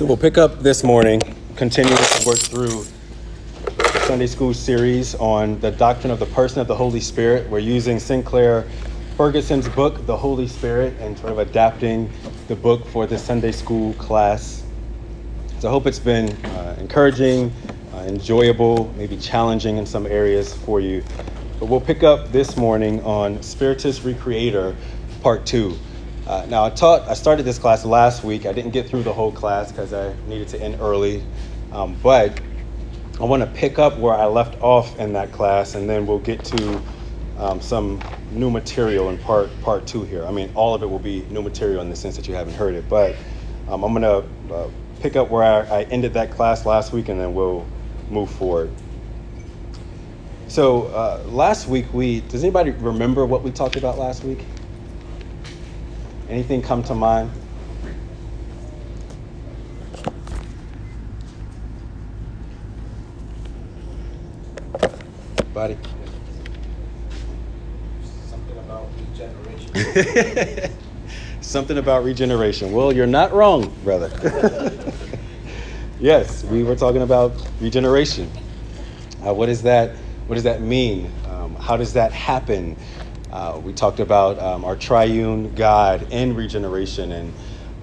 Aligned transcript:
So 0.00 0.06
we'll 0.06 0.16
pick 0.16 0.38
up 0.38 0.60
this 0.60 0.82
morning, 0.82 1.20
continuing 1.56 1.94
to 1.94 2.26
work 2.26 2.38
through 2.38 2.86
the 3.76 4.00
Sunday 4.06 4.26
school 4.26 4.54
series 4.54 5.14
on 5.16 5.60
the 5.60 5.72
doctrine 5.72 6.10
of 6.10 6.18
the 6.18 6.24
person 6.24 6.58
of 6.58 6.66
the 6.66 6.74
Holy 6.74 7.00
Spirit. 7.00 7.50
We're 7.50 7.58
using 7.58 7.98
Sinclair 7.98 8.66
Ferguson's 9.18 9.68
book, 9.68 10.06
The 10.06 10.16
Holy 10.16 10.48
Spirit, 10.48 10.94
and 11.00 11.18
sort 11.18 11.32
of 11.32 11.38
adapting 11.38 12.10
the 12.48 12.56
book 12.56 12.86
for 12.86 13.06
the 13.06 13.18
Sunday 13.18 13.52
school 13.52 13.92
class. 13.92 14.64
So 15.58 15.68
I 15.68 15.70
hope 15.70 15.86
it's 15.86 15.98
been 15.98 16.30
uh, 16.46 16.76
encouraging, 16.80 17.52
uh, 17.92 17.98
enjoyable, 18.08 18.90
maybe 18.96 19.18
challenging 19.18 19.76
in 19.76 19.84
some 19.84 20.06
areas 20.06 20.54
for 20.54 20.80
you. 20.80 21.04
But 21.58 21.66
we'll 21.66 21.78
pick 21.78 22.02
up 22.02 22.32
this 22.32 22.56
morning 22.56 23.02
on 23.04 23.42
Spiritus 23.42 23.98
Recreator, 23.98 24.74
Part 25.20 25.44
2. 25.44 25.76
Uh, 26.30 26.46
now, 26.48 26.64
I 26.64 26.70
taught, 26.70 27.08
I 27.08 27.14
started 27.14 27.42
this 27.42 27.58
class 27.58 27.84
last 27.84 28.22
week. 28.22 28.46
I 28.46 28.52
didn't 28.52 28.70
get 28.70 28.88
through 28.88 29.02
the 29.02 29.12
whole 29.12 29.32
class 29.32 29.72
because 29.72 29.92
I 29.92 30.14
needed 30.28 30.46
to 30.50 30.62
end 30.62 30.76
early. 30.80 31.24
Um, 31.72 31.96
but 32.04 32.40
I 33.18 33.24
want 33.24 33.42
to 33.42 33.48
pick 33.48 33.80
up 33.80 33.98
where 33.98 34.14
I 34.14 34.26
left 34.26 34.54
off 34.62 34.96
in 35.00 35.14
that 35.14 35.32
class, 35.32 35.74
and 35.74 35.90
then 35.90 36.06
we'll 36.06 36.20
get 36.20 36.44
to 36.44 36.82
um, 37.36 37.60
some 37.60 38.00
new 38.30 38.48
material 38.48 39.10
in 39.10 39.18
part 39.18 39.50
part 39.62 39.88
two 39.88 40.04
here. 40.04 40.24
I 40.24 40.30
mean, 40.30 40.52
all 40.54 40.72
of 40.72 40.84
it 40.84 40.86
will 40.88 41.00
be 41.00 41.26
new 41.30 41.42
material 41.42 41.80
in 41.80 41.90
the 41.90 41.96
sense 41.96 42.14
that 42.14 42.28
you 42.28 42.34
haven't 42.34 42.54
heard 42.54 42.76
it, 42.76 42.88
but 42.88 43.16
um, 43.66 43.82
I'm 43.82 43.92
going 43.92 44.02
to 44.02 44.54
uh, 44.54 44.68
pick 45.00 45.16
up 45.16 45.30
where 45.30 45.42
I, 45.42 45.80
I 45.80 45.82
ended 45.90 46.12
that 46.12 46.30
class 46.30 46.64
last 46.64 46.92
week, 46.92 47.08
and 47.08 47.18
then 47.18 47.34
we'll 47.34 47.66
move 48.08 48.30
forward. 48.30 48.70
So 50.46 50.84
uh, 50.86 51.24
last 51.26 51.66
week, 51.66 51.92
we 51.92 52.20
does 52.20 52.44
anybody 52.44 52.70
remember 52.70 53.26
what 53.26 53.42
we 53.42 53.50
talked 53.50 53.74
about 53.74 53.98
last 53.98 54.22
week? 54.22 54.46
Anything 56.30 56.62
come 56.62 56.84
to 56.84 56.94
mind? 56.94 57.28
Buddy? 65.52 65.76
Something 68.28 68.58
about 68.58 68.88
regeneration. 69.00 70.72
Something 71.40 71.78
about 71.78 72.04
regeneration. 72.04 72.70
Well, 72.70 72.92
you're 72.92 73.08
not 73.08 73.32
wrong, 73.32 73.74
brother. 73.82 74.08
yes, 75.98 76.44
we 76.44 76.62
were 76.62 76.76
talking 76.76 77.02
about 77.02 77.32
regeneration. 77.60 78.30
Uh, 79.26 79.34
what 79.34 79.48
is 79.48 79.62
that? 79.62 79.96
What 80.28 80.36
does 80.36 80.44
that 80.44 80.60
mean? 80.60 81.10
Um, 81.26 81.56
how 81.56 81.76
does 81.76 81.94
that 81.94 82.12
happen? 82.12 82.76
Uh, 83.32 83.60
we 83.62 83.72
talked 83.72 84.00
about 84.00 84.38
um, 84.40 84.64
our 84.64 84.74
triune 84.74 85.54
God 85.54 86.06
in 86.10 86.34
regeneration, 86.34 87.12
and 87.12 87.32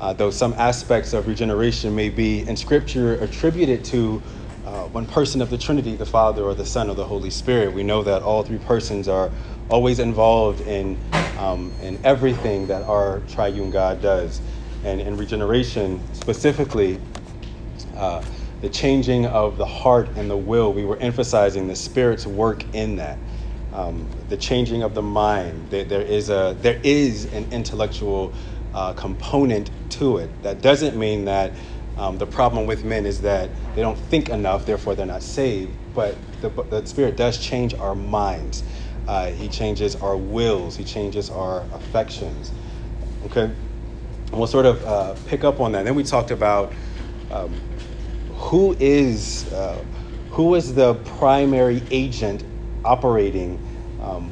uh, 0.02 0.12
though 0.12 0.30
some 0.30 0.54
aspects 0.58 1.14
of 1.14 1.28
regeneration 1.28 1.96
may 1.96 2.10
be 2.10 2.46
in 2.46 2.58
Scripture 2.58 3.16
attributed 3.16 3.86
to 3.86 4.22
uh, 4.66 4.84
one 4.88 5.06
person 5.06 5.42
of 5.42 5.50
the 5.50 5.58
Trinity, 5.58 5.96
the 5.96 6.06
Father 6.06 6.44
or 6.44 6.54
the 6.54 6.66
Son 6.66 6.90
or 6.90 6.96
the 6.96 7.06
Holy 7.06 7.30
Spirit, 7.30 7.74
we 7.74 7.84
know 7.84 8.04
that 8.04 8.22
all 8.24 8.44
three 8.44 8.58
persons 8.58 9.08
are 9.08 9.32
always 9.70 10.00
involved 10.00 10.60
in, 10.62 11.00
um, 11.38 11.72
in 11.82 11.98
everything 12.04 12.68
that 12.68 12.84
our 12.84 13.22
triune 13.22 13.72
God 13.72 14.02
does. 14.02 14.42
And 14.84 15.00
in 15.00 15.16
regeneration, 15.16 16.02
specifically, 16.14 17.00
uh, 17.96 18.22
the 18.60 18.70
changing 18.70 19.26
of 19.26 19.58
the 19.58 19.66
heart 19.66 20.10
and 20.18 20.30
the 20.30 20.38
will, 20.38 20.74
we 20.74 20.84
were 20.84 20.98
emphasizing 20.98 21.68
the 21.68 21.76
Spirit's 21.76 22.28
work 22.28 22.66
in 22.74 22.98
that 22.98 23.18
um, 23.74 24.10
the 24.30 24.38
changing 24.38 24.84
of 24.84 24.94
the 24.94 25.02
mind. 25.02 25.70
There, 25.70 25.84
there 25.84 26.02
is 26.02 26.30
a 26.30 26.56
there 26.62 26.80
is 26.84 27.26
an 27.34 27.52
intellectual 27.52 28.34
uh, 28.74 28.94
component 28.94 29.72
to 29.92 30.18
it. 30.18 30.44
That 30.44 30.62
doesn't 30.62 30.98
mean 30.98 31.26
that 31.26 31.54
um, 31.98 32.18
the 32.18 32.28
problem 32.28 32.68
with 32.68 32.84
men 32.84 33.06
is 33.06 33.22
that 33.22 33.50
they 33.76 33.82
don't 33.82 33.98
think 33.98 34.30
enough, 34.30 34.66
therefore 34.66 34.96
they're 34.96 35.06
not 35.06 35.24
saved. 35.24 35.74
But 35.94 36.16
the, 36.42 36.50
the 36.50 36.86
Spirit 36.86 37.18
does 37.18 37.40
change 37.40 37.74
our 37.74 37.96
minds. 37.96 38.64
Uh, 39.08 39.28
he 39.32 39.48
changes 39.48 39.96
our 39.96 40.16
wills. 40.16 40.76
He 40.76 40.84
changes 40.84 41.30
our 41.30 41.62
affections. 41.74 42.52
Okay, 43.26 43.44
and 43.44 43.58
we'll 44.32 44.48
sort 44.48 44.66
of 44.66 44.86
uh, 44.86 45.16
pick 45.26 45.44
up 45.44 45.60
on 45.60 45.72
that. 45.72 45.86
Then 45.86 45.96
we 45.96 46.04
talked 46.04 46.32
about 46.32 46.74
um, 47.32 47.60
who 48.36 48.76
is 48.80 49.52
uh, 49.54 49.84
who 50.32 50.56
is 50.56 50.76
the 50.76 50.94
primary 50.94 51.82
agent 51.90 52.44
operating 52.88 53.60
um, 54.02 54.32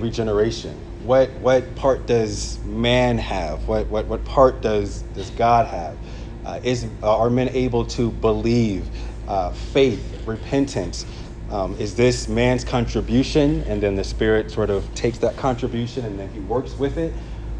regeneration? 0.00 0.74
What 1.04 1.30
what 1.40 1.76
part 1.76 2.06
does 2.06 2.58
man 2.64 3.18
have? 3.18 3.68
What 3.68 3.88
what 3.90 4.06
what 4.08 4.24
part 4.24 4.62
does 4.62 5.02
does 5.14 5.30
God 5.30 5.66
have? 5.68 5.96
Uh, 6.44 6.60
is 6.62 6.86
are 7.02 7.30
men 7.30 7.50
able 7.50 7.84
to 7.86 8.10
believe, 8.10 8.90
uh, 9.28 9.50
faith, 9.52 10.26
repentance? 10.26 11.06
Um, 11.50 11.76
is 11.78 11.96
this 11.96 12.28
man's 12.28 12.64
contribution, 12.64 13.62
and 13.64 13.82
then 13.82 13.96
the 13.96 14.04
Spirit 14.04 14.50
sort 14.50 14.70
of 14.70 14.94
takes 14.94 15.18
that 15.18 15.36
contribution 15.36 16.04
and 16.06 16.18
then 16.18 16.30
he 16.30 16.40
works 16.40 16.78
with 16.78 16.96
it, 16.98 17.14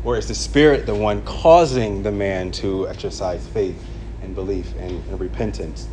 or 0.05 0.17
is 0.17 0.28
the 0.28 0.34
Spirit 0.34 0.87
the 0.87 0.95
one 0.95 1.22
causing 1.22 2.03
the 2.03 2.12
man 2.12 2.53
to 2.53 2.89
exercise 2.89 3.47
faith 3.49 3.84
and 4.22 4.34
belief 4.34 4.75
and, 4.78 5.05
and 5.09 5.21
repentance? 5.21 5.89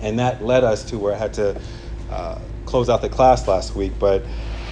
And 0.00 0.18
that 0.18 0.42
led 0.44 0.64
us 0.64 0.84
to 0.86 0.98
where 0.98 1.14
I 1.14 1.18
had 1.18 1.34
to 1.34 1.60
uh, 2.10 2.38
close 2.70 2.88
out 2.88 3.02
the 3.02 3.08
class 3.08 3.46
last 3.48 3.74
week, 3.74 3.92
but 3.98 4.24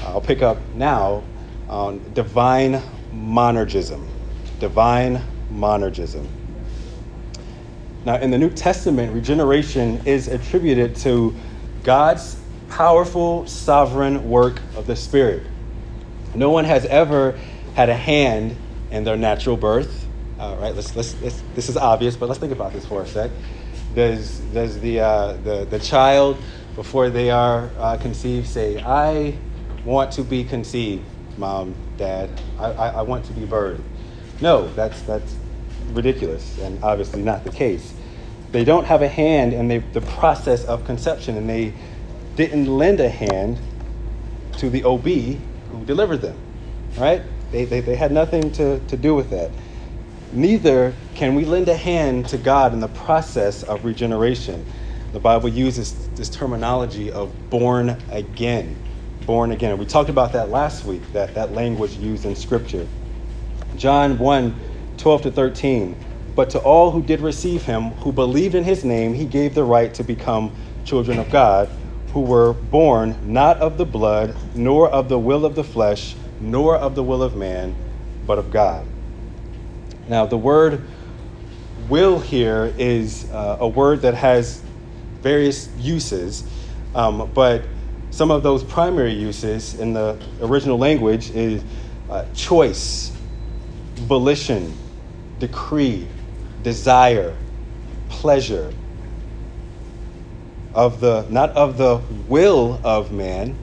I'll 0.05 0.21
pick 0.21 0.41
up 0.41 0.59
now 0.75 1.25
on 1.69 2.01
divine 2.15 2.81
monergism. 3.13 4.07
Divine 4.61 5.23
monergism. 5.53 6.27
Now, 8.05 8.17
in 8.17 8.31
the 8.31 8.39
New 8.39 8.51
Testament, 8.51 9.13
regeneration 9.13 10.07
is 10.07 10.29
attributed 10.29 10.97
to 10.97 11.35
God's 11.83 12.41
powerful, 12.71 13.47
sovereign 13.47 14.31
work 14.31 14.61
of 14.77 14.87
the 14.87 14.97
Spirit. 14.97 15.43
No 16.35 16.51
one 16.51 16.65
has 16.65 16.85
ever 16.87 17.39
had 17.75 17.89
a 17.89 17.97
hand 17.97 18.57
in 18.91 19.05
their 19.05 19.17
natural 19.17 19.57
birth. 19.57 20.07
All 20.39 20.57
right, 20.57 20.75
let's, 20.75 20.95
let's, 20.95 21.21
let's, 21.21 21.43
this 21.55 21.69
is 21.69 21.77
obvious, 21.77 22.17
but 22.17 22.29
let's 22.29 22.39
think 22.39 22.53
about 22.53 22.73
this 22.73 22.87
for 22.87 23.03
a 23.03 23.07
sec. 23.07 23.31
Does, 23.95 24.39
does 24.55 24.79
the, 24.81 25.01
uh, 25.01 25.33
the, 25.33 25.67
the 25.69 25.79
child, 25.81 26.39
before 26.79 27.11
they 27.11 27.29
are 27.29 27.73
uh, 27.81 27.97
conceived, 27.97 28.47
say, 28.47 28.81
I 28.81 29.37
want 29.85 30.13
to 30.13 30.23
be 30.23 30.45
conceived, 30.45 31.05
mom, 31.37 31.75
dad. 31.97 32.31
I, 32.57 32.67
I, 32.67 32.89
I 32.91 33.03
want 33.03 33.25
to 33.25 33.33
be 33.33 33.41
birthed. 33.41 33.83
No, 34.41 34.69
that's, 34.75 35.03
that's 35.03 35.35
ridiculous 35.91 36.57
and 36.61 36.81
obviously 36.85 37.21
not 37.21 37.43
the 37.43 37.51
case. 37.51 37.95
They 38.53 38.65
don't 38.65 38.85
have 38.85 39.03
a 39.03 39.09
hand 39.09 39.53
in 39.55 39.67
the, 39.67 39.79
the 39.93 40.03
process 40.03 40.65
of 40.67 40.85
conception, 40.85 41.37
and 41.37 41.51
they 41.51 41.75
didn't 42.37 42.67
lend 42.67 43.01
a 43.01 43.09
hand 43.09 43.59
to 44.59 44.71
the 44.71 44.85
OB 44.85 45.05
who 45.05 45.85
delivered 45.85 46.19
them, 46.19 46.39
right? 46.97 47.23
They, 47.51 47.65
they, 47.65 47.81
they 47.81 47.97
had 47.97 48.13
nothing 48.13 48.53
to, 48.53 48.79
to 48.79 48.97
do 48.97 49.17
with 49.17 49.31
that. 49.31 49.51
Neither 50.33 50.95
can 51.17 51.35
we 51.35 51.45
lend 51.45 51.69
a 51.69 51.77
hand 51.77 52.29
to 52.29 52.39
God 52.39 52.73
in 52.73 52.79
the 52.79 52.87
process 52.87 53.65
of 53.65 53.85
regeneration. 53.85 54.65
The 55.13 55.21
Bible 55.21 55.49
uses 55.49 55.93
this 56.17 56.29
terminology 56.29 57.11
of 57.11 57.33
born 57.51 57.97
again 58.11 58.77
born 59.29 59.53
again. 59.53 59.77
We 59.77 59.85
talked 59.85 60.09
about 60.09 60.33
that 60.33 60.49
last 60.49 60.87
week, 60.87 61.13
that, 61.13 61.35
that 61.35 61.53
language 61.53 61.99
used 61.99 62.25
in 62.25 62.35
Scripture. 62.35 62.89
John 63.77 64.19
1 64.19 64.55
12 64.97 65.23
to 65.23 65.31
13. 65.31 65.97
But 66.35 66.49
to 66.51 66.59
all 66.61 66.93
who 66.93 67.03
did 67.03 67.21
receive 67.21 67.67
him, 67.67 67.91
who 67.91 68.11
believed 68.11 68.55
in 68.55 68.65
his 68.65 68.85
name, 68.85 69.13
he 69.13 69.27
gave 69.27 69.55
the 69.55 69.65
right 69.65 69.93
to 69.95 70.03
become 70.03 70.51
children 70.87 71.19
of 71.19 71.31
God, 71.31 71.69
who 72.15 72.23
were 72.23 72.55
born 72.55 73.19
not 73.23 73.59
of 73.59 73.77
the 73.77 73.85
blood, 73.85 74.35
nor 74.55 74.89
of 74.89 75.11
the 75.11 75.19
will 75.19 75.45
of 75.45 75.55
the 75.55 75.63
flesh, 75.63 76.17
nor 76.41 76.75
of 76.75 76.95
the 76.95 77.03
will 77.03 77.23
of 77.23 77.37
man, 77.37 77.77
but 78.27 78.39
of 78.39 78.51
God. 78.51 78.87
Now, 80.09 80.25
the 80.25 80.39
word 80.39 80.83
will 81.89 82.19
here 82.19 82.73
is 82.79 83.31
uh, 83.31 83.59
a 83.61 83.69
word 83.69 84.01
that 84.03 84.15
has 84.15 84.63
various 85.23 85.69
uses, 85.77 86.45
um, 86.95 87.31
but 87.35 87.65
some 88.11 88.31
of 88.31 88.43
those 88.43 88.65
primary 88.65 89.13
uses 89.13 89.75
in 89.75 89.93
the 89.93 90.19
original 90.41 90.79
language 90.79 91.31
is 91.31 91.63
uh, 92.09 92.25
choice, 92.35 93.13
volition, 93.97 94.75
decree, 95.39 96.09
desire, 96.63 97.35
pleasure 98.09 98.73
of 100.75 101.01
the 101.01 101.27
not 101.29 101.51
of 101.51 101.77
the 101.77 102.01
will 102.29 102.81
of 102.85 103.13
man, 103.13 103.57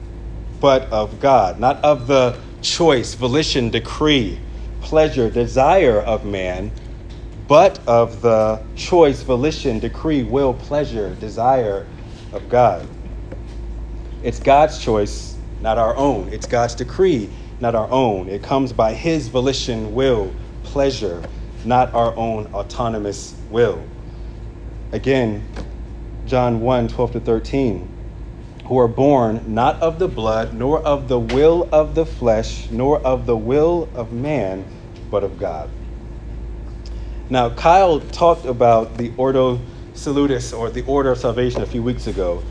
but 0.60 0.82
of 0.90 1.20
God, 1.20 1.58
not 1.58 1.82
of 1.84 2.06
the 2.06 2.38
choice, 2.62 3.14
volition, 3.14 3.70
decree, 3.70 4.38
pleasure, 4.80 5.30
desire 5.30 6.00
of 6.00 6.24
man, 6.24 6.72
but 7.48 7.80
of 7.86 8.22
the 8.22 8.64
choice, 8.76 9.22
volition, 9.22 9.80
decree, 9.80 10.22
will, 10.24 10.54
pleasure, 10.54 11.14
desire 11.16 11.88
of 12.32 12.48
God. 12.48 12.88
It's 14.22 14.40
God's 14.40 14.78
choice, 14.78 15.38
not 15.60 15.78
our 15.78 15.96
own. 15.96 16.28
It's 16.30 16.46
God's 16.46 16.74
decree, 16.76 17.30
not 17.60 17.74
our 17.74 17.90
own. 17.90 18.28
It 18.28 18.42
comes 18.42 18.72
by 18.72 18.94
His 18.94 19.28
volition, 19.28 19.94
will, 19.94 20.34
pleasure, 20.62 21.24
not 21.64 21.94
our 21.94 22.16
own 22.18 22.46
autonomous 22.48 23.40
will. 23.48 23.88
Again, 24.92 25.48
John 26.26 26.60
1 26.60 26.88
12 26.88 27.12
to 27.12 27.20
13, 27.20 27.92
who 28.66 28.78
are 28.78 28.88
born 28.88 29.42
not 29.46 29.80
of 29.82 29.98
the 29.98 30.08
blood, 30.08 30.54
nor 30.54 30.80
of 30.86 31.08
the 31.08 31.20
will 31.20 31.68
of 31.72 31.94
the 31.94 32.06
flesh, 32.06 32.70
nor 32.70 33.00
of 33.06 33.26
the 33.26 33.36
will 33.36 33.90
of 33.94 34.12
man, 34.12 34.66
but 35.10 35.24
of 35.24 35.38
God. 35.38 35.70
Now, 37.28 37.50
Kyle 37.50 38.00
talked 38.00 38.44
about 38.44 38.96
the 38.98 39.12
Ordo 39.16 39.60
Salutis, 39.94 40.52
or 40.52 40.70
the 40.70 40.84
order 40.84 41.10
of 41.10 41.18
salvation, 41.18 41.62
a 41.62 41.66
few 41.66 41.82
weeks 41.82 42.06
ago. 42.06 42.42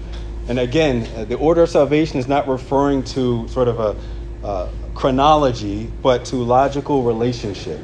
And 0.48 0.60
again, 0.60 1.08
uh, 1.16 1.26
the 1.26 1.38
order 1.38 1.64
of 1.64 1.70
salvation 1.70 2.20
is 2.20 2.28
not 2.28 2.48
referring 2.48 3.04
to 3.06 3.48
sort 3.48 3.68
of 3.68 3.80
a 3.80 3.96
uh, 4.46 4.70
chronology, 4.94 5.92
but 6.02 6.26
to 6.26 6.36
logical 6.36 7.04
relationship. 7.04 7.80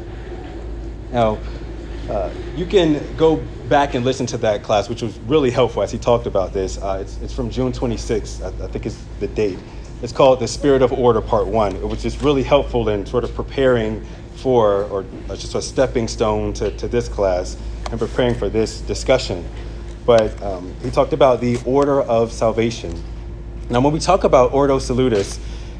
Now, 1.11 1.39
uh, 2.09 2.29
you 2.55 2.65
can 2.65 3.15
go 3.15 3.37
back 3.69 3.93
and 3.93 4.03
listen 4.03 4.25
to 4.27 4.37
that 4.39 4.63
class, 4.63 4.89
which 4.89 5.01
was 5.01 5.17
really 5.19 5.49
helpful 5.49 5.81
as 5.81 5.91
he 5.91 5.97
talked 5.97 6.27
about 6.27 6.51
this. 6.51 6.77
Uh, 6.77 6.99
it's, 7.01 7.17
it's, 7.21 7.33
from 7.33 7.49
June 7.49 7.71
26th, 7.71 8.43
I, 8.43 8.65
I, 8.65 8.67
think 8.67 8.85
is 8.85 9.01
the 9.19 9.27
date. 9.27 9.59
It's 10.01 10.11
called 10.11 10.39
The 10.39 10.47
Spirit 10.47 10.81
of 10.81 10.91
Order, 10.91 11.21
Part 11.21 11.47
1. 11.47 11.77
It 11.77 11.87
was 11.87 12.01
just 12.01 12.21
really 12.21 12.43
helpful 12.43 12.89
in 12.89 13.05
sort 13.05 13.23
of 13.23 13.33
preparing 13.33 14.05
for, 14.41 14.83
or 14.85 15.05
just 15.29 15.55
a 15.55 15.61
stepping 15.61 16.07
stone 16.07 16.53
to, 16.53 16.75
to 16.77 16.87
this 16.87 17.07
class 17.07 17.57
and 17.91 17.99
preparing 17.99 18.35
for 18.35 18.49
this 18.49 18.81
discussion. 18.81 19.47
But 20.05 20.41
um, 20.41 20.73
he 20.81 20.89
talked 20.89 21.13
about 21.13 21.41
the 21.41 21.59
order 21.65 22.01
of 22.01 22.31
salvation. 22.31 23.01
Now, 23.69 23.81
when 23.81 23.93
we 23.93 23.99
talk 23.99 24.23
about 24.23 24.53
Ordo 24.53 24.79
Salutis 24.79 25.39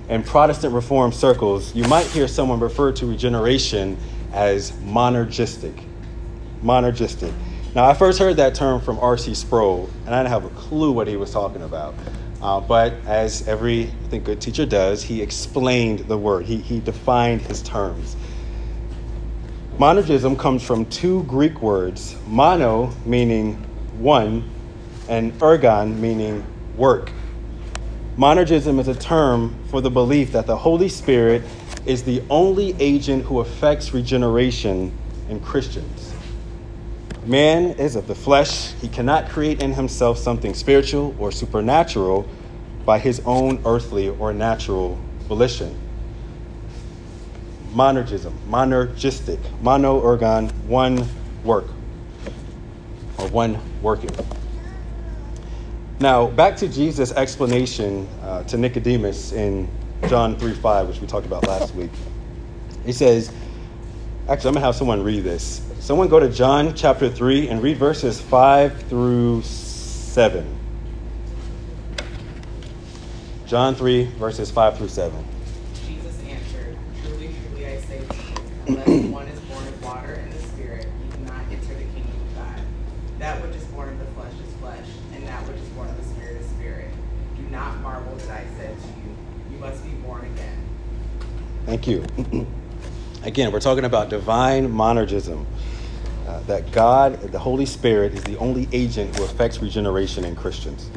in 0.10 0.24
Protestant 0.24 0.74
Reform 0.74 1.12
circles, 1.12 1.76
you 1.76 1.84
might 1.86 2.06
hear 2.08 2.28
someone 2.28 2.60
refer 2.60 2.92
to 2.94 3.06
regeneration 3.06 3.98
as 4.32 4.72
monergistic. 4.72 5.84
Monergistic. 6.64 7.34
Now, 7.74 7.86
I 7.86 7.94
first 7.94 8.20
heard 8.20 8.38
that 8.38 8.54
term 8.54 8.82
from 8.82 9.00
R.C. 9.00 9.34
Sproul, 9.34 9.90
and 10.06 10.14
I 10.14 10.20
didn't 10.20 10.32
have 10.32 10.46
a 10.46 10.50
clue 10.50 10.92
what 10.92 11.08
he 11.08 11.18
was 11.18 11.32
talking 11.32 11.64
about. 11.64 11.96
Uh, 12.42 12.60
but 12.60 12.94
as 13.06 13.48
every, 13.48 13.84
I 13.84 14.08
think, 14.10 14.26
good 14.26 14.42
teacher 14.42 14.66
does, 14.66 15.04
he 15.04 15.22
explained 15.22 16.00
the 16.00 16.18
word, 16.18 16.46
he, 16.46 16.58
he 16.58 16.80
defined 16.80 17.42
his 17.42 17.62
terms. 17.62 18.16
Monergism 19.82 20.38
comes 20.38 20.62
from 20.62 20.86
two 20.86 21.24
Greek 21.24 21.60
words 21.60 22.16
mono, 22.28 22.94
meaning 23.04 23.56
one, 23.98 24.48
and 25.10 25.34
ergon, 25.40 25.98
meaning 25.98 26.46
work. 26.78 27.12
Monergism 28.16 28.80
is 28.80 28.88
a 28.88 28.94
term 28.94 29.56
for 29.70 29.82
the 29.82 29.90
belief 29.90 30.34
that 30.34 30.46
the 30.46 30.56
Holy 30.56 30.88
Spirit 30.88 31.42
is 31.88 32.04
the 32.04 32.22
only 32.30 32.76
agent 32.80 33.26
who 33.26 33.40
affects 33.40 33.92
regeneration 33.92 34.94
in 35.30 35.40
Christians. 35.40 36.14
Man 37.26 37.72
is 37.72 37.96
of 37.96 38.06
the 38.06 38.14
flesh. 38.14 38.74
He 38.74 38.88
cannot 38.88 39.30
create 39.30 39.64
in 39.64 39.74
himself 39.74 40.20
something 40.20 40.54
spiritual 40.54 41.16
or 41.18 41.32
supernatural 41.32 42.30
by 42.86 43.00
his 43.00 43.20
own 43.26 43.60
earthly 43.66 44.10
or 44.10 44.32
natural 44.32 45.00
volition. 45.28 45.76
Monergism, 47.72 48.34
monergistic, 48.50 49.40
mono 49.62 50.02
ergon, 50.02 50.52
one 50.66 51.08
work, 51.44 51.68
or 53.18 53.28
one 53.30 53.58
working. 53.82 54.12
Now, 56.00 56.28
back 56.28 56.58
to 56.58 56.68
Jesus' 56.68 57.12
explanation 57.12 58.08
uh, 58.24 58.44
to 58.46 58.58
Nicodemus 58.58 59.34
in 59.34 59.70
John 60.08 60.36
3 60.38 60.54
5, 60.54 60.88
which 60.88 61.00
we 61.00 61.08
talked 61.08 61.28
about 61.28 61.48
last 61.48 61.76
week. 61.76 61.92
He 62.86 62.92
says, 62.92 63.32
actually, 64.28 64.50
I'm 64.50 64.54
going 64.54 64.56
to 64.56 64.60
have 64.62 64.76
someone 64.76 65.04
read 65.04 65.24
this. 65.24 65.62
Someone 65.80 66.08
go 66.08 66.20
to 66.20 66.30
John 66.30 66.74
chapter 66.74 67.10
3 67.10 67.50
and 67.50 67.62
read 67.62 67.78
verses 67.78 68.20
5 68.20 68.84
through 68.84 69.44
7. 69.44 70.58
John 73.46 73.76
3, 73.76 74.06
verses 74.06 74.50
5 74.50 74.78
through 74.78 74.88
7. 74.88 75.26
Unless 78.78 79.06
one 79.12 79.28
is 79.28 79.40
born 79.42 79.68
of 79.68 79.84
water 79.84 80.14
and 80.14 80.32
the 80.32 80.40
Spirit, 80.48 80.88
he 81.04 81.12
cannot 81.12 81.42
enter 81.52 81.74
the 81.74 81.84
kingdom 81.84 82.12
of 82.12 82.36
God. 82.36 82.62
That 83.20 83.42
which 83.42 83.56
is 83.56 83.64
born 83.66 83.90
of 83.90 84.00
the 84.00 84.06
flesh 84.06 84.34
is 84.46 84.54
flesh, 84.56 84.86
and 85.14 85.28
that 85.28 85.48
which 85.48 85.58
is 85.58 85.70
born 85.70 85.90
of 85.90 85.98
the 85.98 86.04
Spirit 86.04 86.42
is 86.42 86.48
spirit. 86.50 86.90
Do 87.38 87.44
not 87.44 87.80
marvel 87.82 88.16
that 88.16 88.30
I 88.30 88.46
said 88.58 88.78
to 88.78 88.88
you, 88.88 89.16
You 89.52 89.58
must 89.58 89.84
be 89.84 89.92
born 89.92 90.26
again. 90.26 90.58
Thank 91.66 91.88
you. 91.88 92.06
Again, 93.24 93.52
we're 93.52 93.60
talking 93.60 93.86
about 93.86 94.10
divine 94.10 94.72
monergism. 94.72 95.46
Uh, 96.28 96.40
that 96.42 96.72
God, 96.72 97.20
the 97.32 97.40
Holy 97.40 97.66
Spirit, 97.66 98.14
is 98.14 98.24
the 98.24 98.38
only 98.38 98.70
agent 98.72 99.16
who 99.18 99.24
affects 99.24 99.62
regeneration 99.62 100.24
in 100.24 100.36
Christians. 100.36 100.90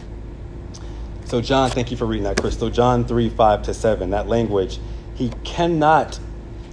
So, 1.25 1.41
John, 1.41 1.71
thank 1.71 1.91
you 1.91 1.97
for 1.97 2.07
reading 2.07 2.25
that, 2.25 2.37
Crystal. 2.37 2.71
John 2.71 3.05
3 3.05 3.31
5 3.31 3.63
to 3.65 3.75
7, 3.75 4.11
that 4.11 4.29
language, 4.29 4.79
he 5.15 5.31
cannot 5.43 6.21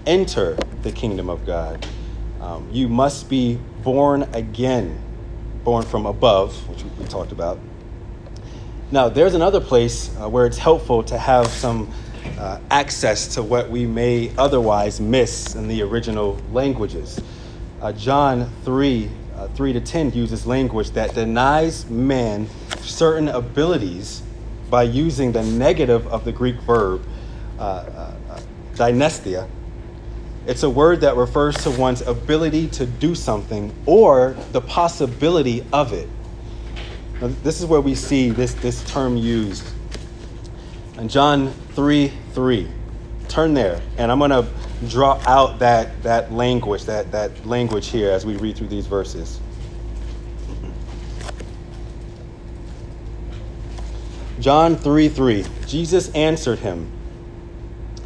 enter 0.05 0.57
the 0.81 0.91
kingdom 0.91 1.29
of 1.29 1.45
God. 1.45 1.85
Um, 2.39 2.67
you 2.71 2.87
must 2.87 3.29
be 3.29 3.59
born 3.83 4.23
again, 4.33 4.99
born 5.63 5.83
from 5.83 6.05
above, 6.05 6.55
which 6.69 6.83
we 6.83 7.05
talked 7.05 7.31
about. 7.31 7.59
Now, 8.91 9.09
there's 9.09 9.35
another 9.35 9.61
place 9.61 10.15
uh, 10.17 10.27
where 10.27 10.45
it's 10.45 10.57
helpful 10.57 11.03
to 11.03 11.17
have 11.17 11.47
some 11.47 11.91
uh, 12.37 12.59
access 12.69 13.35
to 13.35 13.43
what 13.43 13.69
we 13.69 13.85
may 13.85 14.31
otherwise 14.37 14.99
miss 14.99 15.55
in 15.55 15.67
the 15.67 15.81
original 15.81 16.37
languages. 16.51 17.19
Uh, 17.81 17.91
John 17.93 18.49
3 18.63 19.09
uh, 19.41 19.47
3 19.47 19.73
to 19.73 19.81
10 19.81 20.11
uses 20.11 20.45
language 20.45 20.91
that 20.91 21.15
denies 21.15 21.89
man 21.89 22.47
certain 22.81 23.27
abilities 23.27 24.21
by 24.69 24.83
using 24.83 25.31
the 25.31 25.43
negative 25.43 26.05
of 26.07 26.25
the 26.25 26.31
Greek 26.31 26.55
verb 26.61 27.03
uh, 27.57 27.61
uh, 27.61 28.15
uh, 28.29 28.39
dynastia. 28.75 29.49
It's 30.47 30.63
a 30.63 30.69
word 30.69 31.01
that 31.01 31.15
refers 31.15 31.55
to 31.63 31.71
one's 31.71 32.01
ability 32.01 32.67
to 32.69 32.85
do 32.85 33.13
something 33.13 33.73
or 33.85 34.35
the 34.51 34.61
possibility 34.61 35.63
of 35.71 35.93
it. 35.93 36.09
Now, 37.21 37.27
this 37.43 37.59
is 37.59 37.67
where 37.67 37.81
we 37.81 37.93
see 37.93 38.31
this, 38.31 38.55
this 38.55 38.83
term 38.85 39.15
used. 39.17 39.67
In 40.97 41.07
John 41.07 41.51
3 41.73 42.11
3, 42.33 42.67
turn 43.27 43.53
there, 43.53 43.81
and 43.97 44.11
I'm 44.11 44.17
going 44.17 44.31
to 44.31 44.47
draw 44.87 45.21
out 45.27 45.59
that, 45.59 46.01
that 46.03 46.31
language, 46.31 46.85
that, 46.85 47.11
that 47.11 47.45
language 47.45 47.87
here 47.89 48.09
as 48.09 48.25
we 48.25 48.35
read 48.37 48.55
through 48.55 48.69
these 48.69 48.87
verses. 48.87 49.39
John 54.39 54.75
3 54.75 55.07
3. 55.07 55.45
Jesus 55.67 56.09
answered 56.15 56.59
him. 56.59 56.91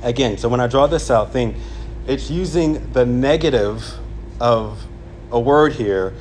Again, 0.03 0.37
so 0.37 0.49
when 0.49 0.59
I 0.59 0.67
draw 0.67 0.85
this 0.85 1.09
out, 1.09 1.31
think 1.31 1.55
it's 2.07 2.29
using 2.29 2.91
the 2.91 3.05
negative 3.05 3.83
of 4.39 4.85
a 5.31 5.39
word 5.39 5.73
here 5.73 6.13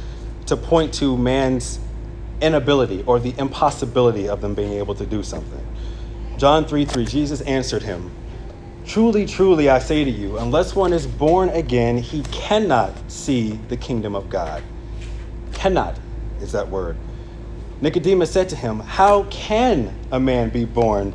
to 0.46 0.56
point 0.56 0.94
to 0.94 1.16
man's 1.16 1.78
inability 2.40 3.02
or 3.06 3.18
the 3.18 3.34
impossibility 3.38 4.28
of 4.28 4.40
them 4.40 4.54
being 4.54 4.72
able 4.74 4.94
to 4.94 5.06
do 5.06 5.22
something. 5.22 5.64
John 6.36 6.64
3 6.64 6.84
3. 6.84 7.04
Jesus 7.04 7.40
answered 7.42 7.82
him. 7.82 8.10
Truly, 8.86 9.24
truly, 9.24 9.70
I 9.70 9.78
say 9.78 10.04
to 10.04 10.10
you, 10.10 10.36
unless 10.36 10.74
one 10.74 10.92
is 10.92 11.06
born 11.06 11.48
again, 11.48 11.96
he 11.96 12.22
cannot 12.24 13.10
see 13.10 13.52
the 13.68 13.76
kingdom 13.78 14.14
of 14.14 14.28
God. 14.28 14.62
Cannot 15.54 15.98
is 16.40 16.52
that 16.52 16.68
word. 16.68 16.96
Nicodemus 17.80 18.30
said 18.30 18.48
to 18.50 18.56
him, 18.56 18.80
How 18.80 19.24
can 19.24 19.94
a 20.10 20.20
man 20.20 20.50
be 20.50 20.64
born 20.64 21.14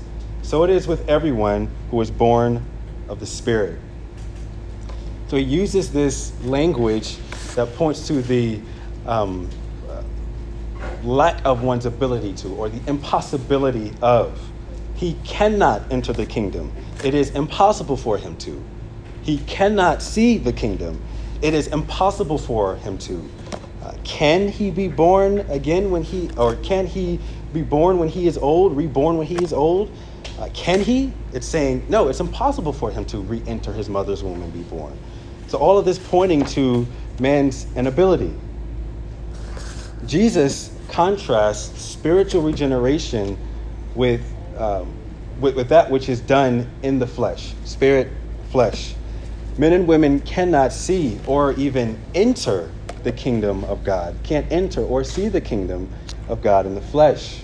So 0.41 0.63
it 0.63 0.69
is 0.69 0.87
with 0.87 1.07
everyone 1.09 1.69
who 1.89 2.01
is 2.01 2.11
born 2.11 2.65
of 3.07 3.19
the 3.19 3.25
Spirit. 3.25 3.79
So 5.27 5.37
he 5.37 5.43
uses 5.43 5.91
this 5.93 6.33
language 6.43 7.17
that 7.55 7.73
points 7.75 8.07
to 8.07 8.21
the 8.21 8.59
um, 9.05 9.49
lack 11.03 11.41
of 11.45 11.63
one's 11.63 11.85
ability 11.85 12.33
to, 12.33 12.49
or 12.55 12.69
the 12.69 12.81
impossibility 12.89 13.93
of. 14.01 14.51
He 14.95 15.15
cannot 15.23 15.91
enter 15.91 16.13
the 16.13 16.25
kingdom. 16.25 16.71
It 17.03 17.13
is 17.13 17.31
impossible 17.31 17.97
for 17.97 18.17
him 18.17 18.35
to. 18.37 18.63
He 19.23 19.39
cannot 19.39 20.01
see 20.01 20.37
the 20.37 20.53
kingdom. 20.53 21.01
It 21.41 21.53
is 21.53 21.67
impossible 21.67 22.37
for 22.37 22.75
him 22.75 22.97
to. 22.99 23.29
Uh, 23.81 23.91
Uh, 23.91 23.93
can 24.03 24.47
he 24.47 24.69
be 24.69 24.87
born 24.87 25.39
again 25.49 25.89
when 25.91 26.03
he, 26.03 26.29
or 26.37 26.55
can 26.55 26.85
he 26.85 27.19
be 27.53 27.61
born 27.61 27.99
when 27.99 28.09
he 28.09 28.27
is 28.27 28.37
old, 28.37 28.75
reborn 28.75 29.17
when 29.17 29.27
he 29.27 29.43
is 29.43 29.53
old? 29.53 29.95
Uh, 30.37 30.49
can 30.53 30.81
he? 30.81 31.13
It's 31.33 31.47
saying, 31.47 31.85
no, 31.89 32.07
it's 32.07 32.19
impossible 32.19 32.73
for 32.73 32.91
him 32.91 33.05
to 33.05 33.19
re 33.19 33.43
enter 33.45 33.73
his 33.73 33.89
mother's 33.89 34.23
womb 34.23 34.41
and 34.41 34.53
be 34.53 34.63
born. 34.63 34.97
So, 35.47 35.57
all 35.57 35.77
of 35.77 35.85
this 35.85 35.99
pointing 35.99 36.45
to 36.45 36.87
man's 37.19 37.67
inability. 37.75 38.35
Jesus 40.05 40.77
contrasts 40.89 41.79
spiritual 41.81 42.41
regeneration 42.41 43.37
with, 43.93 44.35
um, 44.57 44.97
with, 45.39 45.55
with 45.55 45.69
that 45.69 45.91
which 45.91 46.09
is 46.09 46.21
done 46.21 46.71
in 46.81 46.99
the 46.99 47.07
flesh, 47.07 47.53
spirit, 47.63 48.11
flesh. 48.49 48.95
Men 49.57 49.73
and 49.73 49.87
women 49.87 50.19
cannot 50.21 50.73
see 50.73 51.19
or 51.27 51.53
even 51.53 51.99
enter 52.15 52.71
the 53.03 53.11
kingdom 53.11 53.63
of 53.65 53.83
God, 53.83 54.17
can't 54.23 54.47
enter 54.51 54.81
or 54.81 55.03
see 55.03 55.29
the 55.29 55.41
kingdom 55.41 55.91
of 56.31 56.41
God 56.41 56.65
in 56.65 56.73
the 56.73 56.81
flesh. 56.81 57.41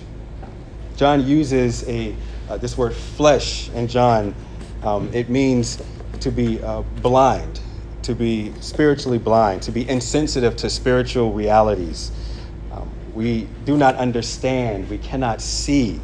John 0.96 1.24
uses 1.24 1.86
a 1.88 2.16
uh, 2.48 2.56
this 2.56 2.76
word 2.76 2.94
flesh 2.94 3.68
in 3.70 3.86
John. 3.86 4.34
Um, 4.82 5.10
it 5.12 5.28
means 5.28 5.82
to 6.20 6.30
be 6.30 6.60
uh, 6.62 6.82
blind, 7.02 7.60
to 8.02 8.14
be 8.14 8.52
spiritually 8.60 9.18
blind, 9.18 9.62
to 9.62 9.70
be 9.70 9.88
insensitive 9.88 10.56
to 10.56 10.70
spiritual 10.70 11.32
realities. 11.32 12.10
Um, 12.72 12.90
we 13.14 13.48
do 13.64 13.76
not 13.76 13.96
understand, 13.96 14.88
we 14.88 14.98
cannot 14.98 15.42
see. 15.42 16.00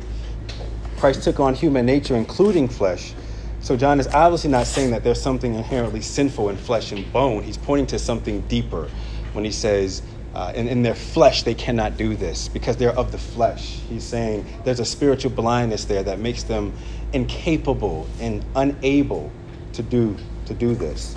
Christ 0.99 1.23
took 1.23 1.41
on 1.41 1.55
human 1.55 1.87
nature, 1.87 2.15
including 2.15 2.69
flesh. 2.69 3.15
So, 3.61 3.77
John 3.77 3.99
is 3.99 4.07
obviously 4.09 4.51
not 4.51 4.67
saying 4.67 4.91
that 4.91 5.03
there's 5.03 5.21
something 5.21 5.55
inherently 5.55 6.03
sinful 6.03 6.51
in 6.51 6.57
flesh 6.57 6.93
and 6.93 7.11
bone. 7.13 7.43
He's 7.43 7.57
pointing 7.57 7.87
to 7.89 7.99
something 7.99 8.43
deeper 8.43 8.91
when 9.33 9.45
he 9.45 9.51
says, 9.51 10.03
uh, 10.35 10.53
in, 10.55 10.67
in 10.67 10.83
their 10.83 10.95
flesh, 10.95 11.45
they 11.45 11.55
cannot 11.55 11.97
do 11.97 12.17
this 12.17 12.49
because 12.49 12.77
they're 12.77 12.97
of 12.97 13.13
the 13.13 13.19
flesh. 13.19 13.79
He's 13.89 14.05
saying 14.05 14.45
there's 14.65 14.81
a 14.81 14.85
spiritual 14.85 15.31
blindness 15.31 15.85
there 15.85 16.03
that 16.03 16.19
makes 16.19 16.43
them 16.43 16.73
incapable 17.13 18.09
and 18.21 18.45
unable 18.57 19.31
to 19.75 19.83
do, 19.83 20.17
to 20.47 20.55
do 20.55 20.75
this. 20.75 21.17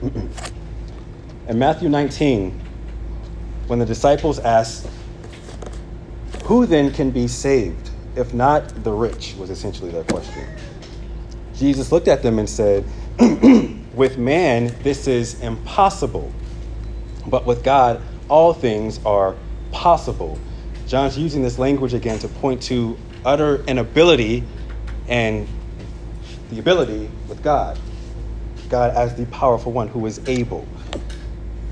in 0.02 1.58
Matthew 1.58 1.90
19, 1.90 2.58
when 3.66 3.78
the 3.78 3.86
disciples 3.86 4.38
asked, 4.38 4.88
Who 6.44 6.64
then 6.64 6.90
can 6.90 7.10
be 7.10 7.28
saved 7.28 7.90
if 8.16 8.32
not 8.32 8.84
the 8.84 8.92
rich? 8.92 9.34
was 9.38 9.50
essentially 9.50 9.90
their 9.90 10.04
question. 10.04 10.46
Jesus 11.54 11.92
looked 11.92 12.08
at 12.08 12.22
them 12.22 12.38
and 12.38 12.48
said, 12.48 12.86
With 13.94 14.16
man, 14.16 14.74
this 14.82 15.06
is 15.06 15.38
impossible 15.42 16.32
but 17.26 17.46
with 17.46 17.62
God, 17.62 18.00
all 18.28 18.52
things 18.52 19.00
are 19.04 19.36
possible. 19.72 20.38
John's 20.86 21.16
using 21.16 21.42
this 21.42 21.58
language 21.58 21.94
again 21.94 22.18
to 22.20 22.28
point 22.28 22.62
to 22.62 22.98
utter 23.24 23.62
inability 23.64 24.44
and 25.08 25.46
the 26.50 26.58
ability 26.58 27.10
with 27.28 27.42
God. 27.42 27.78
God 28.68 28.96
as 28.96 29.14
the 29.14 29.26
powerful 29.26 29.72
one 29.72 29.88
who 29.88 30.06
is 30.06 30.20
able. 30.28 30.66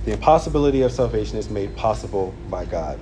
The 0.05 0.13
impossibility 0.13 0.83
of 0.83 0.93
salvation 0.93 1.39
is 1.39 1.51
made 1.51 1.75
possible 1.77 2.35
by 2.49 2.65
God. 2.65 2.99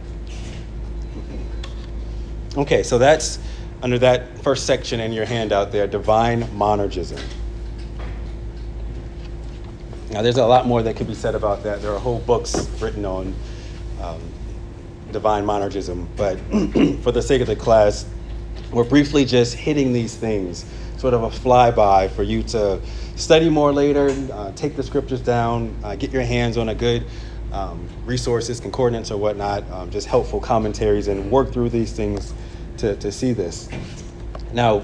Okay, 2.56 2.82
so 2.82 2.98
that's 2.98 3.38
under 3.82 3.98
that 3.98 4.38
first 4.38 4.64
section 4.64 5.00
in 5.00 5.12
your 5.12 5.26
handout 5.26 5.72
there 5.72 5.86
divine 5.86 6.42
monergism. 6.44 7.20
Now, 10.16 10.22
there's 10.22 10.38
a 10.38 10.46
lot 10.46 10.66
more 10.66 10.82
that 10.82 10.96
could 10.96 11.08
be 11.08 11.14
said 11.14 11.34
about 11.34 11.62
that. 11.64 11.82
There 11.82 11.92
are 11.92 11.98
whole 11.98 12.20
books 12.20 12.66
written 12.80 13.04
on 13.04 13.34
um, 14.00 14.18
divine 15.12 15.44
monergism, 15.44 16.06
but 16.16 16.38
for 17.02 17.12
the 17.12 17.20
sake 17.20 17.42
of 17.42 17.48
the 17.48 17.54
class, 17.54 18.06
we're 18.72 18.84
briefly 18.84 19.26
just 19.26 19.52
hitting 19.52 19.92
these 19.92 20.16
things, 20.16 20.64
sort 20.96 21.12
of 21.12 21.22
a 21.22 21.28
flyby 21.28 22.10
for 22.12 22.22
you 22.22 22.42
to 22.44 22.80
study 23.16 23.50
more 23.50 23.74
later, 23.74 24.08
uh, 24.32 24.52
take 24.52 24.74
the 24.74 24.82
scriptures 24.82 25.20
down, 25.20 25.76
uh, 25.84 25.94
get 25.96 26.12
your 26.12 26.22
hands 26.22 26.56
on 26.56 26.70
a 26.70 26.74
good 26.74 27.04
um, 27.52 27.86
resources, 28.06 28.58
concordance 28.58 29.10
or 29.10 29.18
whatnot, 29.18 29.70
um, 29.70 29.90
just 29.90 30.06
helpful 30.06 30.40
commentaries, 30.40 31.08
and 31.08 31.30
work 31.30 31.52
through 31.52 31.68
these 31.68 31.92
things 31.92 32.32
to, 32.78 32.96
to 32.96 33.12
see 33.12 33.34
this. 33.34 33.68
Now, 34.54 34.82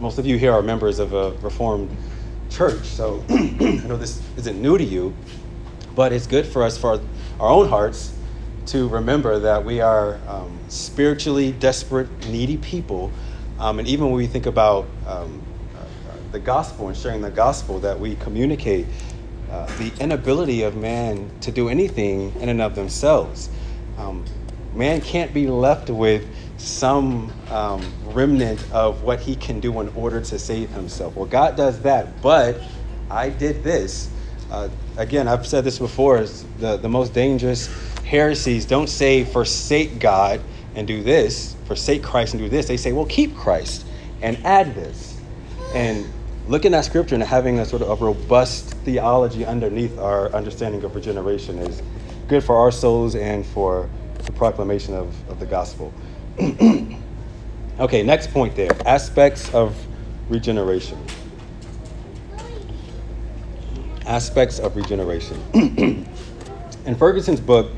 most 0.00 0.18
of 0.18 0.26
you 0.26 0.38
here 0.38 0.52
are 0.52 0.60
members 0.60 0.98
of 0.98 1.12
a 1.12 1.30
Reformed 1.34 1.96
church. 2.52 2.84
So 2.84 3.24
I 3.30 3.82
know 3.86 3.96
this 3.96 4.22
isn't 4.36 4.60
new 4.60 4.76
to 4.78 4.84
you, 4.84 5.14
but 5.94 6.12
it's 6.12 6.26
good 6.26 6.46
for 6.46 6.62
us, 6.62 6.76
for 6.78 7.00
our 7.40 7.48
own 7.48 7.68
hearts, 7.68 8.14
to 8.66 8.88
remember 8.88 9.38
that 9.40 9.64
we 9.64 9.80
are 9.80 10.20
um, 10.28 10.58
spiritually 10.68 11.52
desperate, 11.52 12.08
needy 12.28 12.56
people. 12.56 13.10
Um, 13.58 13.78
and 13.78 13.88
even 13.88 14.06
when 14.06 14.14
we 14.14 14.26
think 14.26 14.46
about 14.46 14.86
um, 15.06 15.42
uh, 15.76 16.14
the 16.30 16.38
gospel 16.38 16.88
and 16.88 16.96
sharing 16.96 17.22
the 17.22 17.30
gospel, 17.30 17.80
that 17.80 17.98
we 17.98 18.14
communicate 18.16 18.86
uh, 19.50 19.66
the 19.78 19.92
inability 20.00 20.62
of 20.62 20.76
man 20.76 21.30
to 21.40 21.50
do 21.50 21.68
anything 21.68 22.32
in 22.40 22.48
and 22.48 22.60
of 22.60 22.74
themselves. 22.74 23.50
Um, 23.98 24.24
man 24.74 25.00
can't 25.00 25.34
be 25.34 25.46
left 25.46 25.90
with 25.90 26.26
some 26.62 27.32
um, 27.50 27.82
remnant 28.04 28.64
of 28.72 29.02
what 29.02 29.20
he 29.20 29.34
can 29.34 29.58
do 29.58 29.80
in 29.80 29.88
order 29.90 30.20
to 30.20 30.38
save 30.38 30.70
himself. 30.70 31.16
Well, 31.16 31.26
God 31.26 31.56
does 31.56 31.80
that, 31.82 32.22
but 32.22 32.62
I 33.10 33.30
did 33.30 33.64
this. 33.64 34.10
Uh, 34.50 34.68
again, 34.96 35.26
I've 35.26 35.46
said 35.46 35.64
this 35.64 35.78
before 35.78 36.20
the, 36.58 36.76
the 36.76 36.88
most 36.88 37.12
dangerous 37.12 37.66
heresies 38.04 38.64
don't 38.64 38.88
say 38.88 39.24
forsake 39.24 39.98
God 39.98 40.40
and 40.74 40.86
do 40.86 41.02
this, 41.02 41.56
forsake 41.64 42.02
Christ 42.02 42.34
and 42.34 42.42
do 42.42 42.48
this. 42.48 42.68
They 42.68 42.76
say, 42.76 42.92
well, 42.92 43.06
keep 43.06 43.36
Christ 43.36 43.84
and 44.20 44.38
add 44.44 44.74
this. 44.74 45.20
And 45.74 46.06
looking 46.46 46.74
at 46.74 46.84
scripture 46.84 47.14
and 47.14 47.24
having 47.24 47.58
a 47.58 47.64
sort 47.64 47.82
of 47.82 48.00
a 48.00 48.04
robust 48.04 48.74
theology 48.84 49.44
underneath 49.44 49.98
our 49.98 50.30
understanding 50.32 50.84
of 50.84 50.94
regeneration 50.94 51.58
is 51.58 51.82
good 52.28 52.44
for 52.44 52.56
our 52.56 52.70
souls 52.70 53.14
and 53.14 53.44
for 53.44 53.88
the 54.24 54.32
proclamation 54.32 54.94
of, 54.94 55.28
of 55.28 55.40
the 55.40 55.46
gospel. 55.46 55.92
okay, 57.80 58.02
next 58.02 58.30
point 58.30 58.56
there 58.56 58.70
aspects 58.86 59.52
of 59.54 59.76
regeneration. 60.28 60.98
Aspects 64.06 64.58
of 64.58 64.76
regeneration. 64.76 65.40
In 66.86 66.94
Ferguson's 66.96 67.40
book, 67.40 67.70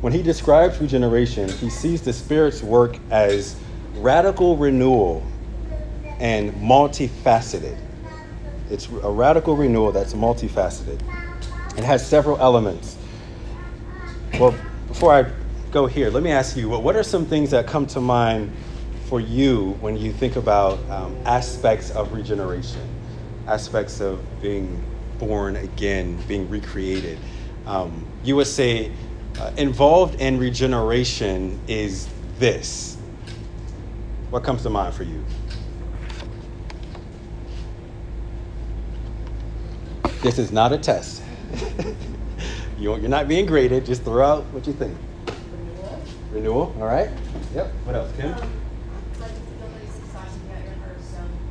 when 0.00 0.12
he 0.12 0.22
describes 0.22 0.80
regeneration, 0.80 1.48
he 1.48 1.70
sees 1.70 2.02
the 2.02 2.12
Spirit's 2.12 2.62
work 2.62 2.98
as 3.10 3.56
radical 3.96 4.56
renewal 4.56 5.24
and 6.18 6.52
multifaceted. 6.54 7.76
It's 8.70 8.88
a 8.88 9.10
radical 9.10 9.56
renewal 9.56 9.92
that's 9.92 10.14
multifaceted. 10.14 11.00
It 11.76 11.84
has 11.84 12.06
several 12.06 12.38
elements. 12.38 12.96
Well, 14.38 14.54
before 14.88 15.14
I 15.14 15.30
go 15.72 15.86
here, 15.86 16.10
let 16.10 16.22
me 16.22 16.30
ask 16.30 16.54
you 16.54 16.68
what 16.68 16.94
are 16.94 17.02
some 17.02 17.24
things 17.24 17.50
that 17.50 17.66
come 17.66 17.86
to 17.86 18.00
mind 18.00 18.52
for 19.06 19.20
you 19.20 19.72
when 19.80 19.96
you 19.96 20.12
think 20.12 20.36
about 20.36 20.78
um, 20.90 21.16
aspects 21.24 21.90
of 21.90 22.12
regeneration, 22.12 22.86
aspects 23.46 24.00
of 24.00 24.20
being 24.42 24.82
born 25.18 25.56
again, 25.56 26.18
being 26.28 26.48
recreated? 26.50 27.18
Um, 27.66 28.04
you 28.22 28.36
would 28.36 28.46
say 28.46 28.92
uh, 29.40 29.50
involved 29.56 30.20
in 30.20 30.38
regeneration 30.38 31.58
is 31.66 32.06
this. 32.38 32.98
What 34.28 34.44
comes 34.44 34.62
to 34.64 34.70
mind 34.70 34.94
for 34.94 35.04
you? 35.04 35.24
This 40.20 40.38
is 40.38 40.52
not 40.52 40.72
a 40.72 40.78
test. 40.78 41.22
you're 42.78 42.98
not 42.98 43.26
being 43.26 43.46
graded, 43.46 43.86
just 43.86 44.02
throw 44.02 44.24
out 44.24 44.44
what 44.52 44.66
you 44.66 44.74
think. 44.74 44.96
Renewal, 46.32 46.74
all 46.80 46.86
right. 46.86 47.10
Yep. 47.54 47.72
What 47.84 47.94
else, 47.94 48.10
Kim? 48.16 48.34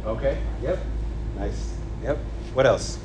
Okay. 0.04 0.38
Yep. 0.64 0.80
Nice. 1.38 1.74
Yep. 2.04 2.18
What 2.56 2.66
else? 2.66 2.98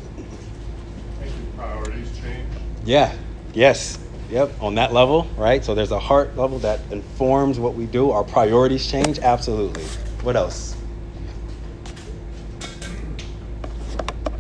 Making 1.21 1.53
priorities 1.55 2.19
change. 2.19 2.49
Yeah. 2.87 3.15
Yes. 3.53 3.99
Yep. 4.31 4.63
On 4.63 4.75
that 4.77 4.95
level, 4.95 5.29
right? 5.37 5.63
So 5.63 5.75
there's 5.75 5.93
a 5.93 5.99
heart 5.99 6.35
level 6.39 6.59
that 6.61 6.81
informs 6.91 7.61
what 7.61 7.75
we 7.75 7.85
do. 7.85 8.11
Our 8.11 8.25
priorities 8.25 8.91
change. 8.91 9.19
Absolutely. 9.19 9.85
What 10.23 10.35
else? 10.35 10.75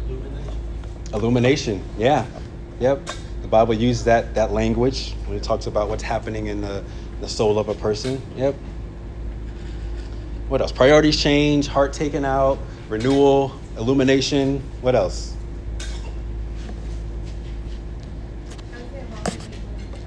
Illumination. 0.09 0.55
Illumination. 1.13 1.83
Yeah. 1.99 2.27
Yep. 2.81 3.11
The 3.43 3.49
Bible 3.49 3.75
uses 3.75 4.05
that 4.05 4.35
that 4.35 4.53
language 4.53 5.13
when 5.27 5.37
it 5.37 5.43
talks 5.43 5.67
about 5.67 5.91
what's 5.91 6.03
happening 6.03 6.47
in 6.47 6.63
the 6.63 6.83
the 7.21 7.29
soul 7.29 7.59
of 7.59 7.69
a 7.69 7.75
person. 7.75 8.21
Yep. 8.37 8.55
What 10.49 10.61
else? 10.61 10.73
Priorities 10.73 11.21
change, 11.21 11.67
heart 11.67 11.93
taken 11.93 12.25
out, 12.25 12.59
renewal, 12.89 13.53
illumination. 13.77 14.63
What 14.81 14.95
else? 14.95 15.35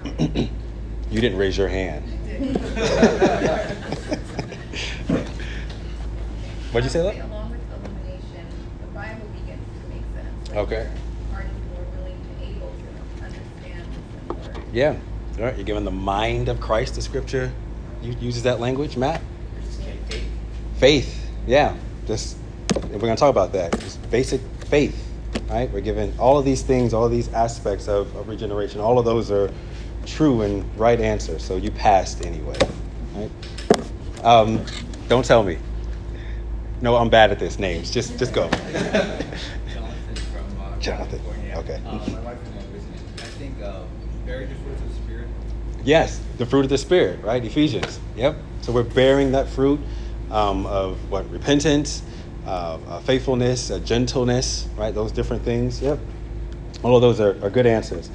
you 0.19 0.49
didn't 1.11 1.37
raise 1.37 1.57
your 1.57 1.67
hand. 1.67 2.05
What'd 6.71 6.83
you 6.83 6.89
say, 6.91 7.01
that? 7.01 7.25
Along 7.25 7.49
with 7.49 7.59
illumination, 7.71 8.45
the 8.79 8.87
Bible 8.93 9.27
begins 9.33 9.65
to 9.81 9.89
make 9.89 10.03
sense. 10.13 10.51
Okay. 10.55 10.87
Are 11.33 11.41
you 11.41 11.49
more 11.73 11.83
willing 11.97 12.19
to 12.21 12.45
able 12.45 12.69
to 12.69 12.87
understand 13.25 13.85
this 14.27 14.55
word? 14.55 14.63
Yeah. 14.71 14.95
All 15.39 15.45
right. 15.45 15.55
You're 15.55 15.65
given 15.65 15.85
the 15.85 15.91
mind 15.91 16.49
of 16.49 16.59
Christ. 16.59 16.95
The 16.95 17.01
scripture 17.01 17.51
uses 18.01 18.43
that 18.43 18.59
language, 18.59 18.97
Matt. 18.97 19.21
Faith. 20.77 21.29
Yeah. 21.47 21.75
Just 22.05 22.37
we're 22.75 22.99
going 22.99 23.15
to 23.15 23.19
talk 23.19 23.29
about 23.29 23.53
that. 23.53 23.77
Just 23.79 24.09
basic 24.11 24.41
faith. 24.65 25.05
Right. 25.49 25.71
We're 25.71 25.81
given 25.81 26.13
all 26.19 26.37
of 26.37 26.45
these 26.45 26.61
things, 26.61 26.93
all 26.93 27.05
of 27.05 27.11
these 27.11 27.31
aspects 27.33 27.87
of, 27.87 28.13
of 28.15 28.27
regeneration. 28.27 28.81
All 28.81 28.99
of 28.99 29.05
those 29.05 29.31
are 29.31 29.49
true 30.05 30.41
and 30.41 30.65
right 30.77 30.99
answers. 30.99 31.43
So 31.43 31.55
you 31.55 31.71
passed 31.71 32.25
anyway. 32.25 32.57
Right. 33.15 33.31
Um, 34.23 34.65
don't 35.07 35.23
tell 35.25 35.43
me. 35.43 35.57
No, 36.81 36.95
I'm 36.95 37.09
bad 37.09 37.31
at 37.31 37.39
this. 37.39 37.59
Names. 37.59 37.91
Just 37.91 38.17
just 38.19 38.33
go. 38.33 38.49
Jonathan 38.49 40.15
from 40.15 40.61
uh, 40.61 40.79
Jonathan, 40.79 41.19
California. 41.19 41.55
okay. 41.57 41.81
Uh, 41.85 41.91
my 41.91 42.19
wife 42.21 42.37
and 42.45 42.59
I 42.59 42.73
was 42.73 42.83
in 42.83 42.93
it. 42.93 43.01
I 43.17 43.23
think 43.23 43.61
uh, 43.61 43.81
bearing 44.25 44.49
the 44.49 44.55
fruit 44.55 44.73
of 44.73 44.87
the 44.87 44.95
spirit. 44.95 45.27
Yes, 45.83 46.21
the 46.37 46.45
fruit 46.45 46.65
of 46.65 46.69
the 46.69 46.77
Spirit, 46.77 47.23
right? 47.23 47.43
Ephesians. 47.43 47.99
Yep. 48.15 48.37
So 48.61 48.71
we're 48.71 48.83
bearing 48.83 49.31
that 49.31 49.47
fruit 49.47 49.79
um, 50.29 50.65
of 50.65 50.97
what? 51.09 51.29
Repentance, 51.31 52.03
uh, 52.45 52.77
uh, 52.87 52.99
faithfulness, 52.99 53.71
uh, 53.71 53.79
gentleness, 53.79 54.67
right? 54.75 54.93
Those 54.93 55.11
different 55.11 55.43
things. 55.43 55.81
Yep. 55.81 55.99
All 56.83 56.95
of 56.95 57.01
those 57.01 57.19
are, 57.19 57.43
are 57.43 57.49
good 57.49 57.65
answers. 57.65 58.09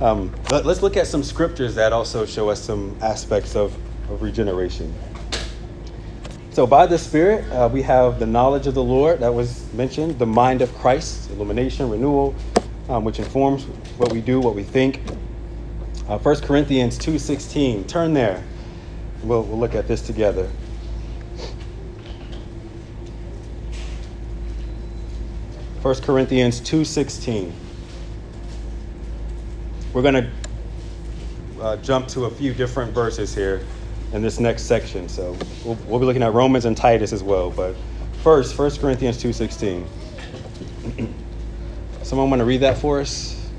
Um, 0.00 0.32
but 0.48 0.66
let's 0.66 0.82
look 0.82 0.96
at 0.96 1.06
some 1.06 1.22
scriptures 1.22 1.74
that 1.76 1.92
also 1.92 2.26
show 2.26 2.50
us 2.50 2.62
some 2.62 2.96
aspects 3.00 3.56
of, 3.56 3.74
of 4.10 4.22
regeneration. 4.22 4.94
So, 6.50 6.66
by 6.66 6.86
the 6.86 6.98
Spirit, 6.98 7.50
uh, 7.52 7.68
we 7.70 7.82
have 7.82 8.18
the 8.18 8.26
knowledge 8.26 8.66
of 8.66 8.74
the 8.74 8.82
Lord 8.82 9.20
that 9.20 9.32
was 9.34 9.70
mentioned, 9.74 10.18
the 10.18 10.26
mind 10.26 10.62
of 10.62 10.74
Christ, 10.74 11.30
illumination, 11.30 11.90
renewal, 11.90 12.34
um, 12.88 13.04
which 13.04 13.18
informs 13.18 13.64
what 13.98 14.12
we 14.12 14.20
do, 14.20 14.40
what 14.40 14.54
we 14.54 14.62
think. 14.62 15.00
Uh, 16.08 16.18
1 16.18 16.40
Corinthians 16.42 16.98
2.16. 16.98 17.86
Turn 17.88 18.14
there. 18.14 18.42
We'll, 19.22 19.42
we'll 19.42 19.58
look 19.58 19.74
at 19.74 19.88
this 19.88 20.02
together. 20.02 20.48
First 25.82 26.02
Corinthians 26.02 26.60
2.16. 26.60 27.52
We're 29.92 30.02
going 30.02 30.14
to 30.14 30.30
uh, 31.60 31.76
jump 31.78 32.08
to 32.08 32.26
a 32.26 32.30
few 32.30 32.52
different 32.52 32.92
verses 32.92 33.34
here 33.34 33.64
in 34.12 34.22
this 34.22 34.38
next 34.38 34.62
section. 34.64 35.08
So 35.08 35.36
we'll, 35.64 35.78
we'll 35.86 36.00
be 36.00 36.06
looking 36.06 36.22
at 36.22 36.32
Romans 36.32 36.64
and 36.64 36.76
Titus 36.76 37.12
as 37.12 37.22
well. 37.22 37.50
But 37.50 37.74
first, 38.22 38.58
1 38.58 38.76
Corinthians 38.76 39.22
2.16. 39.22 39.86
Someone 42.02 42.30
want 42.30 42.40
to 42.40 42.44
read 42.44 42.60
that 42.60 42.78
for 42.78 43.00
us? 43.00 43.50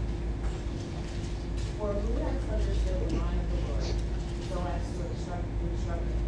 For 1.77 1.91
who 1.93 2.13
has 2.23 2.43
understood 2.49 3.09
the 3.09 3.15
mind 3.15 3.39
of 3.41 3.49
the 3.51 3.57
Lord, 3.67 3.83
so 3.83 4.67
as 4.67 4.83
to 4.97 5.05
instruct, 5.09 5.43
instruct 5.63 6.01
him? 6.01 6.19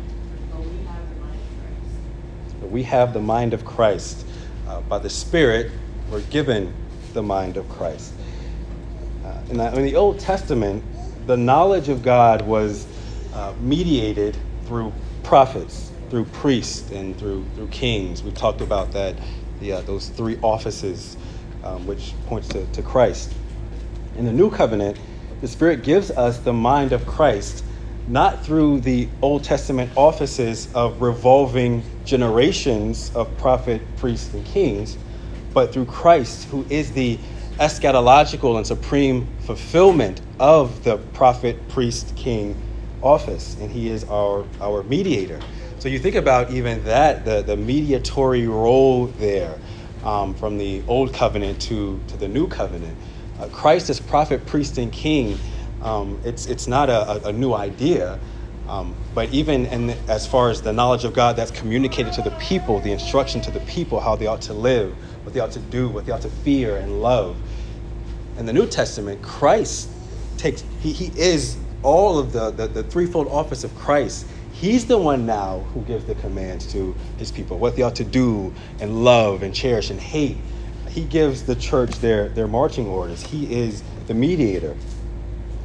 For 0.51 0.59
we 0.59 0.77
have 0.85 1.09
the 1.09 1.15
mind 1.21 1.39
of 1.39 1.47
Christ. 1.61 1.95
We 2.69 2.83
have 2.83 3.13
the 3.13 3.21
mind 3.21 3.53
of 3.53 3.65
Christ. 3.65 4.25
Uh, 4.67 4.81
by 4.81 4.99
the 4.99 5.09
Spirit, 5.09 5.71
we're 6.09 6.21
given 6.21 6.73
the 7.13 7.23
mind 7.23 7.57
of 7.57 7.67
Christ. 7.67 8.13
Uh, 9.23 9.41
in, 9.49 9.57
the, 9.57 9.75
in 9.75 9.83
the 9.83 9.95
Old 9.95 10.19
Testament, 10.19 10.83
the 11.25 11.35
knowledge 11.37 11.89
of 11.89 12.03
God 12.03 12.43
was 12.43 12.87
uh, 13.33 13.53
mediated 13.59 14.37
through 14.65 14.93
prophets, 15.23 15.91
through 16.09 16.25
priests, 16.25 16.91
and 16.91 17.17
through, 17.17 17.45
through 17.55 17.67
kings. 17.69 18.23
We've 18.23 18.33
talked 18.33 18.61
about 18.61 18.91
that, 18.93 19.19
the, 19.59 19.73
uh, 19.73 19.81
those 19.81 20.09
three 20.09 20.37
offices, 20.41 21.17
um, 21.63 21.87
which 21.87 22.13
points 22.27 22.47
to, 22.49 22.65
to 22.67 22.81
Christ. 22.83 23.35
In 24.15 24.25
the 24.25 24.33
New 24.33 24.51
Covenant, 24.51 24.99
the 25.41 25.47
Spirit 25.47 25.83
gives 25.83 26.11
us 26.11 26.39
the 26.39 26.53
mind 26.53 26.91
of 26.93 27.05
Christ, 27.05 27.63
not 28.07 28.45
through 28.45 28.81
the 28.81 29.09
Old 29.21 29.43
Testament 29.43 29.91
offices 29.95 30.71
of 30.73 31.01
revolving 31.01 31.83
generations 32.09 33.11
of 33.15 33.37
prophet, 33.37 33.95
priests, 33.97 34.33
and 34.33 34.45
kings, 34.45 34.97
but 35.53 35.73
through 35.73 35.85
Christ, 35.85 36.45
who 36.45 36.65
is 36.69 36.91
the 36.93 37.19
eschatological 37.59 38.57
and 38.57 38.65
supreme 38.67 39.27
fulfillment 39.39 40.21
of 40.39 40.83
the 40.83 40.97
prophet, 40.97 41.67
priest, 41.69 42.15
king 42.15 42.57
office. 43.01 43.57
And 43.59 43.71
he 43.71 43.89
is 43.89 44.03
our, 44.05 44.45
our 44.61 44.83
mediator. 44.83 45.39
So 45.79 45.89
you 45.89 45.99
think 45.99 46.15
about 46.15 46.51
even 46.51 46.83
that, 46.85 47.25
the, 47.25 47.41
the 47.43 47.57
mediatory 47.57 48.47
role 48.47 49.07
there 49.07 49.59
um, 50.03 50.33
from 50.35 50.57
the 50.57 50.83
old 50.87 51.13
covenant 51.13 51.61
to, 51.63 52.03
to 52.07 52.17
the 52.17 52.27
new 52.27 52.47
covenant. 52.47 52.97
Uh, 53.39 53.47
Christ 53.49 53.89
as 53.89 53.99
prophet, 53.99 54.45
priest, 54.45 54.77
and 54.77 54.91
king, 54.91 55.39
um, 55.81 56.19
it's, 56.25 56.47
it's 56.47 56.67
not 56.67 56.89
a, 56.89 57.27
a, 57.27 57.29
a 57.29 57.33
new 57.33 57.53
idea. 57.53 58.19
Um, 58.69 58.95
but 59.15 59.33
even 59.33 59.65
in, 59.65 59.89
as 60.07 60.27
far 60.27 60.51
as 60.51 60.61
the 60.61 60.71
knowledge 60.71 61.03
of 61.03 61.13
God 61.13 61.35
that's 61.35 61.49
communicated 61.49 62.13
to 62.13 62.21
the 62.21 62.29
people, 62.31 62.79
the 62.79 62.91
instruction 62.91 63.41
to 63.41 63.51
the 63.51 63.61
people, 63.61 63.99
how 63.99 64.15
they 64.15 64.27
ought 64.27 64.43
to 64.43 64.53
live, 64.53 64.93
what 65.23 65.33
they 65.33 65.39
ought 65.39 65.51
to 65.53 65.59
do, 65.59 65.89
what 65.89 66.05
they 66.05 66.11
ought 66.11 66.21
to 66.21 66.29
fear 66.29 66.77
and 66.77 67.01
love. 67.01 67.35
In 68.37 68.45
the 68.45 68.53
New 68.53 68.67
Testament, 68.67 69.23
Christ 69.23 69.89
takes, 70.37 70.63
he, 70.81 70.93
he 70.93 71.07
is 71.19 71.57
all 71.81 72.19
of 72.19 72.31
the, 72.31 72.51
the, 72.51 72.67
the 72.67 72.83
threefold 72.83 73.27
office 73.29 73.63
of 73.63 73.73
Christ. 73.73 74.27
He's 74.53 74.85
the 74.85 74.99
one 74.99 75.25
now 75.25 75.65
who 75.73 75.81
gives 75.81 76.05
the 76.05 76.13
commands 76.15 76.71
to 76.73 76.95
his 77.17 77.31
people, 77.31 77.57
what 77.57 77.75
they 77.75 77.81
ought 77.81 77.95
to 77.95 78.03
do 78.03 78.53
and 78.79 79.03
love 79.03 79.41
and 79.41 79.51
cherish 79.53 79.89
and 79.89 79.99
hate. 79.99 80.37
He 80.89 81.05
gives 81.05 81.43
the 81.43 81.55
church 81.55 81.99
their, 82.01 82.29
their 82.29 82.47
marching 82.47 82.85
orders. 82.85 83.23
He 83.23 83.51
is 83.51 83.81
the 84.05 84.13
mediator. 84.13 84.75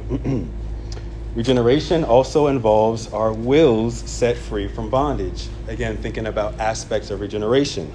Regeneration 1.35 2.03
also 2.03 2.47
involves 2.47 3.11
our 3.11 3.33
wills 3.33 3.97
set 4.09 4.37
free 4.37 4.67
from 4.67 4.89
bondage. 4.89 5.49
Again, 5.67 5.97
thinking 5.97 6.27
about 6.27 6.59
aspects 6.59 7.11
of 7.11 7.19
regeneration. 7.19 7.93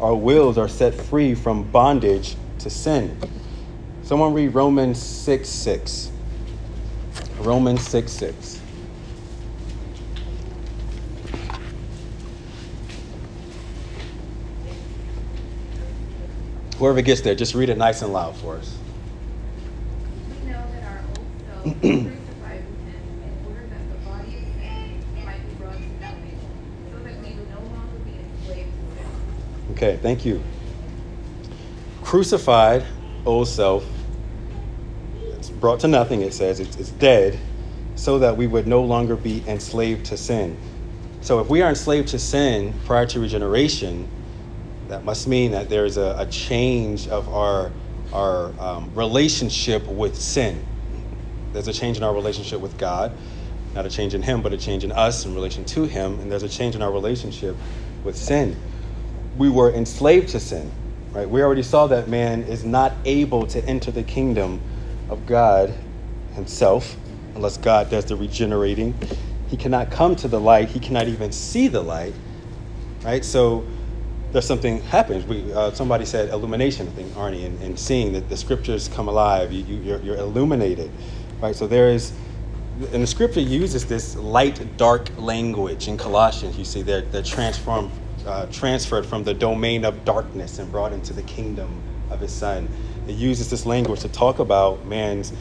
Our 0.00 0.14
wills 0.14 0.58
are 0.58 0.68
set 0.68 0.94
free 0.94 1.34
from 1.34 1.64
bondage 1.64 2.36
to 2.58 2.70
sin. 2.70 3.16
Someone 4.02 4.34
read 4.34 4.54
Romans 4.54 5.02
6 5.02 5.48
6. 5.48 6.10
Romans 7.38 7.86
6 7.86 8.12
6. 8.12 8.60
Whoever 16.78 17.02
gets 17.02 17.20
there, 17.22 17.34
just 17.34 17.54
read 17.54 17.70
it 17.70 17.78
nice 17.78 18.02
and 18.02 18.12
loud 18.12 18.36
for 18.36 18.56
us. 18.56 18.76
We 20.28 20.50
know 20.50 20.64
that 20.72 20.84
our 20.84 21.00
old 21.08 21.26
self 21.46 21.64
was 21.64 21.74
crucified 21.80 22.64
with 22.66 22.80
him 22.84 23.02
in 23.22 23.46
order 23.46 23.66
that 23.68 23.88
the 23.88 23.96
body 24.04 24.36
of 24.36 24.42
sin 24.60 25.24
might 25.24 25.48
be 25.48 25.54
brought 25.54 25.76
to 25.76 25.88
nothing, 26.00 26.38
so 26.90 26.98
that 26.98 27.16
we 27.22 27.28
would 27.36 27.50
no 27.50 27.60
longer 27.60 27.98
be 28.04 28.18
enslaved 28.18 28.68
to 28.68 29.00
sin. 29.00 29.06
Okay, 29.74 29.96
thank 29.96 30.24
you. 30.24 30.40
Crucified 32.00 32.86
old 33.26 33.48
self, 33.48 33.84
it's 35.36 35.50
brought 35.50 35.80
to 35.80 35.88
nothing, 35.88 36.20
it 36.20 36.32
says, 36.32 36.60
it's, 36.60 36.76
it's 36.76 36.90
dead, 36.90 37.40
so 37.96 38.20
that 38.20 38.36
we 38.36 38.46
would 38.46 38.68
no 38.68 38.84
longer 38.84 39.16
be 39.16 39.42
enslaved 39.48 40.06
to 40.06 40.16
sin. 40.16 40.56
So 41.22 41.40
if 41.40 41.48
we 41.48 41.60
are 41.60 41.70
enslaved 41.70 42.08
to 42.08 42.20
sin 42.20 42.72
prior 42.84 43.04
to 43.06 43.18
regeneration, 43.18 44.08
that 44.86 45.04
must 45.04 45.26
mean 45.26 45.50
that 45.50 45.68
there's 45.70 45.96
a, 45.96 46.14
a 46.18 46.26
change 46.26 47.08
of 47.08 47.28
our, 47.34 47.72
our 48.12 48.52
um, 48.60 48.94
relationship 48.94 49.88
with 49.88 50.16
sin. 50.16 50.64
There's 51.52 51.66
a 51.66 51.72
change 51.72 51.96
in 51.96 52.04
our 52.04 52.14
relationship 52.14 52.60
with 52.60 52.78
God, 52.78 53.10
not 53.74 53.86
a 53.86 53.90
change 53.90 54.14
in 54.14 54.22
Him, 54.22 54.40
but 54.40 54.52
a 54.52 54.56
change 54.56 54.84
in 54.84 54.92
us 54.92 55.24
in 55.24 55.34
relation 55.34 55.64
to 55.64 55.82
Him, 55.82 56.20
and 56.20 56.30
there's 56.30 56.44
a 56.44 56.48
change 56.48 56.76
in 56.76 56.82
our 56.82 56.92
relationship 56.92 57.56
with 58.04 58.16
sin 58.16 58.56
we 59.36 59.48
were 59.48 59.72
enslaved 59.72 60.28
to 60.30 60.40
sin, 60.40 60.70
right? 61.12 61.28
We 61.28 61.42
already 61.42 61.62
saw 61.62 61.86
that 61.88 62.08
man 62.08 62.44
is 62.44 62.64
not 62.64 62.92
able 63.04 63.46
to 63.48 63.64
enter 63.64 63.90
the 63.90 64.02
kingdom 64.02 64.60
of 65.08 65.26
God 65.26 65.74
himself 66.34 66.96
unless 67.34 67.56
God 67.56 67.90
does 67.90 68.04
the 68.04 68.16
regenerating. 68.16 68.94
He 69.48 69.56
cannot 69.56 69.90
come 69.90 70.16
to 70.16 70.28
the 70.28 70.40
light. 70.40 70.68
He 70.68 70.80
cannot 70.80 71.08
even 71.08 71.32
see 71.32 71.68
the 71.68 71.82
light, 71.82 72.14
right? 73.04 73.24
So 73.24 73.64
there's 74.32 74.46
something 74.46 74.80
happens. 74.82 75.24
We, 75.26 75.52
uh, 75.52 75.72
somebody 75.72 76.04
said 76.04 76.30
illumination, 76.30 76.88
I 76.88 76.90
think, 76.92 77.12
Arnie, 77.12 77.46
and, 77.46 77.60
and 77.62 77.78
seeing 77.78 78.12
that 78.14 78.28
the 78.28 78.36
scriptures 78.36 78.88
come 78.88 79.08
alive. 79.08 79.52
You, 79.52 79.64
you, 79.64 79.76
you're, 79.82 80.00
you're 80.00 80.16
illuminated, 80.16 80.90
right? 81.40 81.54
So 81.54 81.66
there 81.66 81.88
is, 81.88 82.12
and 82.92 83.02
the 83.02 83.06
scripture 83.06 83.40
uses 83.40 83.86
this 83.86 84.16
light 84.16 84.76
dark 84.76 85.10
language 85.18 85.88
in 85.88 85.96
Colossians. 85.96 86.58
You 86.58 86.64
see, 86.64 86.82
they're, 86.82 87.02
they're 87.02 87.22
transformed 87.22 87.90
uh, 88.26 88.46
transferred 88.46 89.06
from 89.06 89.24
the 89.24 89.34
domain 89.34 89.84
of 89.84 90.04
darkness 90.04 90.58
and 90.58 90.70
brought 90.70 90.92
into 90.92 91.12
the 91.12 91.22
kingdom 91.22 91.82
of 92.10 92.20
his 92.20 92.32
son. 92.32 92.68
It 93.08 93.16
uses 93.16 93.50
this 93.50 93.66
language 93.66 94.00
to 94.00 94.08
talk 94.08 94.38
about 94.38 94.86
man's 94.86 95.32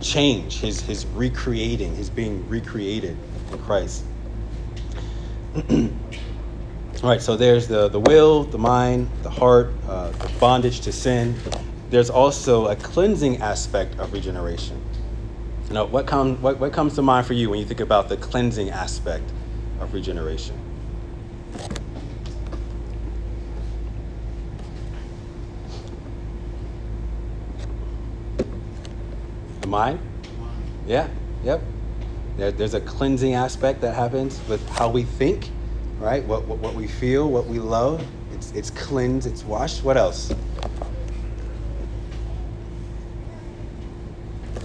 change, 0.00 0.60
his, 0.60 0.80
his 0.82 1.06
recreating, 1.06 1.96
his 1.96 2.10
being 2.10 2.48
recreated 2.48 3.16
in 3.50 3.58
Christ. 3.58 4.04
All 7.02 7.10
right, 7.10 7.20
so 7.20 7.36
there's 7.36 7.66
the, 7.66 7.88
the 7.88 7.98
will, 7.98 8.44
the 8.44 8.58
mind, 8.58 9.08
the 9.22 9.30
heart, 9.30 9.72
uh, 9.88 10.10
the 10.10 10.28
bondage 10.38 10.80
to 10.82 10.92
sin. 10.92 11.34
There's 11.90 12.10
also 12.10 12.68
a 12.68 12.76
cleansing 12.76 13.42
aspect 13.42 13.98
of 13.98 14.12
regeneration. 14.12 14.80
Know, 15.70 15.86
what, 15.86 16.06
come, 16.06 16.40
what, 16.42 16.60
what 16.60 16.72
comes 16.74 16.94
to 16.96 17.02
mind 17.02 17.26
for 17.26 17.32
you 17.32 17.48
when 17.48 17.58
you 17.58 17.64
think 17.64 17.80
about 17.80 18.10
the 18.10 18.16
cleansing 18.18 18.68
aspect 18.70 19.24
of 19.80 19.94
regeneration? 19.94 20.61
Mind? 29.72 29.98
Yeah, 30.86 31.08
yep. 31.42 31.64
There, 32.36 32.52
there's 32.52 32.74
a 32.74 32.80
cleansing 32.80 33.32
aspect 33.32 33.80
that 33.80 33.94
happens 33.94 34.46
with 34.46 34.68
how 34.68 34.90
we 34.90 35.02
think, 35.02 35.50
right? 35.98 36.22
What, 36.26 36.46
what, 36.46 36.58
what 36.58 36.74
we 36.74 36.86
feel, 36.86 37.30
what 37.30 37.46
we 37.46 37.58
love. 37.58 38.06
It's, 38.34 38.52
it's 38.52 38.68
cleansed, 38.68 39.26
it's 39.26 39.44
washed. 39.46 39.82
What 39.82 39.96
else? 39.96 40.30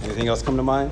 Anything 0.02 0.28
else 0.28 0.42
come 0.42 0.58
to 0.58 0.62
mind? 0.62 0.90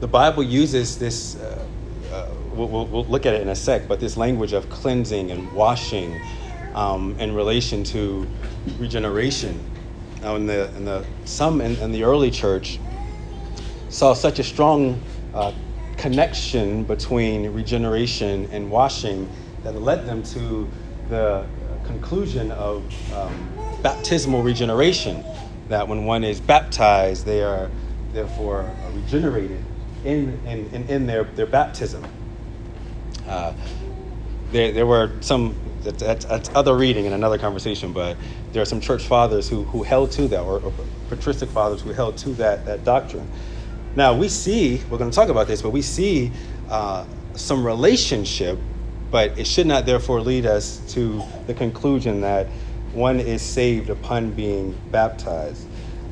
The 0.00 0.08
Bible 0.08 0.42
uses 0.42 0.98
this, 0.98 1.36
uh, 1.36 1.64
we'll, 2.54 2.86
we'll, 2.86 3.04
look 3.06 3.26
at 3.26 3.34
it 3.34 3.42
in 3.42 3.48
a 3.48 3.54
sec, 3.54 3.88
but 3.88 4.00
this 4.00 4.16
language 4.16 4.52
of 4.52 4.68
cleansing 4.70 5.30
and 5.30 5.52
washing 5.52 6.20
um, 6.74 7.18
in 7.18 7.34
relation 7.34 7.84
to 7.84 8.26
regeneration. 8.78 9.58
Now, 10.22 10.36
in 10.36 10.46
the, 10.46 10.74
in 10.76 10.84
the, 10.84 11.04
some 11.24 11.60
in, 11.60 11.76
in 11.76 11.92
the 11.92 12.04
early 12.04 12.30
church 12.30 12.78
saw 13.88 14.14
such 14.14 14.38
a 14.38 14.44
strong 14.44 15.00
uh, 15.34 15.52
connection 15.96 16.84
between 16.84 17.52
regeneration 17.52 18.48
and 18.50 18.70
washing 18.70 19.28
that 19.62 19.74
led 19.80 20.06
them 20.06 20.22
to 20.22 20.68
the 21.08 21.46
conclusion 21.84 22.50
of 22.52 22.82
um, 23.12 23.48
baptismal 23.82 24.42
regeneration. 24.42 25.24
That 25.68 25.86
when 25.86 26.04
one 26.04 26.24
is 26.24 26.40
baptized, 26.40 27.24
they 27.24 27.42
are 27.42 27.70
therefore 28.12 28.70
regenerated 28.92 29.62
in, 30.04 30.38
in, 30.46 30.88
in, 30.88 31.06
their, 31.06 31.24
their 31.24 31.46
baptism. 31.46 32.04
Uh, 33.26 33.52
there, 34.52 34.72
there 34.72 34.86
were 34.86 35.12
some, 35.20 35.54
that's, 35.82 36.24
that's, 36.24 36.50
other 36.54 36.76
reading 36.76 37.06
in 37.06 37.12
another 37.12 37.38
conversation, 37.38 37.92
but 37.92 38.16
there 38.52 38.62
are 38.62 38.66
some 38.66 38.80
church 38.80 39.04
fathers 39.04 39.48
who, 39.48 39.64
who 39.64 39.82
held 39.82 40.12
to 40.12 40.28
that, 40.28 40.40
or, 40.40 40.60
or 40.60 40.72
patristic 41.08 41.48
fathers 41.48 41.82
who 41.82 41.92
held 41.92 42.16
to 42.18 42.30
that, 42.34 42.64
that 42.66 42.84
doctrine. 42.84 43.28
Now, 43.96 44.14
we 44.14 44.28
see, 44.28 44.82
we're 44.90 44.98
going 44.98 45.10
to 45.10 45.14
talk 45.14 45.28
about 45.28 45.46
this, 45.46 45.62
but 45.62 45.70
we 45.70 45.82
see 45.82 46.32
uh, 46.68 47.04
some 47.34 47.64
relationship, 47.64 48.58
but 49.10 49.38
it 49.38 49.46
should 49.46 49.66
not 49.66 49.86
therefore 49.86 50.20
lead 50.20 50.46
us 50.46 50.80
to 50.94 51.22
the 51.46 51.54
conclusion 51.54 52.20
that 52.22 52.46
one 52.92 53.20
is 53.20 53.42
saved 53.42 53.90
upon 53.90 54.30
being 54.32 54.78
baptized. 54.90 55.66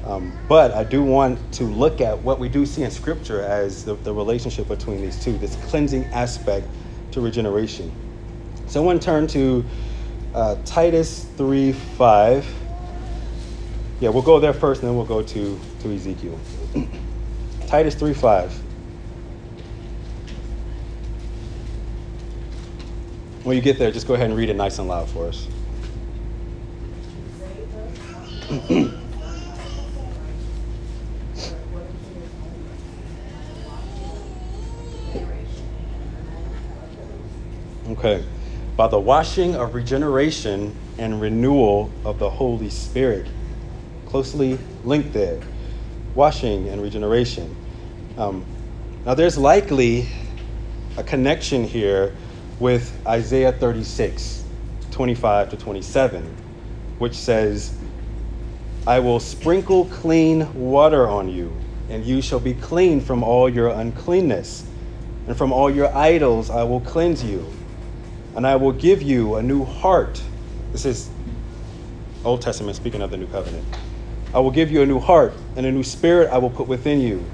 Um, 0.04 0.32
but 0.48 0.72
I 0.72 0.82
do 0.82 1.02
want 1.02 1.38
to 1.54 1.64
look 1.64 2.00
at 2.00 2.18
what 2.22 2.40
we 2.40 2.48
do 2.48 2.66
see 2.66 2.82
in 2.82 2.90
Scripture 2.90 3.40
as 3.42 3.84
the, 3.84 3.94
the 3.94 4.12
relationship 4.12 4.66
between 4.66 5.00
these 5.00 5.22
two, 5.22 5.38
this 5.38 5.54
cleansing 5.66 6.04
aspect 6.06 6.66
to 7.12 7.20
regeneration. 7.20 7.92
Someone 8.66 8.98
turn 8.98 9.26
to 9.28 9.64
uh, 10.34 10.56
Titus 10.64 11.24
3 11.36 11.72
5. 11.72 12.46
Yeah, 14.00 14.08
we'll 14.08 14.22
go 14.22 14.40
there 14.40 14.52
first 14.52 14.82
and 14.82 14.88
then 14.90 14.96
we'll 14.96 15.06
go 15.06 15.22
to, 15.22 15.60
to 15.80 15.94
Ezekiel. 15.94 16.38
Titus 17.66 17.94
3 17.94 18.14
5. 18.14 18.52
When 23.44 23.56
you 23.56 23.62
get 23.62 23.78
there, 23.78 23.90
just 23.90 24.06
go 24.06 24.14
ahead 24.14 24.30
and 24.30 24.38
read 24.38 24.50
it 24.50 24.56
nice 24.56 24.78
and 24.78 24.88
loud 24.88 25.08
for 25.08 25.28
us. 25.28 25.48
Okay. 38.04 38.24
By 38.76 38.88
the 38.88 38.98
washing 38.98 39.54
of 39.54 39.76
regeneration 39.76 40.74
and 40.98 41.20
renewal 41.20 41.88
of 42.04 42.18
the 42.18 42.28
Holy 42.28 42.68
Spirit. 42.68 43.28
Closely 44.06 44.58
linked 44.82 45.12
there. 45.12 45.40
Washing 46.16 46.68
and 46.68 46.82
regeneration. 46.82 47.54
Um, 48.18 48.44
now, 49.06 49.14
there's 49.14 49.38
likely 49.38 50.08
a 50.96 51.04
connection 51.04 51.62
here 51.62 52.12
with 52.58 52.92
Isaiah 53.06 53.52
36, 53.52 54.46
25 54.90 55.50
to 55.50 55.56
27, 55.56 56.36
which 56.98 57.14
says, 57.14 57.72
I 58.84 58.98
will 58.98 59.20
sprinkle 59.20 59.84
clean 59.84 60.52
water 60.54 61.08
on 61.08 61.28
you, 61.28 61.56
and 61.88 62.04
you 62.04 62.20
shall 62.20 62.40
be 62.40 62.54
clean 62.54 63.00
from 63.00 63.22
all 63.22 63.48
your 63.48 63.68
uncleanness, 63.68 64.68
and 65.28 65.38
from 65.38 65.52
all 65.52 65.70
your 65.70 65.96
idols 65.96 66.50
I 66.50 66.64
will 66.64 66.80
cleanse 66.80 67.22
you 67.22 67.46
and 68.34 68.46
I 68.46 68.56
will 68.56 68.72
give 68.72 69.02
you 69.02 69.36
a 69.36 69.42
new 69.42 69.64
heart. 69.64 70.22
This 70.72 70.84
is 70.84 71.10
Old 72.24 72.42
Testament 72.42 72.76
speaking 72.76 73.02
of 73.02 73.10
the 73.10 73.16
new 73.16 73.26
covenant. 73.26 73.64
I 74.32 74.40
will 74.40 74.50
give 74.50 74.70
you 74.70 74.82
a 74.82 74.86
new 74.86 74.98
heart, 74.98 75.34
and 75.56 75.66
a 75.66 75.72
new 75.72 75.82
spirit 75.82 76.30
I 76.30 76.38
will 76.38 76.50
put 76.50 76.66
within 76.66 77.00
you. 77.00 77.26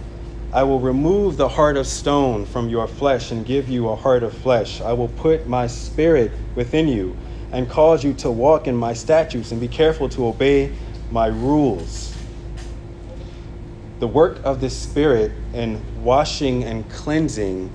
I 0.52 0.62
will 0.62 0.80
remove 0.80 1.36
the 1.36 1.48
heart 1.48 1.76
of 1.76 1.86
stone 1.86 2.46
from 2.46 2.68
your 2.68 2.88
flesh 2.88 3.30
and 3.30 3.44
give 3.44 3.68
you 3.68 3.88
a 3.88 3.96
heart 3.96 4.22
of 4.22 4.32
flesh. 4.32 4.80
I 4.80 4.94
will 4.94 5.08
put 5.08 5.46
my 5.46 5.66
spirit 5.66 6.32
within 6.54 6.88
you 6.88 7.16
and 7.52 7.68
cause 7.68 8.02
you 8.02 8.14
to 8.14 8.30
walk 8.30 8.66
in 8.66 8.74
my 8.74 8.94
statutes 8.94 9.52
and 9.52 9.60
be 9.60 9.68
careful 9.68 10.08
to 10.10 10.26
obey 10.26 10.72
my 11.10 11.26
rules. 11.26 12.14
The 14.00 14.08
work 14.08 14.40
of 14.44 14.60
the 14.60 14.70
Spirit 14.70 15.32
in 15.52 15.82
washing 15.96 16.64
and 16.64 16.88
cleansing 16.88 17.70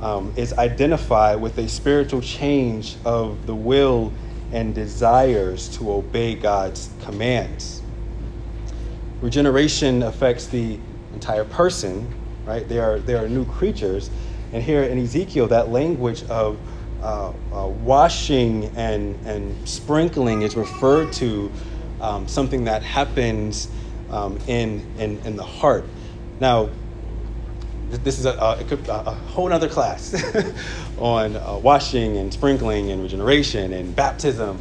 um, 0.00 0.32
is 0.36 0.52
identified 0.52 1.40
with 1.40 1.58
a 1.58 1.68
spiritual 1.68 2.20
change 2.20 2.96
of 3.04 3.46
the 3.46 3.54
will 3.54 4.12
and 4.52 4.74
desires 4.74 5.68
to 5.76 5.92
obey 5.92 6.34
God's 6.34 6.90
commands. 7.02 7.82
Regeneration 9.20 10.02
affects 10.02 10.46
the 10.46 10.78
entire 11.12 11.44
person, 11.44 12.12
right? 12.44 12.66
They 12.68 12.78
are, 12.78 12.98
they 13.00 13.14
are 13.14 13.28
new 13.28 13.44
creatures. 13.44 14.10
And 14.52 14.62
here 14.62 14.84
in 14.84 14.98
Ezekiel, 14.98 15.48
that 15.48 15.70
language 15.70 16.22
of 16.24 16.58
uh, 17.02 17.32
uh, 17.52 17.66
washing 17.66 18.66
and, 18.76 19.14
and 19.26 19.68
sprinkling 19.68 20.42
is 20.42 20.56
referred 20.56 21.12
to 21.14 21.50
um, 22.00 22.26
something 22.28 22.64
that 22.64 22.82
happens 22.82 23.68
um, 24.10 24.38
in, 24.46 24.86
in, 24.98 25.18
in 25.24 25.36
the 25.36 25.44
heart. 25.44 25.84
Now, 26.40 26.70
this 27.90 28.18
is 28.18 28.26
a, 28.26 28.32
a, 28.32 28.56
a 28.90 29.14
whole 29.14 29.52
other 29.52 29.68
class 29.68 30.14
on 30.98 31.36
uh, 31.36 31.58
washing 31.62 32.16
and 32.18 32.32
sprinkling 32.32 32.90
and 32.90 33.02
regeneration 33.02 33.72
and 33.72 33.96
baptism. 33.96 34.58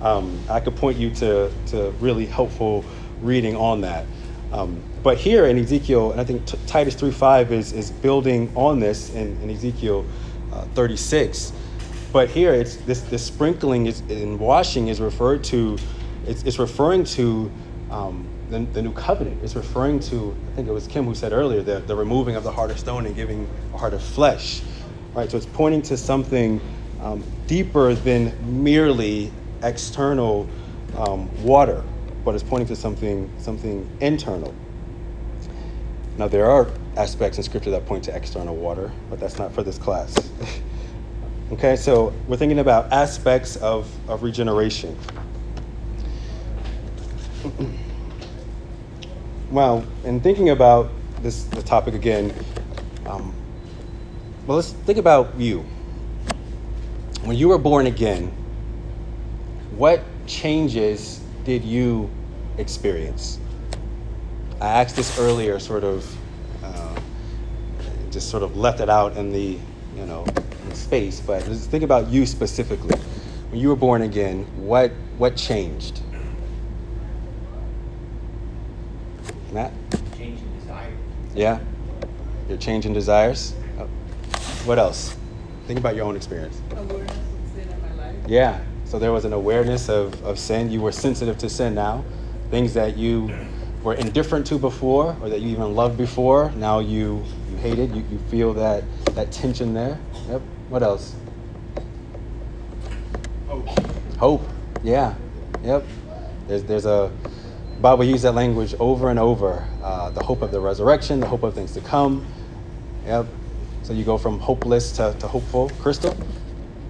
Um, 0.00 0.38
I 0.48 0.60
could 0.60 0.76
point 0.76 0.96
you 0.96 1.10
to, 1.10 1.50
to 1.66 1.90
really 2.00 2.26
helpful 2.26 2.84
reading 3.20 3.56
on 3.56 3.80
that. 3.82 4.06
Um, 4.52 4.82
but 5.02 5.18
here 5.18 5.46
in 5.46 5.58
Ezekiel, 5.58 6.12
and 6.12 6.20
I 6.20 6.24
think 6.24 6.46
t- 6.46 6.58
Titus 6.66 6.94
3.5 6.94 7.50
is, 7.50 7.72
is 7.72 7.90
building 7.90 8.52
on 8.54 8.78
this 8.78 9.10
in, 9.10 9.36
in 9.42 9.50
Ezekiel 9.50 10.04
uh, 10.52 10.62
36. 10.74 11.52
But 12.12 12.28
here, 12.28 12.52
it's 12.52 12.76
this, 12.76 13.00
this 13.02 13.24
sprinkling 13.24 13.86
is, 13.86 14.00
and 14.10 14.38
washing 14.38 14.88
is 14.88 15.00
referred 15.00 15.42
to, 15.44 15.78
it's, 16.26 16.42
it's 16.42 16.58
referring 16.58 17.04
to 17.04 17.50
um, 17.90 18.28
the, 18.52 18.60
the 18.72 18.82
new 18.82 18.92
covenant 18.92 19.42
is 19.42 19.56
referring 19.56 19.98
to, 20.00 20.36
I 20.52 20.54
think 20.54 20.68
it 20.68 20.72
was 20.72 20.86
Kim 20.86 21.04
who 21.04 21.14
said 21.14 21.32
earlier, 21.32 21.62
the, 21.62 21.80
the 21.80 21.96
removing 21.96 22.36
of 22.36 22.44
the 22.44 22.52
heart 22.52 22.70
of 22.70 22.78
stone 22.78 23.06
and 23.06 23.16
giving 23.16 23.48
a 23.74 23.78
heart 23.78 23.94
of 23.94 24.02
flesh. 24.02 24.62
Right? 25.14 25.30
So 25.30 25.36
it's 25.36 25.46
pointing 25.46 25.82
to 25.82 25.96
something 25.96 26.60
um, 27.00 27.24
deeper 27.46 27.94
than 27.94 28.62
merely 28.62 29.32
external 29.62 30.48
um, 30.96 31.42
water, 31.42 31.82
but 32.24 32.34
it's 32.34 32.44
pointing 32.44 32.68
to 32.68 32.76
something, 32.76 33.30
something 33.38 33.88
internal. 34.00 34.54
Now, 36.18 36.28
there 36.28 36.50
are 36.50 36.70
aspects 36.96 37.38
in 37.38 37.44
Scripture 37.44 37.70
that 37.70 37.86
point 37.86 38.04
to 38.04 38.14
external 38.14 38.54
water, 38.54 38.92
but 39.08 39.18
that's 39.18 39.38
not 39.38 39.54
for 39.54 39.62
this 39.62 39.78
class. 39.78 40.14
okay, 41.52 41.74
so 41.74 42.12
we're 42.28 42.36
thinking 42.36 42.58
about 42.58 42.92
aspects 42.92 43.56
of, 43.56 43.90
of 44.08 44.22
regeneration. 44.22 44.96
well, 49.52 49.84
in 50.04 50.20
thinking 50.20 50.48
about 50.48 50.90
this 51.20 51.44
the 51.44 51.62
topic 51.62 51.94
again, 51.94 52.32
um, 53.04 53.34
well, 54.46 54.56
let's 54.56 54.72
think 54.72 54.98
about 54.98 55.38
you. 55.38 55.60
When 57.24 57.36
you 57.36 57.48
were 57.48 57.58
born 57.58 57.86
again, 57.86 58.28
what 59.76 60.02
changes 60.26 61.20
did 61.44 61.64
you 61.64 62.10
experience? 62.56 63.38
I 64.60 64.68
asked 64.68 64.96
this 64.96 65.18
earlier, 65.18 65.58
sort 65.58 65.84
of, 65.84 66.16
uh, 66.64 66.98
just 68.10 68.30
sort 68.30 68.42
of 68.42 68.56
left 68.56 68.80
it 68.80 68.88
out 68.88 69.16
in 69.16 69.32
the, 69.32 69.58
you 69.96 70.06
know, 70.06 70.24
space. 70.72 71.20
But 71.20 71.44
just 71.44 71.70
think 71.70 71.84
about 71.84 72.08
you 72.08 72.24
specifically. 72.24 72.96
When 73.50 73.60
you 73.60 73.68
were 73.68 73.76
born 73.76 74.00
again, 74.02 74.44
what 74.56 74.92
what 75.18 75.36
changed? 75.36 76.00
Matt? 79.52 79.72
Changing 80.16 80.50
desire. 80.58 80.92
Yeah? 81.34 81.60
Your 82.48 82.58
change 82.58 82.86
in 82.86 82.92
desires? 82.92 83.54
Oh. 83.78 83.84
What 84.64 84.78
else? 84.78 85.16
Think 85.66 85.78
about 85.78 85.94
your 85.94 86.06
own 86.06 86.16
experience. 86.16 86.60
Awareness 86.70 87.10
of 87.10 87.54
sin 87.54 87.68
in 87.68 87.82
my 87.82 88.04
life. 88.04 88.16
Yeah. 88.26 88.60
So 88.84 88.98
there 88.98 89.12
was 89.12 89.24
an 89.24 89.32
awareness 89.32 89.88
of, 89.88 90.22
of 90.24 90.38
sin. 90.38 90.70
You 90.70 90.80
were 90.80 90.92
sensitive 90.92 91.38
to 91.38 91.48
sin 91.48 91.74
now. 91.74 92.04
Things 92.50 92.74
that 92.74 92.96
you 92.96 93.30
were 93.82 93.94
indifferent 93.94 94.46
to 94.46 94.58
before 94.58 95.16
or 95.20 95.28
that 95.28 95.40
you 95.40 95.48
even 95.50 95.74
loved 95.74 95.98
before, 95.98 96.50
now 96.52 96.78
you, 96.78 97.24
you 97.50 97.56
hate 97.56 97.78
it. 97.78 97.90
You, 97.90 98.04
you 98.10 98.18
feel 98.30 98.54
that, 98.54 98.84
that 99.14 99.32
tension 99.32 99.74
there. 99.74 99.98
Yep. 100.28 100.40
What 100.68 100.82
else? 100.82 101.14
Hope. 103.48 103.68
Hope. 104.18 104.48
Yeah. 104.82 105.14
Yep. 105.62 105.84
There's, 106.48 106.64
there's 106.64 106.86
a 106.86 107.10
Bible 107.82 108.04
uses 108.04 108.22
that 108.22 108.32
language 108.32 108.76
over 108.78 109.10
and 109.10 109.18
over. 109.18 109.66
Uh, 109.82 110.10
the 110.10 110.22
hope 110.22 110.40
of 110.40 110.52
the 110.52 110.60
resurrection, 110.60 111.18
the 111.18 111.26
hope 111.26 111.42
of 111.42 111.52
things 111.52 111.72
to 111.72 111.80
come. 111.80 112.24
Yep. 113.04 113.26
So 113.82 113.92
you 113.92 114.04
go 114.04 114.16
from 114.16 114.38
hopeless 114.38 114.92
to, 114.92 115.16
to 115.18 115.26
hopeful. 115.26 115.68
Crystal? 115.80 116.12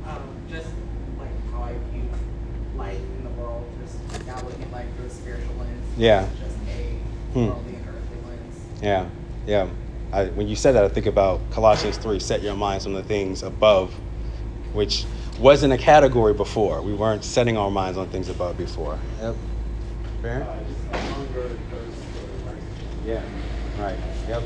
Um, 0.07 0.21
just 0.51 0.69
like 1.19 1.31
how 1.51 1.63
I 1.63 1.73
view 1.91 2.03
life 2.77 2.99
in 3.17 3.25
the 3.25 3.31
world, 3.31 3.65
just 3.83 4.27
not 4.27 4.45
looking 4.45 4.65
at 4.65 4.73
life 4.73 4.87
through 4.97 5.07
a 5.07 5.11
spiritual 5.11 5.55
lens. 5.59 5.87
Yeah. 5.97 6.29
Just 6.39 6.57
a 6.69 6.99
Hmm. 7.33 7.47
worldly 7.47 7.75
and 7.77 7.87
earthly 7.89 8.29
lens. 8.29 8.61
Yeah, 8.83 9.09
yeah. 9.47 9.69
I, 10.13 10.27
when 10.27 10.47
you 10.47 10.57
said 10.57 10.73
that, 10.73 10.85
I 10.85 10.89
think 10.89 11.07
about 11.07 11.41
Colossians 11.51 11.97
3 11.97 12.21
set 12.21 12.43
your 12.43 12.55
minds 12.55 12.85
on 12.85 12.93
the 12.93 13.03
things 13.03 13.43
above, 13.43 13.95
which 14.75 15.07
wasn't 15.41 15.73
a 15.73 15.79
category 15.79 16.35
before. 16.35 16.83
We 16.83 16.93
weren't 16.93 17.25
setting 17.25 17.57
our 17.57 17.71
minds 17.71 17.97
on 17.97 18.09
things 18.09 18.29
above 18.29 18.59
before. 18.59 18.99
Yep. 19.23 19.37
Fair? 20.21 20.43
Uh, 20.45 20.59
just 20.69 20.79
a 20.93 21.13
hunger 21.15 21.41
and 21.47 21.59
thirst 21.71 21.97
for 21.97 22.47
righteousness. 22.47 22.92
Yeah. 23.07 23.21
Right. 23.79 23.99
Yep. 24.29 24.43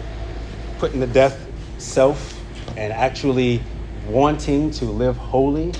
Putting 0.79 1.01
the 1.01 1.07
death 1.07 1.49
self 1.79 2.43
and 2.77 2.93
actually 2.93 3.63
wanting 4.09 4.71
to 4.73 4.85
live 4.87 5.17
holy, 5.17 5.73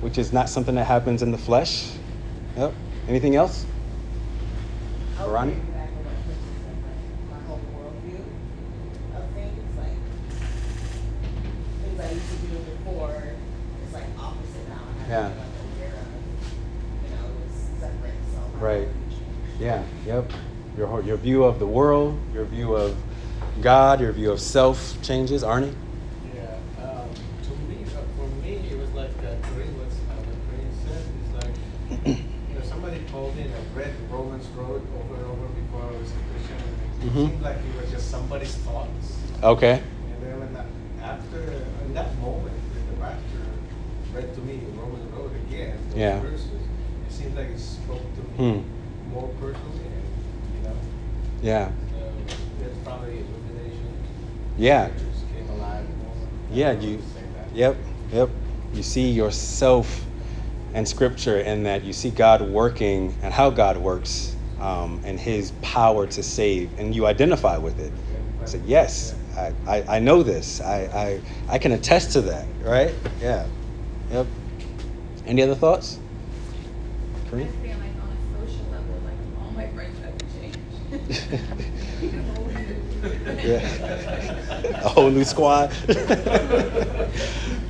which 0.00 0.18
is 0.18 0.32
not 0.32 0.48
something 0.48 0.74
that 0.76 0.84
happens 0.84 1.22
in 1.22 1.30
the 1.30 1.38
flesh. 1.38 1.90
Yep. 2.56 2.74
Anything 3.08 3.36
else? 3.36 3.66
Ronnie? 5.26 5.52
piggyback 5.52 5.88
on 5.96 6.04
what 6.04 6.14
Chris 6.26 6.38
said, 6.60 6.76
like, 6.84 7.30
my 7.30 7.40
whole 7.46 7.60
worldview 7.72 8.20
of 9.16 9.24
things, 9.32 9.64
like, 9.78 9.96
things 11.82 12.00
I 12.00 12.10
used 12.12 12.30
to 12.30 12.36
do 12.46 12.58
before, 12.58 13.24
it's 13.84 13.94
like 13.94 14.04
opposite 14.18 14.68
now. 14.68 14.82
I 14.82 15.02
have 15.02 15.10
Yeah. 15.10 15.28
to 15.28 15.34
be 15.34 15.40
like 15.40 15.56
aware 15.72 15.96
of, 16.00 16.10
you 17.04 17.10
know, 17.16 17.26
it's 17.46 17.80
separate, 17.80 18.18
so. 18.32 18.58
my 18.58 18.64
Right. 18.64 18.88
Yeah, 19.58 19.82
yep. 20.06 20.32
Your, 20.76 21.02
your 21.02 21.16
view 21.18 21.44
of 21.44 21.58
the 21.58 21.66
world, 21.66 22.18
your 22.32 22.44
view 22.44 22.74
of 22.74 22.96
God, 23.60 24.00
your 24.00 24.12
view 24.12 24.30
of 24.32 24.40
self 24.40 24.96
changes. 25.02 25.42
Arnie? 25.42 25.74
Yeah, 26.34 26.56
um, 26.82 27.10
to 27.44 27.50
me, 27.68 27.84
uh, 27.84 28.00
for 28.16 28.26
me, 28.42 28.68
it 28.70 28.78
was 28.78 28.90
like 28.92 29.14
that 29.20 29.42
Corinne 29.42 29.76
was, 29.78 29.92
uh, 30.08 30.14
what 30.16 30.36
Corinne 30.48 30.72
said, 30.86 31.02
it's 31.20 31.34
like, 31.44 32.16
you 32.50 32.54
know, 32.58 32.64
somebody 32.64 33.00
told 33.10 33.36
me, 33.36 33.42
and 33.42 33.52
I 33.54 33.78
read 33.78 33.92
Romans 34.10 34.46
Road 34.56 34.80
over 34.96 35.14
and 35.14 35.24
over 35.24 35.46
before 35.48 35.82
I 35.82 35.92
was 35.98 36.10
a 36.10 36.20
Christian, 36.32 36.56
and 36.56 36.76
it 37.04 37.12
Mhm. 37.12 37.28
seemed 37.28 37.42
like 37.42 37.56
it 37.56 37.80
was 37.80 37.90
just 37.90 38.10
somebody's 38.10 38.54
thoughts. 38.54 39.18
Okay. 39.42 39.72
And 39.82 40.22
then 40.22 40.40
when 40.40 40.52
that, 40.54 40.66
after, 41.02 41.38
in 41.84 41.92
that 41.92 42.16
moment, 42.18 42.56
when 42.72 42.86
the 42.88 42.96
pastor 42.96 43.44
read 44.14 44.34
to 44.34 44.40
me 44.40 44.60
Romans 44.80 45.04
Road 45.12 45.32
again, 45.46 45.76
those 45.90 45.98
Yeah. 46.00 46.18
verses, 46.20 46.48
it 47.06 47.12
seemed 47.12 47.36
like 47.36 47.48
it 47.50 47.58
spoke 47.60 48.08
to 48.16 48.22
Hmm. 48.40 48.42
me 48.42 48.64
more 49.12 49.28
personally, 49.38 49.84
and, 49.84 49.92
you 49.92 50.00
know, 50.00 50.01
Yeah. 51.42 51.72
so 51.90 52.12
that's 52.60 52.78
probably 52.78 53.18
a 53.18 53.24
illumination. 53.24 53.86
Yeah. 54.56 54.86
Scriptures 54.86 55.24
came 55.34 55.50
alive 55.50 55.86
more. 55.98 56.14
Yeah, 56.50 56.70
I 56.70 56.72
don't 56.74 56.82
know 56.82 56.88
you. 56.88 56.96
how 56.96 57.02
to 57.02 57.08
say. 57.08 57.22
Yep. 57.54 57.76
Yep. 58.12 58.30
You 58.72 58.82
see 58.82 59.10
yourself 59.10 60.06
in 60.72 60.86
Scripture 60.86 61.38
in 61.38 61.64
that 61.64 61.84
you 61.84 61.92
see 61.92 62.10
God 62.10 62.42
working 62.42 63.14
and 63.22 63.34
how 63.34 63.50
God 63.50 63.76
works 63.76 64.36
um, 64.58 65.00
and 65.04 65.18
His 65.18 65.50
power 65.62 66.06
to 66.06 66.22
save, 66.22 66.78
and 66.78 66.94
you 66.94 67.06
identify 67.06 67.56
with 67.58 67.80
it. 67.80 67.92
I 68.40 68.46
said, 68.46 68.62
yes, 68.64 69.14
I, 69.36 69.52
I, 69.66 69.96
I 69.96 69.98
know 69.98 70.22
this. 70.22 70.60
I, 70.60 70.88
I, 70.92 71.20
I 71.54 71.58
can 71.58 71.72
attest 71.72 72.12
to 72.12 72.22
that, 72.22 72.48
right? 72.64 72.94
Yeah. 73.20 73.46
Yep. 74.10 74.26
Any 75.26 75.42
other 75.42 75.54
thoughts? 75.54 75.98
Kareem? 77.30 77.48
feel 77.48 77.70
like 77.78 77.94
on 78.02 78.10
a 78.10 78.46
social 78.46 78.66
level, 78.70 79.00
like 79.04 79.16
all 79.40 79.50
my 79.52 79.66
friends 79.68 79.98
have 80.00 80.14
changed. 80.40 81.01
Yeah. 83.42 83.58
a 84.84 84.88
whole 84.88 85.10
new 85.10 85.24
squad. 85.24 85.72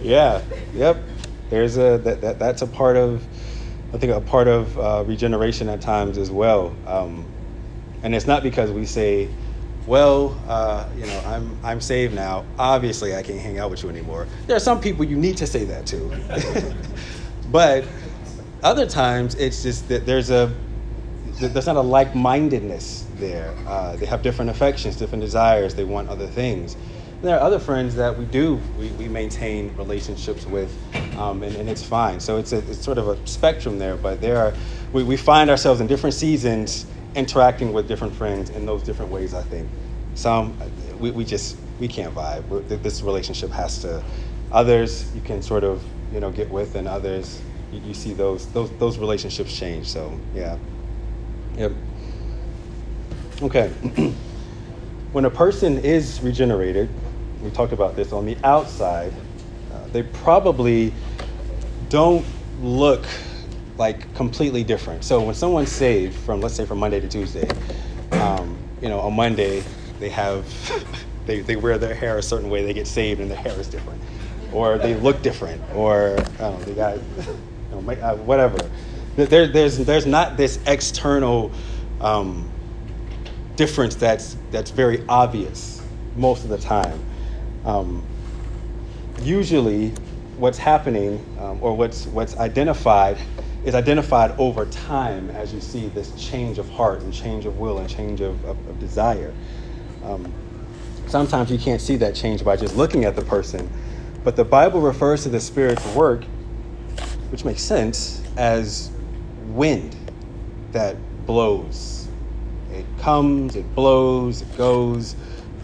yeah. 0.03 0.43
Yep. 0.75 1.03
There's 1.49 1.79
a 1.79 1.99
that, 1.99 2.21
that 2.21 2.39
that's 2.39 2.63
a 2.63 2.67
part 2.67 2.97
of 2.97 3.27
I 3.95 3.99
think 3.99 4.13
a 4.13 4.21
part 4.21 4.49
of 4.49 4.79
uh, 4.79 5.05
regeneration 5.07 5.69
at 5.69 5.81
times 5.81 6.19
as 6.19 6.31
well. 6.31 6.75
Um, 6.87 7.27
and 8.03 8.15
it's 8.15 8.27
not 8.27 8.43
because 8.43 8.71
we 8.71 8.85
say, 8.85 9.29
well, 9.87 10.39
uh, 10.49 10.87
you 10.97 11.07
know, 11.07 11.23
I'm 11.27 11.59
I'm 11.63 11.81
saved 11.81 12.15
now. 12.15 12.45
Obviously, 12.59 13.15
I 13.15 13.23
can't 13.23 13.41
hang 13.41 13.59
out 13.59 13.71
with 13.71 13.83
you 13.83 13.89
anymore. 13.89 14.27
There 14.47 14.57
are 14.57 14.61
some 14.61 14.81
people 14.81 15.05
you 15.05 15.17
need 15.17 15.37
to 15.39 15.47
say 15.47 15.65
that 15.65 15.87
to, 15.87 16.75
but 17.51 17.85
other 18.63 18.87
times 18.87 19.35
it's 19.35 19.63
just 19.63 19.89
that 19.89 20.07
there's 20.07 20.31
a 20.31 20.55
th- 21.39 21.53
there's 21.53 21.67
not 21.67 21.77
a 21.77 21.81
like-mindedness 21.81 23.07
there. 23.23 23.55
Uh, 23.67 23.97
they 23.97 24.07
have 24.07 24.21
different 24.23 24.51
affections, 24.51 24.97
different 24.97 25.23
desires. 25.23 25.75
They 25.75 25.85
want 25.85 26.09
other 26.09 26.27
things. 26.27 26.75
And 26.75 27.23
there 27.23 27.39
are 27.39 27.41
other 27.41 27.61
friends 27.61 27.95
that 27.95 28.19
we 28.19 28.25
do 28.27 28.61
we, 28.79 28.89
we 28.91 29.09
maintain 29.09 29.75
relationships 29.77 30.45
with, 30.45 30.77
um, 31.17 31.43
and, 31.45 31.55
and 31.57 31.71
it's 31.71 31.83
fine. 31.83 32.19
So 32.19 32.37
it's 32.37 32.53
a, 32.53 32.59
it's 32.59 32.83
sort 32.85 32.99
of 32.99 33.09
a 33.09 33.27
spectrum 33.27 33.79
there. 33.79 33.97
But 33.97 34.21
there 34.21 34.39
are 34.39 34.53
we, 34.93 35.05
we 35.05 35.17
find 35.17 35.49
ourselves 35.49 35.81
in 35.81 35.87
different 35.87 36.15
seasons 36.15 36.85
interacting 37.15 37.73
with 37.73 37.87
different 37.87 38.15
friends 38.15 38.51
in 38.51 38.67
those 38.67 38.83
different 38.83 39.13
ways. 39.13 39.35
I 39.35 39.43
think 39.43 39.69
some 40.15 40.59
we, 40.99 41.13
we 41.13 41.25
just 41.25 41.57
we 41.79 41.87
can't 41.89 42.15
vibe. 42.15 42.83
this 42.83 43.03
relationship 43.03 43.51
has 43.51 43.81
to. 43.83 44.03
Others 44.51 45.15
you 45.15 45.23
can 45.23 45.41
sort 45.41 45.65
of 45.65 45.83
you 46.13 46.21
know 46.21 46.31
get 46.31 46.51
with, 46.51 46.75
and 46.75 46.87
others 46.87 47.41
you, 47.73 47.81
you 47.87 47.95
see 47.95 48.13
those 48.13 48.47
those 48.53 48.71
those 48.79 48.99
relationships 48.99 49.57
change. 49.57 49.89
So 49.89 50.13
yeah. 50.35 50.59
Yep. 51.57 51.73
Okay. 53.43 53.69
when 55.13 55.25
a 55.25 55.31
person 55.31 55.79
is 55.79 56.21
regenerated, 56.23 56.89
we 57.43 57.51
talked 57.51 57.73
about 57.73 57.97
this 57.97 58.13
on 58.13 58.25
the 58.25 58.37
outside, 58.45 59.13
uh, 59.73 59.89
they 59.89 60.05
probably 60.05 60.93
don't 61.89 62.25
look 62.61 63.05
like 63.79 64.15
completely 64.15 64.63
different. 64.63 65.03
So 65.03 65.21
when 65.21 65.35
someone's 65.35 65.73
saved 65.73 66.15
from, 66.15 66.41
let's 66.41 66.55
say, 66.55 66.65
from 66.65 66.79
Monday 66.79 67.01
to 67.01 67.09
Tuesday, 67.09 67.51
um, 68.13 68.57
you 68.81 68.89
know, 68.89 69.01
on 69.01 69.15
Monday 69.15 69.65
they 69.99 70.11
have, 70.11 70.47
they, 71.27 71.41
they 71.41 71.57
wear 71.57 71.79
their 71.79 71.95
hair 71.95 72.19
a 72.19 72.23
certain 72.23 72.49
way, 72.49 72.65
they 72.65 72.73
get 72.73 72.87
saved 72.87 73.21
and 73.21 73.29
their 73.29 73.39
hair 73.39 73.59
is 73.59 73.67
different, 73.67 74.01
or 74.53 74.79
they 74.79 74.95
look 74.95 75.21
different, 75.21 75.61
or 75.75 76.13
I 76.13 76.23
don't 76.39 76.39
know, 76.39 76.65
they 76.65 76.75
got, 76.75 76.95
you 77.17 77.83
know, 77.83 77.91
uh, 77.91 78.15
whatever. 78.19 78.71
There, 79.17 79.49
there's 79.49 79.79
there's 79.79 80.07
not 80.07 80.37
this 80.37 80.61
external 80.65 81.53
um, 82.01 82.49
difference 83.57 83.95
that's 83.95 84.37
that's 84.51 84.71
very 84.71 85.05
obvious 85.09 85.83
most 86.17 86.45
of 86.45 86.51
the 86.51 86.59
time. 86.59 87.03
Um, 87.65 88.05
usually, 89.23 89.89
what's 90.37 90.59
happening 90.59 91.25
um, 91.39 91.59
or 91.63 91.77
what's 91.77 92.07
what's 92.07 92.37
identified 92.37 93.19
is 93.65 93.75
identified 93.75 94.33
over 94.39 94.67
time 94.67 95.31
as 95.31 95.55
you 95.55 95.61
see 95.61 95.89
this 95.89 96.13
change 96.13 96.59
of 96.59 96.69
heart 96.71 97.01
and 97.03 97.15
change 97.15 97.47
of 97.47 97.59
will 97.59 97.79
and 97.79 97.89
change 97.89 98.21
of, 98.21 98.45
of, 98.45 98.59
of 98.69 98.79
desire. 98.81 99.33
Um, 100.03 100.33
sometimes 101.07 101.51
you 101.51 101.59
can't 101.59 101.81
see 101.81 101.97
that 101.97 102.15
change 102.15 102.45
by 102.45 102.57
just 102.57 102.77
looking 102.77 103.05
at 103.05 103.15
the 103.15 103.23
person, 103.23 103.71
but 104.25 104.35
the 104.35 104.45
Bible 104.45 104.81
refers 104.81 105.23
to 105.25 105.29
the 105.29 105.39
Spirit's 105.39 105.87
work, 105.95 106.25
which 107.31 107.45
makes 107.45 107.63
sense, 107.63 108.21
as 108.37 108.91
wind 109.47 109.95
that 110.73 110.97
blows. 111.27 112.02
It 112.73 112.87
comes, 112.99 113.57
it 113.57 113.75
blows, 113.75 114.43
it 114.43 114.57
goes. 114.57 115.15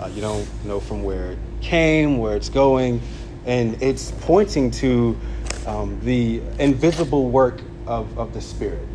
Uh, 0.01 0.11
you 0.15 0.21
don't 0.21 0.47
know 0.65 0.79
from 0.79 1.03
where 1.03 1.33
it 1.33 1.39
came, 1.61 2.19
where 2.19 2.37
it's 2.37 2.49
going, 2.49 3.01
and 3.47 3.81
it's 3.83 4.13
pointing 4.21 4.71
to 4.71 5.19
um, 5.67 5.99
the 6.05 6.41
invisible 6.59 7.31
work 7.31 7.61
of, 7.87 8.17
of 8.19 8.33
the 8.33 8.41
Spirit. 8.41 8.87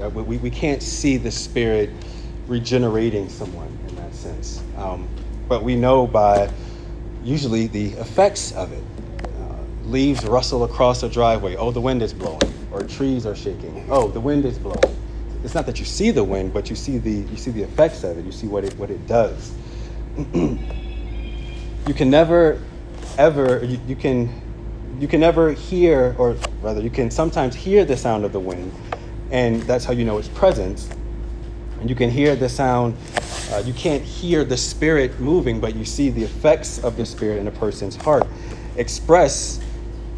Uh, 0.00 0.08
we, 0.10 0.38
we 0.38 0.50
can't 0.50 0.82
see 0.82 1.16
the 1.16 1.30
Spirit 1.30 1.90
regenerating 2.46 3.28
someone 3.28 3.68
in 3.88 3.96
that 3.96 4.14
sense. 4.14 4.62
Um, 4.76 5.08
but 5.48 5.62
we 5.62 5.76
know 5.76 6.06
by 6.06 6.50
usually 7.22 7.66
the 7.66 7.92
effects 7.92 8.52
of 8.52 8.72
it. 8.72 8.82
Uh, 9.38 9.56
leaves 9.84 10.24
rustle 10.24 10.64
across 10.64 11.02
a 11.02 11.08
driveway. 11.08 11.56
Oh, 11.56 11.70
the 11.70 11.80
wind 11.80 12.02
is 12.02 12.12
blowing. 12.12 12.40
Or 12.72 12.82
trees 12.82 13.26
are 13.26 13.34
shaking. 13.36 13.86
Oh, 13.90 14.08
the 14.08 14.20
wind 14.20 14.44
is 14.44 14.58
blowing. 14.58 14.99
It's 15.42 15.54
not 15.54 15.66
that 15.66 15.78
you 15.78 15.84
see 15.84 16.10
the 16.10 16.24
wind, 16.24 16.52
but 16.52 16.68
you 16.70 16.76
see 16.76 16.98
the 16.98 17.12
you 17.12 17.36
see 17.36 17.50
the 17.50 17.62
effects 17.62 18.04
of 18.04 18.18
it. 18.18 18.24
You 18.24 18.32
see 18.32 18.46
what 18.46 18.64
it 18.64 18.76
what 18.78 18.90
it 18.90 19.06
does. 19.06 19.52
you 20.34 21.94
can 21.94 22.10
never 22.10 22.60
ever 23.18 23.64
you, 23.64 23.80
you 23.86 23.96
can 23.96 24.28
you 24.98 25.08
can 25.08 25.20
never 25.20 25.52
hear 25.52 26.14
or 26.18 26.36
rather 26.62 26.80
you 26.80 26.90
can 26.90 27.10
sometimes 27.10 27.54
hear 27.54 27.84
the 27.84 27.96
sound 27.96 28.24
of 28.24 28.32
the 28.32 28.40
wind 28.40 28.72
and 29.30 29.62
that's 29.62 29.84
how 29.84 29.92
you 29.92 30.04
know 30.04 30.18
its 30.18 30.28
presence 30.28 30.88
and 31.80 31.88
you 31.88 31.96
can 31.96 32.10
hear 32.10 32.36
the 32.36 32.48
sound 32.48 32.96
uh, 33.52 33.62
you 33.64 33.72
can't 33.72 34.02
hear 34.02 34.44
the 34.44 34.56
spirit 34.56 35.18
moving 35.20 35.60
but 35.60 35.74
you 35.74 35.84
see 35.84 36.10
the 36.10 36.22
effects 36.22 36.78
of 36.84 36.96
the 36.96 37.04
spirit 37.04 37.38
in 37.38 37.48
a 37.48 37.50
person's 37.50 37.96
heart 37.96 38.26
express 38.76 39.60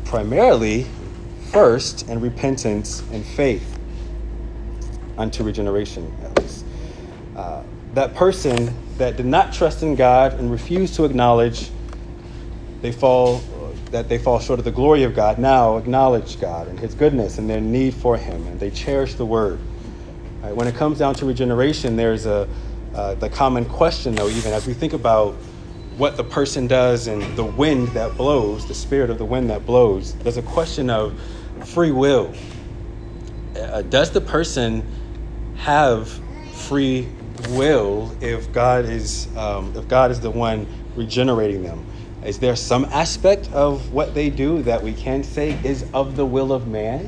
primarily 0.04 0.86
first 1.50 2.08
in 2.08 2.20
repentance 2.20 3.02
and 3.12 3.24
faith 3.24 3.71
unto 5.22 5.42
regeneration 5.42 6.12
at 6.22 6.38
least 6.42 6.64
uh, 7.36 7.62
that 7.94 8.14
person 8.14 8.74
that 8.98 9.16
did 9.16 9.26
not 9.26 9.52
trust 9.52 9.82
in 9.82 9.94
god 9.94 10.34
and 10.34 10.50
refused 10.50 10.94
to 10.94 11.04
acknowledge 11.04 11.70
they 12.82 12.92
fall 12.92 13.40
that 13.92 14.08
they 14.08 14.18
fall 14.18 14.40
short 14.40 14.58
of 14.58 14.64
the 14.64 14.72
glory 14.72 15.04
of 15.04 15.14
God 15.14 15.38
now 15.38 15.76
acknowledge 15.76 16.40
God 16.40 16.66
and 16.66 16.80
His 16.80 16.94
goodness 16.94 17.38
and 17.38 17.48
their 17.48 17.60
need 17.60 17.94
for 17.94 18.16
Him, 18.16 18.46
and 18.48 18.58
they 18.58 18.70
cherish 18.70 19.14
the 19.14 19.26
Word. 19.26 19.60
Right, 20.42 20.56
when 20.56 20.66
it 20.66 20.74
comes 20.74 20.98
down 20.98 21.14
to 21.16 21.26
regeneration, 21.26 21.94
there's 21.96 22.26
a 22.26 22.48
uh, 22.94 23.14
the 23.14 23.28
common 23.28 23.64
question, 23.64 24.14
though, 24.14 24.28
even 24.28 24.52
as 24.52 24.66
we 24.66 24.74
think 24.74 24.92
about 24.92 25.34
what 25.96 26.16
the 26.16 26.24
person 26.24 26.66
does 26.66 27.06
and 27.06 27.22
the 27.36 27.44
wind 27.44 27.88
that 27.88 28.16
blows, 28.16 28.66
the 28.66 28.74
spirit 28.74 29.08
of 29.08 29.16
the 29.16 29.24
wind 29.24 29.48
that 29.48 29.64
blows, 29.64 30.14
there's 30.16 30.36
a 30.36 30.42
question 30.42 30.90
of 30.90 31.18
free 31.64 31.90
will. 31.90 32.34
Uh, 33.56 33.82
does 33.82 34.10
the 34.10 34.20
person 34.20 34.84
have 35.62 36.08
free 36.52 37.08
will 37.50 38.14
if 38.20 38.52
God 38.52 38.84
is 38.84 39.28
um, 39.36 39.72
if 39.76 39.86
God 39.86 40.10
is 40.10 40.18
the 40.18 40.30
one 40.30 40.66
regenerating 40.96 41.62
them? 41.62 41.86
Is 42.24 42.40
there 42.40 42.56
some 42.56 42.84
aspect 42.86 43.48
of 43.52 43.92
what 43.92 44.12
they 44.12 44.28
do 44.28 44.62
that 44.62 44.82
we 44.82 44.92
can 44.92 45.22
say 45.22 45.58
is 45.64 45.84
of 45.94 46.16
the 46.16 46.26
will 46.26 46.52
of 46.52 46.66
man? 46.66 47.06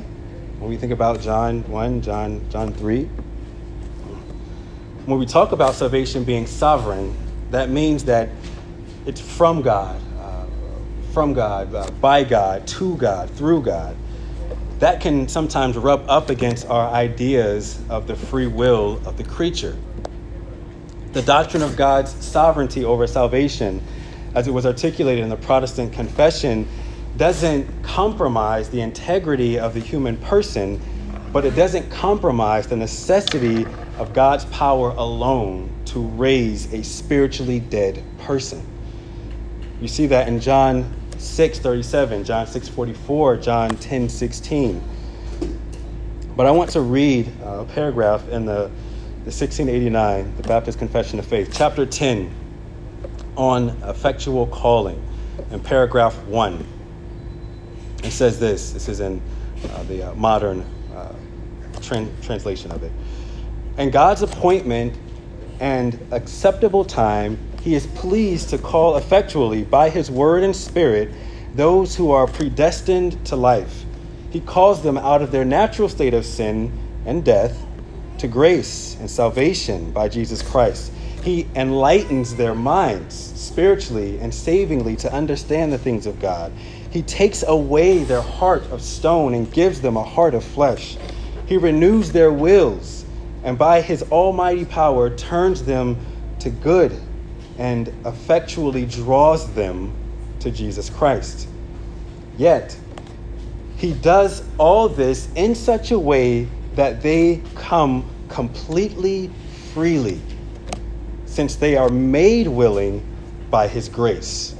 When 0.59 0.69
we 0.69 0.77
think 0.77 0.93
about 0.93 1.19
John 1.19 1.69
1, 1.69 2.01
John, 2.01 2.49
John 2.49 2.73
3. 2.73 3.03
When 5.05 5.19
we 5.19 5.25
talk 5.25 5.51
about 5.51 5.75
salvation 5.75 6.23
being 6.23 6.47
sovereign, 6.47 7.13
that 7.51 7.69
means 7.69 8.05
that 8.05 8.29
it's 9.05 9.19
from 9.19 9.61
God, 9.61 10.01
uh, 10.17 10.45
from 11.11 11.33
God, 11.33 11.75
uh, 11.75 11.91
by 11.99 12.23
God, 12.23 12.65
to 12.67 12.95
God, 12.95 13.29
through 13.31 13.63
God. 13.63 13.97
That 14.79 15.01
can 15.01 15.27
sometimes 15.29 15.77
rub 15.77 16.05
up 16.07 16.29
against 16.29 16.67
our 16.67 16.89
ideas 16.89 17.83
of 17.89 18.07
the 18.07 18.15
free 18.15 18.47
will 18.47 19.01
of 19.05 19.17
the 19.17 19.23
creature. 19.23 19.77
The 21.13 21.21
doctrine 21.21 21.63
of 21.63 21.77
God's 21.77 22.11
sovereignty 22.25 22.85
over 22.85 23.07
salvation 23.07 23.81
as 24.35 24.47
it 24.47 24.51
was 24.51 24.65
articulated 24.65 25.23
in 25.23 25.29
the 25.29 25.37
Protestant 25.37 25.93
confession, 25.93 26.67
doesn't 27.17 27.81
compromise 27.81 28.69
the 28.69 28.81
integrity 28.81 29.57
of 29.57 29.73
the 29.73 29.79
human 29.79 30.17
person, 30.17 30.81
but 31.31 31.45
it 31.45 31.55
doesn't 31.55 31.89
compromise 31.89 32.67
the 32.67 32.75
necessity 32.75 33.71
of 33.97 34.13
God's 34.13 34.45
power 34.45 34.89
alone 34.91 35.71
to 35.85 36.05
raise 36.05 36.73
a 36.73 36.83
spiritually 36.83 37.59
dead 37.59 38.03
person. 38.17 38.67
You 39.79 39.87
see 39.87 40.07
that 40.07 40.27
in 40.27 40.41
John 40.41 40.93
6 41.25 41.59
37, 41.59 42.23
John 42.23 42.47
6 42.47 42.69
44, 42.69 43.37
John 43.37 43.69
10 43.69 44.09
16. 44.09 44.83
But 46.35 46.45
I 46.45 46.51
want 46.51 46.69
to 46.71 46.81
read 46.81 47.31
a 47.41 47.65
paragraph 47.65 48.27
in 48.29 48.45
the, 48.45 48.69
the 49.23 49.31
1689, 49.31 50.35
the 50.37 50.43
Baptist 50.43 50.77
Confession 50.77 51.19
of 51.19 51.25
Faith, 51.25 51.51
chapter 51.53 51.85
10 51.85 52.33
on 53.35 53.69
effectual 53.83 54.47
calling 54.47 55.01
in 55.51 55.59
paragraph 55.59 56.17
one. 56.25 56.65
It 58.03 58.11
says 58.11 58.39
this 58.39 58.71
this 58.71 58.87
is 58.87 58.99
in 58.99 59.21
uh, 59.71 59.83
the 59.83 60.11
uh, 60.11 60.15
modern 60.15 60.61
uh, 60.93 61.13
translation 61.81 62.71
of 62.71 62.83
it. 62.83 62.91
And 63.77 63.91
God's 63.91 64.21
appointment 64.21 64.97
and 65.59 65.99
acceptable 66.11 66.85
time, 66.85 67.37
He 67.65 67.75
is 67.75 67.85
pleased 67.87 68.51
to 68.51 68.57
call 68.57 68.95
effectually 68.95 69.63
by 69.63 69.89
His 69.89 70.09
word 70.09 70.43
and 70.43 70.55
spirit 70.55 71.13
those 71.53 71.97
who 71.97 72.11
are 72.11 72.27
predestined 72.27 73.25
to 73.25 73.35
life. 73.35 73.85
He 74.29 74.39
calls 74.39 74.83
them 74.83 74.97
out 74.97 75.21
of 75.21 75.31
their 75.31 75.43
natural 75.43 75.89
state 75.89 76.13
of 76.13 76.25
sin 76.25 76.71
and 77.05 77.25
death 77.25 77.65
to 78.19 78.27
grace 78.29 78.95
and 78.99 79.11
salvation 79.11 79.91
by 79.91 80.07
Jesus 80.07 80.41
Christ 80.41 80.93
he 81.25 81.47
enlightens 81.55 82.35
their 82.35 82.53
minds 82.53 83.15
spiritually 83.15 84.19
and 84.19 84.31
savingly 84.31 84.95
to 84.97 85.11
understand 85.11 85.73
the 85.73 85.77
things 85.79 86.05
of 86.05 86.19
God. 86.19 86.51
He 86.91 87.01
takes 87.01 87.43
away 87.47 88.03
their 88.03 88.21
heart 88.21 88.61
of 88.69 88.79
stone 88.79 89.33
and 89.33 89.51
gives 89.51 89.81
them 89.81 89.97
a 89.97 90.03
heart 90.03 90.35
of 90.35 90.43
flesh. 90.43 90.97
He 91.47 91.57
renews 91.57 92.11
their 92.11 92.31
wills 92.31 93.05
and 93.43 93.57
by 93.57 93.81
his 93.81 94.03
almighty 94.03 94.65
power 94.65 95.09
turns 95.09 95.63
them 95.63 95.97
to 96.39 96.51
good 96.51 96.95
and 97.57 97.87
effectually 98.05 98.85
draws 98.85 99.51
them 99.53 99.93
to 100.39 100.51
Jesus 100.51 100.89
Christ. 100.89 101.47
Yet, 102.37 102.77
he 103.77 103.93
does 103.93 104.43
all 104.57 104.89
this 104.89 105.29
in 105.35 105.55
such 105.55 105.91
a 105.91 105.99
way 105.99 106.47
that 106.75 107.01
they 107.01 107.41
come 107.55 108.05
completely 108.29 109.31
freely 109.73 110.19
since 111.25 111.55
they 111.55 111.75
are 111.75 111.89
made 111.89 112.47
willing 112.47 113.03
by 113.49 113.67
his 113.67 113.89
grace. 113.89 114.55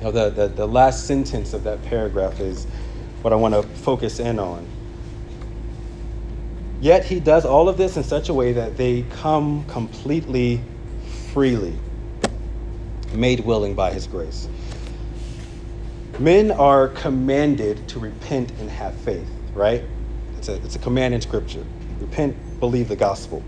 Now, 0.00 0.10
the, 0.10 0.30
the, 0.30 0.48
the 0.48 0.66
last 0.66 1.06
sentence 1.06 1.54
of 1.54 1.64
that 1.64 1.82
paragraph 1.84 2.40
is 2.40 2.66
what 3.22 3.32
I 3.32 3.36
want 3.36 3.54
to 3.54 3.62
focus 3.62 4.20
in 4.20 4.38
on. 4.38 4.66
Yet 6.80 7.06
he 7.06 7.20
does 7.20 7.46
all 7.46 7.70
of 7.70 7.78
this 7.78 7.96
in 7.96 8.04
such 8.04 8.28
a 8.28 8.34
way 8.34 8.52
that 8.52 8.76
they 8.76 9.02
come 9.10 9.64
completely 9.64 10.60
freely, 11.34 11.76
made 13.12 13.40
willing 13.40 13.74
by 13.74 13.92
his 13.92 14.06
grace. 14.06 14.48
Men 16.18 16.50
are 16.50 16.88
commanded 16.88 17.86
to 17.88 17.98
repent 17.98 18.50
and 18.60 18.70
have 18.70 18.94
faith, 18.94 19.28
right? 19.52 19.84
It's 20.38 20.48
a, 20.48 20.54
it's 20.64 20.76
a 20.76 20.78
command 20.78 21.12
in 21.12 21.20
Scripture. 21.20 21.66
Repent, 22.00 22.36
believe 22.60 22.88
the 22.88 22.96
gospel 22.96 23.42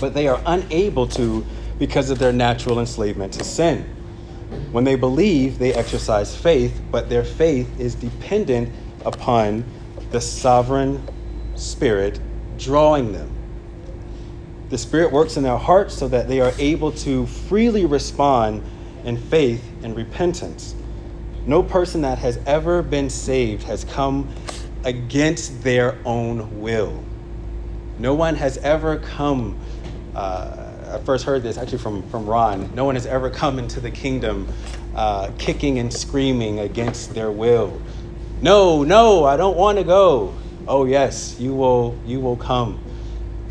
but 0.00 0.14
they 0.14 0.26
are 0.26 0.40
unable 0.46 1.06
to 1.06 1.46
because 1.78 2.10
of 2.10 2.18
their 2.18 2.32
natural 2.32 2.80
enslavement 2.80 3.32
to 3.34 3.44
sin. 3.44 3.84
When 4.72 4.84
they 4.84 4.96
believe, 4.96 5.58
they 5.58 5.72
exercise 5.72 6.36
faith, 6.36 6.80
but 6.90 7.08
their 7.08 7.24
faith 7.24 7.80
is 7.80 7.94
dependent 7.94 8.72
upon 9.04 9.64
the 10.10 10.20
sovereign 10.20 11.06
Spirit 11.54 12.20
drawing 12.58 13.12
them. 13.12 13.30
The 14.72 14.78
Spirit 14.78 15.12
works 15.12 15.36
in 15.36 15.42
their 15.42 15.58
hearts 15.58 15.92
so 15.92 16.08
that 16.08 16.28
they 16.28 16.40
are 16.40 16.54
able 16.58 16.92
to 16.92 17.26
freely 17.26 17.84
respond 17.84 18.62
in 19.04 19.18
faith 19.18 19.62
and 19.82 19.94
repentance. 19.94 20.74
No 21.44 21.62
person 21.62 22.00
that 22.00 22.16
has 22.20 22.38
ever 22.46 22.80
been 22.80 23.10
saved 23.10 23.64
has 23.64 23.84
come 23.84 24.34
against 24.82 25.62
their 25.62 25.98
own 26.06 26.62
will. 26.62 27.04
No 27.98 28.14
one 28.14 28.34
has 28.36 28.56
ever 28.56 28.96
come 28.96 29.60
uh, 30.14 30.70
I 30.90 30.98
first 31.00 31.26
heard 31.26 31.42
this 31.42 31.58
actually 31.58 31.76
from, 31.76 32.02
from 32.08 32.24
Ron. 32.24 32.74
No 32.74 32.86
one 32.86 32.94
has 32.94 33.04
ever 33.04 33.28
come 33.28 33.58
into 33.58 33.78
the 33.78 33.90
kingdom 33.90 34.48
uh, 34.94 35.32
kicking 35.36 35.80
and 35.80 35.92
screaming 35.92 36.60
against 36.60 37.12
their 37.12 37.30
will. 37.30 37.78
No, 38.40 38.84
no, 38.84 39.26
I 39.26 39.36
don't 39.36 39.58
want 39.58 39.76
to 39.76 39.84
go. 39.84 40.34
Oh 40.66 40.86
yes, 40.86 41.38
you 41.38 41.54
will 41.54 41.94
you 42.06 42.20
will 42.20 42.36
come. 42.36 42.82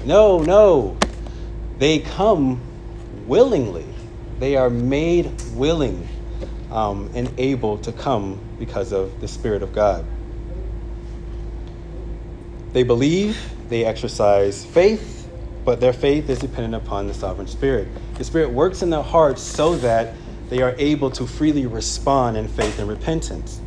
No, 0.04 0.40
no. 0.40 0.98
They 1.82 1.98
come 1.98 2.62
willingly. 3.26 3.88
They 4.38 4.56
are 4.56 4.70
made 4.70 5.32
willing 5.54 6.08
um, 6.70 7.10
and 7.16 7.34
able 7.40 7.80
to 7.80 7.92
come 7.92 8.40
because 8.60 8.92
of 8.92 9.20
the 9.20 9.28
Spirit 9.28 9.64
of 9.64 9.74
God. 9.74 10.06
They 12.74 12.84
believe, 12.84 13.52
they 13.70 13.84
exercise 13.84 14.64
faith, 14.64 15.28
but 15.66 15.80
their 15.80 15.92
faith 15.92 16.30
is 16.30 16.38
dependent 16.38 16.76
upon 16.76 17.08
the 17.08 17.16
sovereign 17.16 17.48
Spirit. 17.48 17.88
The 18.20 18.26
Spirit 18.26 18.52
works 18.52 18.84
in 18.84 18.92
their 18.92 19.02
hearts 19.02 19.42
so 19.42 19.76
that 19.78 20.14
they 20.50 20.62
are 20.62 20.76
able 20.78 21.10
to 21.10 21.26
freely 21.26 21.66
respond 21.66 22.38
in 22.38 22.48
faith 22.48 22.78
and 22.78 22.88
repentance. 22.88 23.60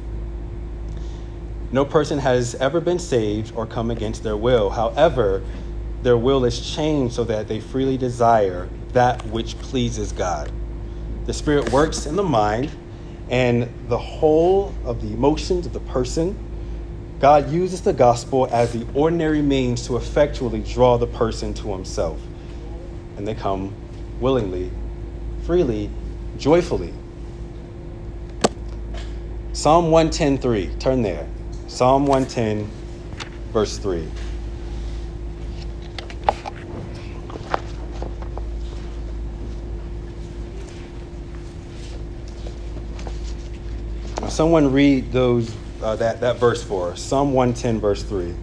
No 1.72 1.84
person 1.84 2.20
has 2.20 2.54
ever 2.54 2.80
been 2.80 3.00
saved 3.00 3.52
or 3.56 3.66
come 3.66 3.90
against 3.90 4.22
their 4.22 4.36
will. 4.36 4.70
However, 4.70 5.42
their 6.04 6.18
will 6.18 6.44
is 6.44 6.60
changed 6.60 7.14
so 7.14 7.24
that 7.24 7.48
they 7.48 7.58
freely 7.58 7.96
desire 7.96 8.68
that 8.92 9.24
which 9.26 9.58
pleases 9.58 10.12
God. 10.12 10.52
The 11.24 11.32
Spirit 11.32 11.72
works 11.72 12.04
in 12.04 12.14
the 12.14 12.22
mind 12.22 12.70
and 13.30 13.68
the 13.88 13.98
whole 13.98 14.74
of 14.84 15.00
the 15.00 15.08
emotions 15.14 15.64
of 15.64 15.72
the 15.72 15.80
person. 15.80 16.38
God 17.20 17.50
uses 17.50 17.80
the 17.80 17.94
gospel 17.94 18.46
as 18.52 18.74
the 18.74 18.86
ordinary 18.94 19.40
means 19.40 19.86
to 19.86 19.96
effectually 19.96 20.60
draw 20.60 20.98
the 20.98 21.06
person 21.06 21.54
to 21.54 21.72
Himself. 21.72 22.20
And 23.16 23.26
they 23.26 23.34
come 23.34 23.74
willingly, 24.20 24.70
freely, 25.44 25.88
joyfully. 26.36 26.92
Psalm 29.54 29.86
110:3. 29.86 30.78
Turn 30.78 31.00
there. 31.00 31.26
Psalm 31.66 32.06
110, 32.06 32.70
verse 33.52 33.78
3. 33.78 34.06
Someone 44.34 44.72
read 44.72 45.12
those 45.12 45.54
uh, 45.80 45.94
that, 45.94 46.20
that 46.22 46.38
verse 46.38 46.60
for 46.60 46.90
us. 46.90 47.00
Psalm 47.00 47.32
110, 47.34 47.78
verse 47.78 48.02
3. 48.02 48.26
Your 48.26 48.34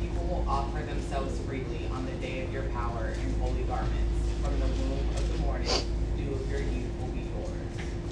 people 0.00 0.24
will 0.28 0.44
offer 0.46 0.80
themselves 0.84 1.40
freely 1.40 1.88
on 1.90 2.06
the 2.06 2.12
day 2.24 2.44
of 2.44 2.52
your 2.52 2.62
power 2.68 3.08
in 3.20 3.40
holy 3.40 3.64
garments. 3.64 3.98
From 4.40 4.60
the 4.60 4.66
womb 4.66 5.08
of 5.08 5.32
the 5.32 5.38
morning, 5.38 5.66
the 5.66 6.22
dew 6.22 6.34
of 6.34 6.48
your 6.48 6.60
youth 6.60 6.88
will 7.00 7.08
be 7.08 7.26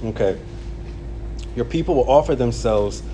yours. 0.02 0.16
Okay. 0.16 0.40
Your 1.54 1.64
people 1.64 1.94
will 1.94 2.10
offer 2.10 2.34
themselves 2.34 3.04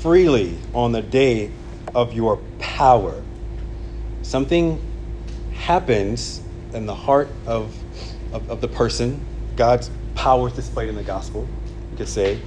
freely 0.00 0.58
on 0.74 0.92
the 0.92 1.00
day 1.00 1.50
of 1.94 2.12
your 2.12 2.36
power. 2.58 3.22
Something 4.20 4.78
happens 5.54 6.42
in 6.74 6.84
the 6.84 6.94
heart 6.94 7.28
of, 7.46 7.74
of, 8.30 8.50
of 8.50 8.60
the 8.60 8.68
person. 8.68 9.24
God's 9.56 9.90
power 10.14 10.48
is 10.48 10.52
displayed 10.52 10.90
in 10.90 10.96
the 10.96 11.02
gospel, 11.02 11.48
could 11.96 12.08
say. 12.08 12.40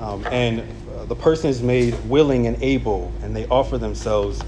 Um, 0.00 0.24
and 0.30 0.60
uh, 0.96 1.04
the 1.06 1.16
person 1.16 1.50
is 1.50 1.62
made 1.62 1.94
willing 2.08 2.46
and 2.46 2.62
able, 2.62 3.12
and 3.22 3.34
they 3.34 3.46
offer 3.46 3.78
themselves 3.78 4.40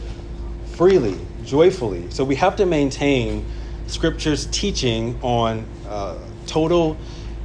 freely, 0.66 1.18
joyfully. 1.44 2.10
So 2.10 2.24
we 2.24 2.36
have 2.36 2.56
to 2.56 2.66
maintain 2.66 3.46
Scripture's 3.86 4.46
teaching 4.46 5.18
on 5.22 5.66
uh, 5.88 6.18
total 6.46 6.96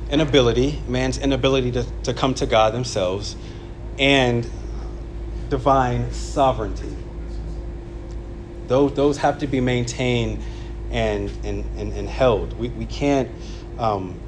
inability, 0.09 0.81
man's 0.87 1.17
inability 1.17 1.71
to, 1.71 1.83
to 2.03 2.13
come 2.13 2.33
to 2.35 2.45
God 2.45 2.73
themselves, 2.73 3.35
and 3.97 4.49
divine 5.49 6.11
sovereignty. 6.11 6.95
Those, 8.67 8.93
those 8.93 9.17
have 9.17 9.39
to 9.39 9.47
be 9.47 9.61
maintained 9.61 10.43
and, 10.91 11.31
and, 11.43 11.65
and, 11.77 11.93
and 11.93 12.07
held. 12.07 12.57
We, 12.57 12.69
we 12.69 12.85
can't 12.85 13.29
um, 13.77 14.19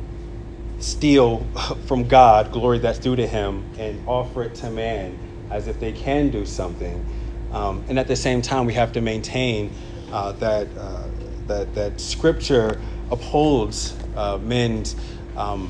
steal 0.81 1.39
from 1.85 2.07
God 2.07 2.51
glory 2.51 2.79
that's 2.79 2.99
due 2.99 3.15
to 3.15 3.27
Him 3.27 3.63
and 3.77 4.01
offer 4.07 4.43
it 4.43 4.55
to 4.55 4.69
man 4.69 5.17
as 5.49 5.67
if 5.67 5.79
they 5.79 5.91
can 5.91 6.29
do 6.29 6.45
something. 6.45 7.05
Um, 7.51 7.83
and 7.89 7.99
at 7.99 8.07
the 8.07 8.15
same 8.15 8.41
time, 8.41 8.65
we 8.65 8.73
have 8.73 8.93
to 8.93 9.01
maintain 9.01 9.73
uh, 10.11 10.31
that, 10.33 10.67
uh, 10.77 11.03
that, 11.47 11.73
that 11.75 11.99
Scripture 11.99 12.79
upholds 13.11 13.95
uh, 14.15 14.37
men's 14.37 14.95
um, 15.35 15.69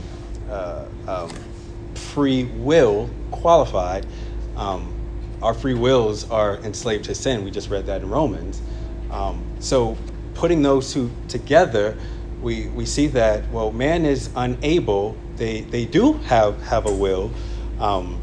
uh, 0.50 0.86
um, 1.08 1.30
free 1.96 2.44
will 2.44 3.10
qualified. 3.32 4.06
Um, 4.56 4.94
our 5.42 5.54
free 5.54 5.74
wills 5.74 6.30
are 6.30 6.58
enslaved 6.58 7.06
to 7.06 7.16
sin. 7.16 7.44
We 7.44 7.52
just 7.52 7.70
read 7.70 7.88
that 7.88 8.02
in 8.02 8.10
Romans. 8.10 8.62
Um, 9.10 9.44
so, 9.60 9.98
putting 10.36 10.62
those 10.62 10.94
two 10.94 11.12
together, 11.28 11.98
we, 12.42 12.68
we 12.68 12.86
see 12.86 13.08
that, 13.08 13.50
well, 13.52 13.72
man 13.72 14.06
is 14.06 14.30
unable, 14.36 15.16
they, 15.36 15.62
they 15.62 15.86
do 15.86 16.14
have, 16.14 16.62
have 16.64 16.86
a 16.86 16.92
will. 16.92 17.32
Um, 17.80 18.20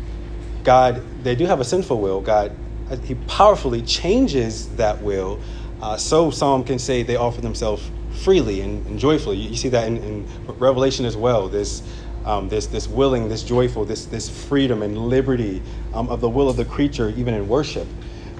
God, 0.64 1.02
they 1.22 1.34
do 1.34 1.46
have 1.46 1.60
a 1.60 1.64
sinful 1.64 2.00
will. 2.00 2.20
God, 2.20 2.52
uh, 2.90 2.96
He 2.96 3.14
powerfully 3.14 3.82
changes 3.82 4.68
that 4.76 5.00
will. 5.02 5.40
Uh, 5.80 5.96
so, 5.96 6.30
some 6.30 6.64
can 6.64 6.78
say 6.78 7.02
they 7.02 7.16
offer 7.16 7.40
themselves 7.40 7.88
freely 8.12 8.60
and, 8.60 8.84
and 8.86 8.98
joyfully. 8.98 9.36
You, 9.36 9.50
you 9.50 9.56
see 9.56 9.68
that 9.68 9.86
in, 9.86 9.98
in, 9.98 10.26
Revelation 10.58 11.06
as 11.06 11.16
well. 11.16 11.48
This, 11.48 11.82
um, 12.24 12.48
this, 12.48 12.66
this 12.66 12.88
willing, 12.88 13.28
this 13.28 13.44
joyful, 13.44 13.84
this, 13.84 14.06
this 14.06 14.28
freedom 14.28 14.82
and 14.82 14.98
liberty 14.98 15.62
um, 15.94 16.08
of 16.08 16.20
the 16.20 16.28
will 16.28 16.48
of 16.48 16.56
the 16.56 16.64
creature, 16.64 17.10
even 17.10 17.34
in 17.34 17.46
worship. 17.48 17.86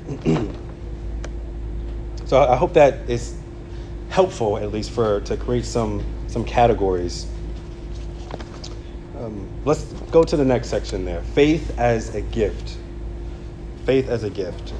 so 2.24 2.42
I 2.42 2.56
hope 2.56 2.74
that 2.74 3.08
is 3.08 3.37
helpful, 4.08 4.58
at 4.58 4.72
least, 4.72 4.90
for 4.90 5.20
to 5.20 5.36
create 5.36 5.64
some 5.64 6.04
some 6.28 6.44
categories. 6.44 7.26
Um, 9.16 9.48
let's 9.64 9.84
go 10.12 10.22
to 10.22 10.36
the 10.36 10.44
next 10.44 10.68
section 10.68 11.04
there. 11.04 11.22
Faith 11.22 11.78
as 11.78 12.14
a 12.14 12.20
gift. 12.20 12.76
Faith 13.84 14.08
as 14.08 14.22
a 14.22 14.30
gift. 14.30 14.72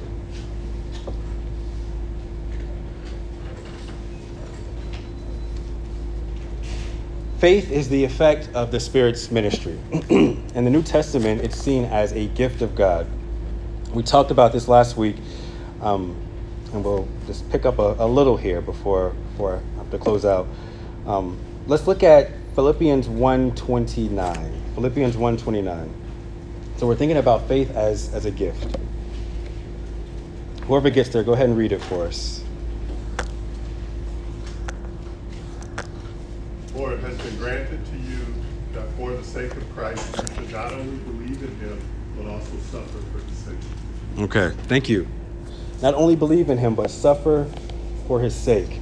Faith 7.39 7.71
is 7.71 7.87
the 7.87 8.03
effect 8.03 8.49
of 8.53 8.69
the 8.69 8.81
Spirit's 8.81 9.31
ministry. 9.31 9.79
In 10.09 10.65
the 10.65 10.69
New 10.69 10.83
Testament, 10.83 11.41
it's 11.41 11.57
seen 11.57 11.85
as 11.85 12.11
a 12.11 12.27
gift 12.27 12.61
of 12.61 12.75
God. 12.75 13.07
We 13.93 14.03
talked 14.03 14.29
about 14.29 14.51
this 14.51 14.67
last 14.67 14.97
week, 14.97 15.15
um, 15.79 16.17
and 16.73 16.83
we'll 16.83 17.07
just 17.25 17.49
pick 17.49 17.65
up 17.65 17.79
a, 17.79 17.95
a, 17.99 18.07
little 18.07 18.37
here 18.37 18.61
before, 18.61 19.11
before 19.31 19.55
I 19.55 19.77
have 19.77 19.91
to 19.91 19.97
close 19.97 20.25
out. 20.25 20.47
Um, 21.05 21.37
let's 21.67 21.87
look 21.87 22.03
at 22.03 22.31
Philippians 22.55 23.07
1.29. 23.07 24.75
Philippians 24.75 25.15
1.29. 25.15 25.89
So 26.77 26.87
we're 26.87 26.95
thinking 26.95 27.17
about 27.17 27.47
faith 27.47 27.75
as, 27.75 28.13
as 28.13 28.25
a 28.25 28.31
gift. 28.31 28.77
Whoever 30.63 30.89
gets 30.89 31.09
there, 31.09 31.23
go 31.23 31.33
ahead 31.33 31.49
and 31.49 31.57
read 31.57 31.71
it 31.71 31.81
for 31.81 32.05
us. 32.05 32.43
For 36.67 36.93
it 36.93 36.99
has 36.99 37.17
been 37.17 37.37
granted 37.37 37.83
to 37.85 37.97
you 37.97 38.19
that 38.73 38.87
for 38.91 39.11
the 39.11 39.23
sake 39.23 39.51
of 39.55 39.69
Christ 39.73 40.15
you 40.15 40.35
should 40.35 40.51
not 40.53 40.71
only 40.71 40.97
believe 40.97 41.41
in 41.41 41.55
him, 41.59 41.81
but 42.15 42.27
also 42.27 42.55
suffer 42.71 42.99
for 43.11 43.25
his 43.25 43.37
sake. 43.37 43.55
Okay, 44.19 44.51
thank 44.67 44.87
you. 44.87 45.07
Not 45.81 45.93
only 45.95 46.15
believe 46.15 46.49
in 46.49 46.57
him, 46.57 46.75
but 46.75 46.91
suffer 46.91 47.47
for 48.07 48.19
his 48.19 48.35
sake. 48.35 48.79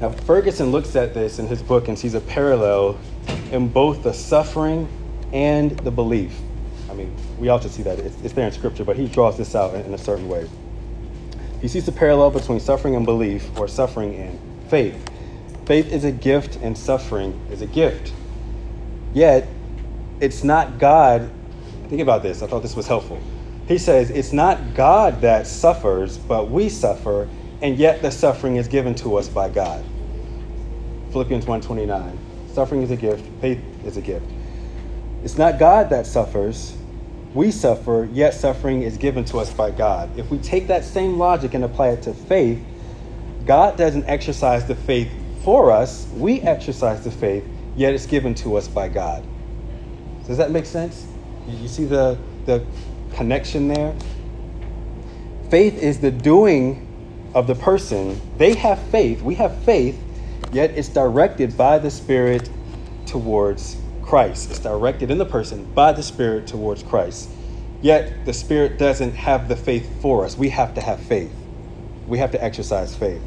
Now, 0.00 0.10
Ferguson 0.10 0.70
looks 0.70 0.96
at 0.96 1.12
this 1.12 1.38
in 1.38 1.46
his 1.46 1.62
book 1.62 1.88
and 1.88 1.98
sees 1.98 2.14
a 2.14 2.20
parallel 2.20 2.98
in 3.50 3.68
both 3.68 4.02
the 4.02 4.14
suffering 4.14 4.88
and 5.32 5.72
the 5.80 5.90
belief. 5.90 6.38
I 6.88 6.94
mean, 6.94 7.14
we 7.38 7.48
also 7.48 7.68
see 7.68 7.82
that 7.82 7.98
it's, 7.98 8.16
it's 8.22 8.32
there 8.34 8.46
in 8.46 8.52
scripture, 8.52 8.84
but 8.84 8.96
he 8.96 9.08
draws 9.08 9.36
this 9.36 9.54
out 9.54 9.74
in, 9.74 9.82
in 9.82 9.94
a 9.94 9.98
certain 9.98 10.28
way. 10.28 10.48
He 11.60 11.68
sees 11.68 11.84
the 11.84 11.92
parallel 11.92 12.30
between 12.30 12.60
suffering 12.60 12.96
and 12.96 13.04
belief, 13.04 13.58
or 13.58 13.68
suffering 13.68 14.14
and 14.14 14.38
faith. 14.70 15.08
Faith 15.66 15.92
is 15.92 16.04
a 16.04 16.12
gift, 16.12 16.56
and 16.62 16.76
suffering 16.76 17.38
is 17.50 17.60
a 17.60 17.66
gift. 17.66 18.12
Yet, 19.12 19.46
it's 20.20 20.42
not 20.42 20.78
God. 20.78 21.30
Think 21.88 22.00
about 22.00 22.22
this. 22.22 22.42
I 22.42 22.46
thought 22.46 22.62
this 22.62 22.76
was 22.76 22.86
helpful. 22.86 23.20
He 23.70 23.78
says, 23.78 24.10
It's 24.10 24.32
not 24.32 24.74
God 24.74 25.20
that 25.20 25.46
suffers, 25.46 26.18
but 26.18 26.50
we 26.50 26.68
suffer, 26.68 27.28
and 27.62 27.78
yet 27.78 28.02
the 28.02 28.10
suffering 28.10 28.56
is 28.56 28.66
given 28.66 28.96
to 28.96 29.14
us 29.14 29.28
by 29.28 29.48
God. 29.48 29.84
Philippians 31.12 31.44
1:29. 31.44 32.18
Suffering 32.52 32.82
is 32.82 32.90
a 32.90 32.96
gift, 32.96 33.24
faith 33.40 33.62
is 33.84 33.96
a 33.96 34.00
gift. 34.00 34.26
It's 35.22 35.38
not 35.38 35.60
God 35.60 35.88
that 35.90 36.08
suffers, 36.08 36.78
we 37.32 37.52
suffer, 37.52 38.08
yet 38.12 38.34
suffering 38.34 38.82
is 38.82 38.96
given 38.96 39.24
to 39.26 39.38
us 39.38 39.54
by 39.54 39.70
God. 39.70 40.10
If 40.16 40.32
we 40.32 40.38
take 40.38 40.66
that 40.66 40.84
same 40.84 41.16
logic 41.16 41.54
and 41.54 41.62
apply 41.62 41.90
it 41.90 42.02
to 42.02 42.12
faith, 42.12 42.60
God 43.44 43.76
doesn't 43.76 44.04
exercise 44.08 44.66
the 44.66 44.74
faith 44.74 45.12
for 45.44 45.70
us, 45.70 46.08
we 46.12 46.40
exercise 46.40 47.04
the 47.04 47.12
faith, 47.12 47.46
yet 47.76 47.94
it's 47.94 48.06
given 48.06 48.34
to 48.36 48.56
us 48.56 48.66
by 48.66 48.88
God. 48.88 49.24
Does 50.26 50.38
that 50.38 50.50
make 50.50 50.66
sense? 50.66 51.06
You 51.46 51.68
see 51.68 51.84
the, 51.84 52.18
the 52.46 52.66
connection 53.14 53.68
there? 53.68 53.94
Faith 55.48 55.82
is 55.82 56.00
the 56.00 56.10
doing 56.10 56.86
of 57.34 57.46
the 57.46 57.54
person. 57.54 58.20
They 58.38 58.54
have 58.54 58.78
faith, 58.78 59.22
we 59.22 59.34
have 59.36 59.62
faith, 59.64 60.00
yet 60.52 60.70
it's 60.76 60.88
directed 60.88 61.56
by 61.56 61.78
the 61.78 61.90
Spirit 61.90 62.48
towards 63.06 63.76
Christ. 64.02 64.50
It's 64.50 64.60
directed 64.60 65.10
in 65.10 65.18
the 65.18 65.26
person 65.26 65.64
by 65.74 65.92
the 65.92 66.02
Spirit 66.02 66.46
towards 66.46 66.82
Christ. 66.82 67.30
Yet 67.80 68.24
the 68.26 68.32
Spirit 68.32 68.78
doesn't 68.78 69.14
have 69.14 69.48
the 69.48 69.56
faith 69.56 70.00
for 70.00 70.24
us. 70.24 70.36
We 70.36 70.50
have 70.50 70.74
to 70.74 70.80
have 70.80 71.00
faith. 71.00 71.34
We 72.06 72.18
have 72.18 72.30
to 72.32 72.42
exercise 72.42 72.94
faith. 72.94 73.22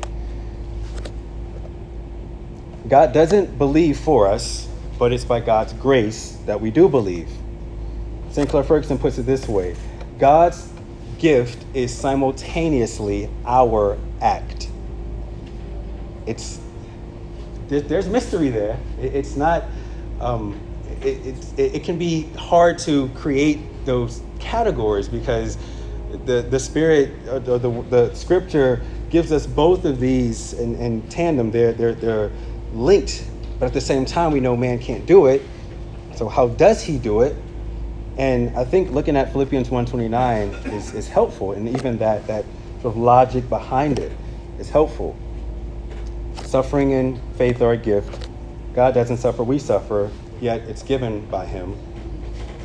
God 2.87 3.13
doesn't 3.13 3.57
believe 3.57 3.97
for 3.97 4.27
us, 4.27 4.67
but 4.99 5.13
it's 5.13 5.25
by 5.25 5.39
God's 5.39 5.73
grace 5.73 6.37
that 6.45 6.61
we 6.61 6.69
do 6.69 6.89
believe. 6.89 7.29
Sinclair 8.33 8.63
Ferguson 8.63 8.97
puts 8.97 9.19
it 9.19 9.27
this 9.27 9.47
way 9.47 9.75
God's 10.17 10.73
gift 11.19 11.65
is 11.75 11.95
simultaneously 11.95 13.29
our 13.45 13.99
act. 14.21 14.71
It's 16.25 16.59
there's 17.67 18.07
mystery 18.07 18.49
there. 18.49 18.79
It's 18.97 19.35
not. 19.35 19.69
Um, 20.19 20.59
it, 21.01 21.53
it, 21.57 21.75
it 21.75 21.83
can 21.83 21.99
be 21.99 22.31
hard 22.33 22.79
to 22.79 23.09
create 23.09 23.85
those 23.85 24.21
categories 24.39 25.07
because 25.07 25.57
the 26.25 26.41
the 26.41 26.59
spirit 26.59 27.27
or 27.27 27.39
the, 27.39 27.59
the, 27.59 27.81
the 27.83 28.15
scripture 28.15 28.81
gives 29.11 29.31
us 29.31 29.45
both 29.45 29.85
of 29.85 29.99
these 29.99 30.53
in, 30.53 30.75
in 30.77 31.03
tandem. 31.03 31.51
They're 31.51 31.73
they're 31.73 31.93
they're 31.93 32.31
linked, 32.71 33.29
but 33.59 33.67
at 33.67 33.73
the 33.73 33.81
same 33.81 34.05
time, 34.05 34.31
we 34.31 34.39
know 34.39 34.57
man 34.57 34.79
can't 34.79 35.05
do 35.05 35.27
it. 35.27 35.43
So 36.15 36.29
how 36.29 36.47
does 36.47 36.83
he 36.83 36.97
do 36.97 37.21
it? 37.21 37.42
And 38.17 38.55
I 38.55 38.63
think 38.63 38.91
looking 38.91 39.17
at 39.17 39.31
Philippians 39.31 39.69
1.29 39.69 40.73
is, 40.73 40.93
is 40.93 41.07
helpful, 41.07 41.53
and 41.53 41.67
even 41.69 41.97
that, 41.97 42.27
that 42.27 42.45
sort 42.81 42.95
of 42.95 42.97
logic 42.97 43.49
behind 43.49 43.97
it 43.97 44.11
is 44.59 44.69
helpful. 44.69 45.17
Suffering 46.43 46.93
and 46.93 47.19
faith 47.37 47.61
are 47.61 47.71
a 47.71 47.77
gift. 47.77 48.29
God 48.75 48.93
doesn't 48.93 49.17
suffer, 49.17 49.43
we 49.43 49.57
suffer, 49.57 50.11
yet 50.39 50.61
it's 50.61 50.83
given 50.83 51.25
by 51.27 51.45
Him. 51.45 51.75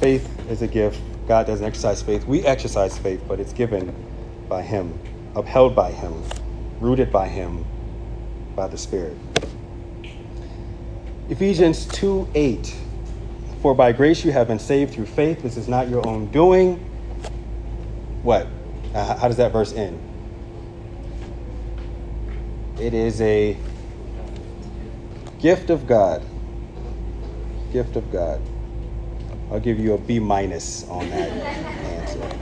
Faith 0.00 0.28
is 0.50 0.60
a 0.60 0.66
gift. 0.66 1.00
God 1.26 1.46
doesn't 1.46 1.64
exercise 1.64 2.02
faith. 2.02 2.26
We 2.26 2.44
exercise 2.44 2.98
faith, 2.98 3.22
but 3.26 3.40
it's 3.40 3.52
given 3.52 3.94
by 4.48 4.62
Him, 4.62 4.98
upheld 5.34 5.74
by 5.74 5.92
Him, 5.92 6.22
rooted 6.80 7.10
by 7.10 7.28
Him, 7.28 7.64
by 8.54 8.68
the 8.68 8.78
Spirit. 8.78 9.16
Ephesians 11.30 11.86
2 11.86 12.28
8 12.34 12.74
for 13.60 13.74
by 13.74 13.92
grace 13.92 14.24
you 14.24 14.32
have 14.32 14.48
been 14.48 14.58
saved 14.58 14.94
through 14.94 15.06
faith. 15.06 15.42
This 15.42 15.56
is 15.56 15.68
not 15.68 15.88
your 15.88 16.06
own 16.06 16.26
doing. 16.26 16.76
What? 18.22 18.46
Uh, 18.94 19.16
how 19.16 19.28
does 19.28 19.36
that 19.38 19.52
verse 19.52 19.72
end? 19.72 19.98
It 22.80 22.94
is 22.94 23.20
a 23.20 23.56
gift 25.40 25.70
of 25.70 25.86
God. 25.86 26.24
Gift 27.72 27.96
of 27.96 28.10
God. 28.12 28.40
I'll 29.50 29.60
give 29.60 29.78
you 29.78 29.94
a 29.94 29.98
B 29.98 30.18
minus 30.20 30.88
on 30.88 31.08
that 31.10 31.30
answer. 31.30 32.38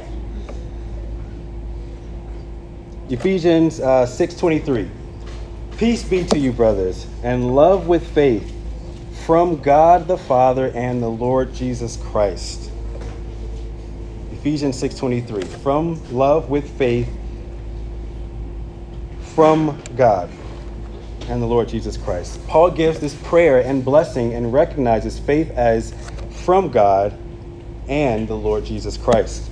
Ephesians 3.09 3.81
uh, 3.81 4.05
6:23. 4.05 4.91
Peace 5.79 6.03
be 6.03 6.25
to 6.25 6.39
you, 6.39 6.53
brothers, 6.53 7.07
and 7.23 7.55
love 7.55 7.87
with 7.87 8.07
faith 8.09 8.56
from 9.27 9.61
God 9.61 10.07
the 10.07 10.16
Father 10.16 10.70
and 10.72 11.03
the 11.03 11.11
Lord 11.11 11.53
Jesus 11.53 11.97
Christ. 11.97 12.70
Ephesians 14.31 14.77
6:23 14.77 15.43
from 15.43 16.01
love 16.12 16.49
with 16.49 16.70
faith 16.79 17.09
from 19.35 19.83
God 19.97 20.31
and 21.29 21.43
the 21.43 21.47
Lord 21.47 21.68
Jesus 21.68 21.97
Christ. 21.97 22.39
Paul 22.47 22.70
gives 22.70 23.01
this 23.01 23.14
prayer 23.14 23.59
and 23.59 23.85
blessing 23.85 24.33
and 24.33 24.53
recognizes 24.53 25.18
faith 25.18 25.51
as 25.57 25.93
from 26.31 26.70
God 26.70 27.12
and 27.89 28.29
the 28.29 28.37
Lord 28.37 28.64
Jesus 28.64 28.97
Christ. 28.97 29.51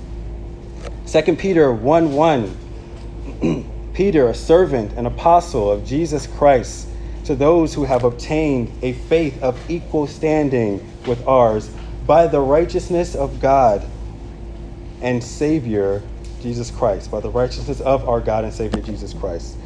2 1.05 1.35
Peter 1.35 1.73
1 1.73 2.13
1. 2.13 3.65
Peter, 3.93 4.29
a 4.29 4.33
servant 4.33 4.93
and 4.95 5.05
apostle 5.05 5.69
of 5.69 5.85
Jesus 5.85 6.27
Christ, 6.27 6.87
to 7.25 7.35
those 7.35 7.73
who 7.73 7.83
have 7.85 8.03
obtained 8.03 8.71
a 8.81 8.93
faith 8.93 9.41
of 9.41 9.59
equal 9.69 10.07
standing 10.07 10.85
with 11.07 11.25
ours 11.27 11.69
by 12.05 12.27
the 12.27 12.39
righteousness 12.39 13.15
of 13.15 13.39
God 13.39 13.85
and 15.01 15.23
Savior 15.23 16.03
Jesus 16.41 16.69
Christ, 16.69 17.09
by 17.09 17.19
the 17.19 17.29
righteousness 17.29 17.81
of 17.81 18.07
our 18.07 18.21
God 18.21 18.43
and 18.43 18.53
Savior 18.53 18.81
Jesus 18.81 19.13
Christ. 19.13 19.57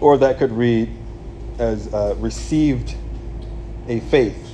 Or 0.00 0.18
that 0.18 0.38
could 0.38 0.52
read 0.52 0.90
as 1.58 1.92
uh, 1.92 2.14
received 2.18 2.94
a 3.88 4.00
faith 4.00 4.48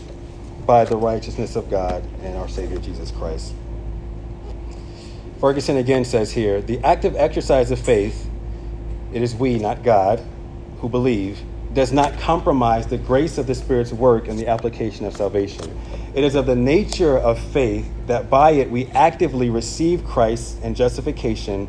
by 0.66 0.84
the 0.84 0.96
righteousness 0.96 1.56
of 1.56 1.70
God 1.70 2.02
and 2.22 2.36
our 2.36 2.48
Savior 2.48 2.78
Jesus 2.78 3.10
Christ. 3.10 3.54
Ferguson 5.40 5.76
again 5.76 6.04
says 6.04 6.32
here 6.32 6.60
the 6.60 6.82
active 6.82 7.14
exercise 7.16 7.70
of 7.70 7.78
faith, 7.78 8.28
it 9.12 9.22
is 9.22 9.34
we, 9.34 9.58
not 9.58 9.82
God, 9.82 10.24
who 10.80 10.88
believe, 10.88 11.40
does 11.74 11.92
not 11.92 12.18
compromise 12.18 12.86
the 12.86 12.98
grace 12.98 13.38
of 13.38 13.46
the 13.46 13.54
Spirit's 13.54 13.92
work 13.92 14.28
in 14.28 14.36
the 14.36 14.48
application 14.48 15.04
of 15.06 15.14
salvation. 15.16 15.78
It 16.14 16.24
is 16.24 16.34
of 16.34 16.46
the 16.46 16.56
nature 16.56 17.18
of 17.18 17.38
faith 17.38 17.90
that 18.06 18.30
by 18.30 18.52
it 18.52 18.70
we 18.70 18.86
actively 18.86 19.50
receive 19.50 20.04
Christ 20.04 20.58
and 20.62 20.74
justification 20.74 21.68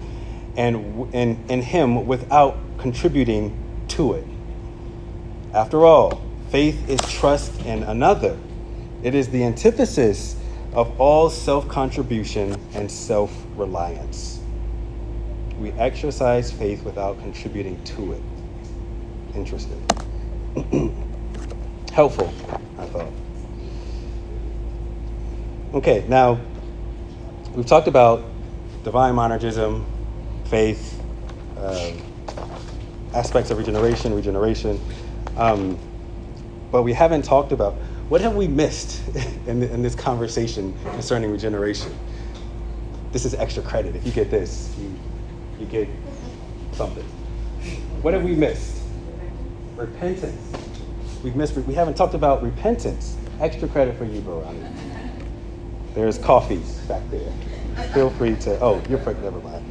and 0.55 1.13
in, 1.13 1.43
in 1.49 1.61
Him 1.61 2.07
without 2.07 2.57
contributing 2.77 3.57
to 3.89 4.13
it. 4.13 4.25
After 5.53 5.85
all, 5.85 6.21
faith 6.49 6.87
is 6.89 6.99
trust 7.01 7.59
in 7.65 7.83
another. 7.83 8.37
It 9.03 9.15
is 9.15 9.29
the 9.29 9.43
antithesis 9.43 10.35
of 10.73 10.99
all 10.99 11.29
self 11.29 11.67
contribution 11.67 12.55
and 12.73 12.89
self 12.89 13.31
reliance. 13.55 14.39
We 15.59 15.71
exercise 15.73 16.51
faith 16.51 16.83
without 16.83 17.19
contributing 17.19 17.83
to 17.85 18.13
it. 18.13 18.21
Interesting. 19.35 19.83
Helpful, 21.93 22.33
I 22.77 22.85
thought. 22.85 23.11
Okay, 25.73 26.03
now 26.07 26.39
we've 27.53 27.65
talked 27.65 27.87
about 27.87 28.23
divine 28.83 29.13
monergism, 29.13 29.85
faith, 30.45 31.01
uh, 31.57 31.91
aspects 33.13 33.51
of 33.51 33.57
regeneration, 33.57 34.13
regeneration, 34.13 34.79
um, 35.37 35.77
but 36.71 36.83
we 36.83 36.93
haven't 36.93 37.23
talked 37.23 37.51
about 37.51 37.75
what 38.09 38.21
have 38.21 38.35
we 38.35 38.47
missed 38.47 39.07
in, 39.47 39.61
in 39.61 39.83
this 39.83 39.95
conversation 39.95 40.75
concerning 40.83 41.31
regeneration. 41.31 41.95
This 43.11 43.25
is 43.25 43.33
extra 43.35 43.61
credit. 43.63 43.95
If 43.95 44.05
you 44.05 44.11
get 44.11 44.31
this, 44.31 44.75
you, 44.79 44.95
you 45.59 45.65
get 45.65 45.87
something. 46.73 47.03
What 48.01 48.13
have 48.13 48.23
we 48.23 48.35
missed? 48.35 48.78
Repentance. 49.79 50.51
We've 51.23 51.37
missed. 51.37 51.55
We 51.55 51.73
haven't 51.73 51.95
talked 51.95 52.13
about 52.13 52.43
repentance. 52.43 53.15
Extra 53.39 53.65
credit 53.69 53.97
for 53.97 54.03
you, 54.03 54.19
Barani. 54.19 54.69
There's 55.93 56.17
coffee 56.17 56.61
back 56.87 57.01
there. 57.09 57.31
Feel 57.93 58.09
free 58.09 58.35
to. 58.37 58.59
Oh, 58.59 58.81
you're 58.89 58.99
pregnant. 58.99 59.33
Never 59.33 59.39
mind. 59.39 59.63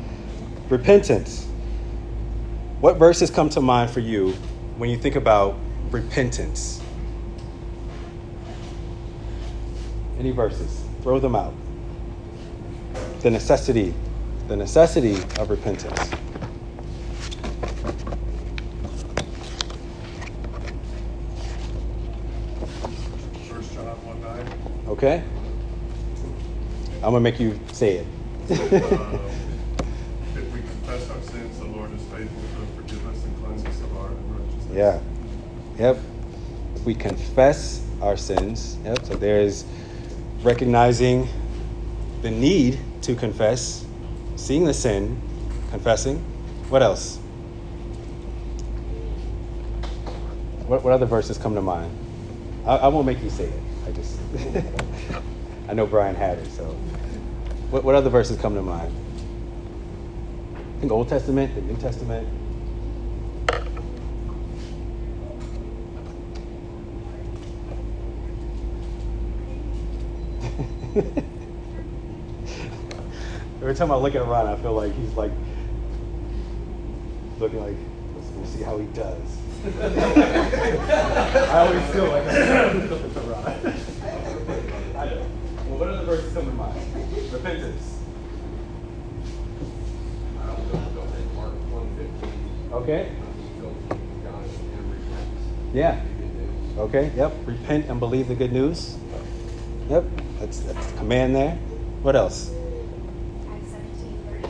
Repentance. 0.71 1.47
What 2.81 2.97
verses 2.97 3.31
come 3.31 3.51
to 3.51 3.61
mind 3.61 3.91
for 3.91 4.01
you 4.01 4.33
when 4.79 4.89
you 4.89 4.97
think 4.97 5.15
about 5.15 5.57
repentance? 5.91 6.81
Any 10.19 10.31
verses? 10.31 10.85
Throw 11.03 11.19
them 11.19 11.37
out. 11.37 11.53
The 13.21 13.31
necessity, 13.31 13.95
the 14.47 14.57
necessity 14.57 15.17
of 15.39 15.51
repentance. 15.51 15.99
First 23.49 23.75
John 23.75 23.87
one 24.07 24.21
nine. 24.21 24.47
Okay? 24.99 25.23
I'm 26.95 27.03
gonna 27.03 27.21
make 27.21 27.39
you 27.39 27.57
say 27.73 27.99
it. 27.99 28.07
If 28.51 28.61
we 30.53 30.61
confess 30.61 31.09
our 31.09 31.23
sins, 31.23 31.57
the 31.61 31.67
Lord 31.67 31.93
is 31.93 32.03
faithful 32.07 32.43
to 32.43 32.67
forgive 32.75 33.07
us 33.07 33.25
and 33.25 33.37
cleanse 33.39 33.65
us 33.65 33.81
of 33.81 33.97
our 33.97 34.09
unrighteousness. 34.09 34.77
Yeah. 34.77 35.01
Yep. 35.79 36.01
If 36.75 36.85
we 36.85 36.97
confess 36.97 37.89
our 38.03 38.17
sins, 38.17 38.77
yep. 38.83 39.07
So 39.07 39.15
there's 39.15 39.65
recognizing 40.43 41.29
the 42.23 42.33
need 42.33 42.81
to 43.03 43.15
confess, 43.15 43.87
seeing 44.35 44.65
the 44.65 44.75
sin, 44.75 45.17
confessing. 45.71 46.19
What 46.71 46.83
else? 46.83 47.19
What, 50.67 50.83
what 50.83 50.93
other 50.93 51.07
verses 51.07 51.39
come 51.39 51.55
to 51.55 51.63
mind? 51.63 51.93
I, 52.67 52.79
I 52.79 52.89
won't 52.89 53.07
make 53.07 53.23
you 53.23 53.31
say 53.31 53.45
it. 53.45 53.63
I 53.87 53.93
just, 53.93 54.18
I 55.69 55.75
know 55.75 55.87
Brian 55.87 56.15
had 56.15 56.39
it. 56.39 56.51
So, 56.53 56.65
what, 57.71 57.85
what 57.85 57.95
other 57.95 58.11
verses 58.11 58.39
come 58.39 58.55
to 58.55 58.63
mind? 58.63 58.95
I 60.55 60.81
think 60.81 60.93
Old 60.93 61.09
Testament, 61.09 61.55
the 61.55 61.63
New 61.63 61.77
Testament. 61.77 62.29
Every 73.61 73.75
time 73.75 73.91
I 73.93 73.97
look 73.97 74.15
at 74.15 74.27
Ron, 74.27 74.47
I 74.47 74.57
feel 74.57 74.73
like 74.73 74.95
he's 74.95 75.15
like 75.15 75.33
looking 77.39 77.61
like, 77.61 77.77
let's, 78.17 78.29
let's 78.37 78.51
see 78.51 78.63
how 78.63 78.79
he 78.79 78.87
does. 78.87 79.39
I 79.81 81.67
always 81.67 81.85
feel 81.91 82.07
like 82.09 82.25
I'm 82.25 82.89
looking 82.89 83.11
at 83.17 83.25
Ron. 83.27 83.75
I 84.97 85.05
know. 85.07 85.27
Well, 85.67 85.79
what 85.79 85.89
are 85.89 85.97
the 85.97 86.05
verses 86.05 86.33
come 86.33 86.47
to 86.47 86.53
mind? 86.53 86.81
Repentance. 87.33 88.01
I'll 90.41 90.57
go, 90.57 90.73
go 90.73 91.01
ahead, 91.03 91.35
Mark 91.35 91.53
one 91.71 91.89
fifteen. 91.97 92.33
Okay. 92.89 93.13
Go, 93.61 93.69
God, 94.25 94.45
and 94.73 94.91
repent. 94.91 95.29
Yeah. 95.75 96.01
Okay. 96.79 97.13
Yep. 97.15 97.35
Repent 97.45 97.85
and 97.91 98.01
believe 98.01 98.29
the 98.29 98.35
good 98.35 98.51
news. 98.51 98.97
Yep. 99.91 100.07
That's 100.41 100.61
that's 100.61 100.87
the 100.93 100.97
command 100.97 101.37
there. 101.37 101.59
What 102.01 102.17
else? 102.17 102.51
Acts 103.47 103.73
seventeen 103.73 104.19
thirty. 104.27 104.49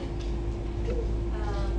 Um, 1.34 1.72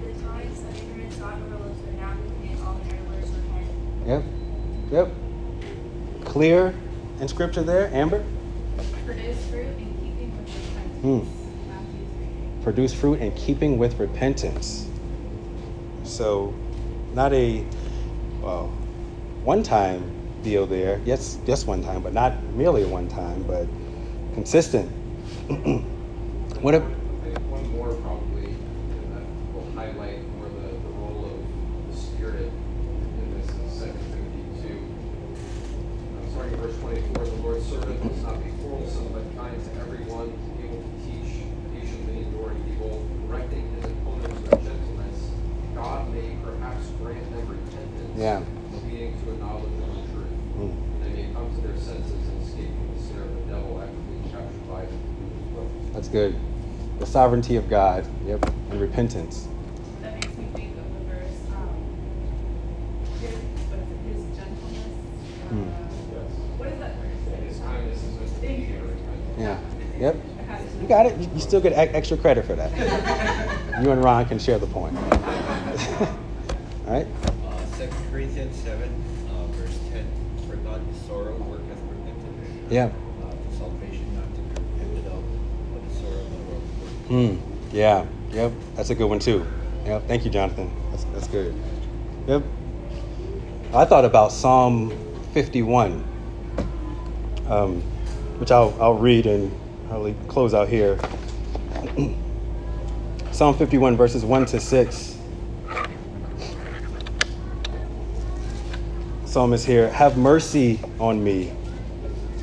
the 0.00 0.12
times 0.26 0.60
of 0.60 0.76
ignorance 0.78 1.16
God 1.16 1.42
overlooks, 1.42 1.78
but 1.84 1.94
now 1.96 2.16
we 2.16 2.28
command 2.30 2.58
all 2.66 2.80
travelers 2.88 3.28
repent. 3.28 3.68
Yep. 4.06 4.22
Yep. 4.92 6.24
Clear 6.24 6.74
in 7.20 7.28
scripture 7.28 7.62
there, 7.62 7.90
Amber. 7.92 8.24
Produce 9.04 9.44
fruit 9.50 9.76
in 9.76 9.94
keeping 10.00 10.34
with 10.38 10.48
repentance. 10.48 11.02
Hmm. 11.02 11.37
Produce 12.68 12.92
fruit 12.92 13.20
in 13.20 13.32
keeping 13.32 13.78
with 13.78 13.98
repentance. 13.98 14.86
So, 16.04 16.52
not 17.14 17.32
a 17.32 17.64
well, 18.42 18.66
one-time 19.42 20.04
deal 20.42 20.66
there. 20.66 21.00
Yes, 21.06 21.38
just 21.46 21.66
one 21.66 21.82
time, 21.82 22.02
but 22.02 22.12
not 22.12 22.44
merely 22.52 22.84
one 22.84 23.08
time, 23.08 23.42
but 23.44 23.66
consistent. 24.34 24.86
what 26.60 26.74
if? 26.74 26.82
I 26.82 27.24
think 27.24 27.38
one 27.50 27.66
more 27.72 27.94
probably, 27.94 28.44
and 28.44 29.16
that 29.16 29.24
will 29.54 29.64
highlight 29.74 30.20
more 30.36 30.50
the, 30.50 30.68
the 30.68 30.92
role 31.00 31.24
of 31.24 31.90
the 31.90 31.98
Spirit 31.98 32.52
in 32.52 33.40
this 33.40 33.48
in 33.48 33.70
Second 33.70 33.98
Timothy 34.12 34.44
two. 34.68 34.78
Uh, 36.20 36.30
starting 36.32 36.52
in 36.52 36.60
verse 36.60 36.76
twenty-four, 36.80 37.24
the 37.24 37.32
Lord's 37.36 37.64
servant 37.64 38.04
must 38.04 38.22
not 38.22 38.44
be 38.44 38.50
quarrelsome, 38.60 39.08
but 39.14 39.24
kind 39.40 39.56
to 39.56 39.80
everyone, 39.80 40.36
able 40.62 40.82
to 40.84 40.90
teach, 41.08 41.32
patiently 41.72 42.18
enduring 42.24 42.58
evil, 42.72 43.06
correcting 43.28 43.70
his 43.76 43.84
opponents 43.86 44.40
with 44.40 44.50
gentleness. 44.64 45.30
God 45.74 46.12
may 46.12 46.36
perhaps 46.42 46.86
grant 46.98 47.30
them 47.30 47.46
repentance, 47.48 48.18
Yeah. 48.18 48.42
leading 48.84 49.14
to 49.22 49.30
a 49.30 49.36
knowledge 49.38 49.72
of 49.78 49.94
the 49.94 50.02
truth. 50.12 50.34
Hmm. 50.58 50.74
And 50.74 51.02
they 51.04 51.22
may 51.22 51.32
come 51.32 51.54
to 51.54 51.60
their 51.62 51.76
senses 51.78 52.18
and 52.28 52.42
escape 52.42 52.70
from 52.74 52.88
the 52.94 53.00
snare 53.00 53.22
of 53.22 53.34
the 53.36 53.42
devil 53.54 53.80
after 53.80 53.94
being 54.10 54.24
captured 54.24 54.68
by 54.68 54.82
him. 54.82 54.98
That's 55.92 56.08
good. 56.08 56.34
The 56.97 56.97
sovereignty 57.08 57.56
of 57.56 57.68
God. 57.68 58.06
Yep. 58.26 58.44
And 58.70 58.80
repentance. 58.80 59.48
That 60.02 60.14
makes 60.14 60.28
me 60.36 60.44
think 60.54 60.76
of 60.76 60.84
the 60.94 61.14
verse, 61.14 61.40
um, 61.56 61.68
his, 63.20 63.30
what 63.70 63.78
is 63.80 63.88
it, 63.90 63.98
his 64.06 64.36
gentleness? 64.36 64.92
Hmm. 65.48 65.68
Yes. 66.12 66.30
What 66.58 66.68
is 66.68 66.78
that 66.78 66.94
verse? 66.96 67.42
His 67.48 67.58
kindness 67.60 68.02
is 68.04 68.32
Thank 68.40 68.68
you. 68.68 68.74
Yeah. 69.38 69.58
Yep. 69.98 70.16
I 70.38 70.42
had 70.42 70.60
it. 70.66 70.68
You 70.82 70.86
got 70.88 71.06
it. 71.06 71.16
You- 71.18 71.30
You 71.34 71.40
still 71.40 71.60
get 71.60 71.72
extra 71.72 72.16
credit 72.16 72.44
for 72.44 72.54
that. 72.54 72.70
you 73.82 73.90
and 73.90 74.02
Ron 74.04 74.26
can 74.26 74.38
share 74.38 74.58
the 74.58 74.66
point. 74.66 74.96
All 76.86 76.94
right. 76.94 77.06
Uh, 77.46 77.64
Second 77.76 77.96
Corinthians 78.10 78.56
seven, 78.56 78.90
uh, 79.30 79.44
verse 79.56 79.78
ten, 79.92 80.06
for 80.48 80.56
God 80.56 80.80
the 80.92 80.98
sorrow 81.06 81.36
worketh 81.36 81.78
repentance. 81.88 82.70
Yeah. 82.70 82.84
Uh, 82.86 83.30
for 83.30 83.56
salvation 83.56 84.14
not 84.16 84.24
to 84.34 84.40
be 84.40 84.80
ended 84.82 85.06
up, 85.06 85.22
but 85.72 85.82
the 85.88 85.94
sorrow 85.94 86.20
of 86.24 86.30
the 86.32 86.38
Hmm. 87.08 87.36
Yeah. 87.72 88.06
Yep. 88.30 88.52
That's 88.74 88.90
a 88.90 88.94
good 88.94 89.06
one 89.06 89.18
too. 89.18 89.46
Yep. 89.86 90.06
Thank 90.06 90.24
you, 90.24 90.30
Jonathan. 90.30 90.70
That's 90.90 91.04
that's 91.04 91.26
good. 91.28 91.54
Yep. 92.26 92.42
I 93.72 93.84
thought 93.84 94.04
about 94.04 94.32
Psalm 94.32 94.90
51, 95.32 96.04
um, 97.46 97.80
which 98.38 98.50
I'll 98.50 98.76
I'll 98.80 98.94
read 98.94 99.26
and 99.26 99.50
I'll 99.90 100.12
close 100.26 100.54
out 100.54 100.68
here. 100.68 100.98
Psalm 103.30 103.56
51 103.56 103.96
verses 103.96 104.24
1 104.24 104.46
to 104.46 104.60
6. 104.60 105.18
Psalmist 109.24 109.66
here, 109.66 109.90
have 109.90 110.16
mercy 110.16 110.80
on 110.98 111.22
me, 111.22 111.52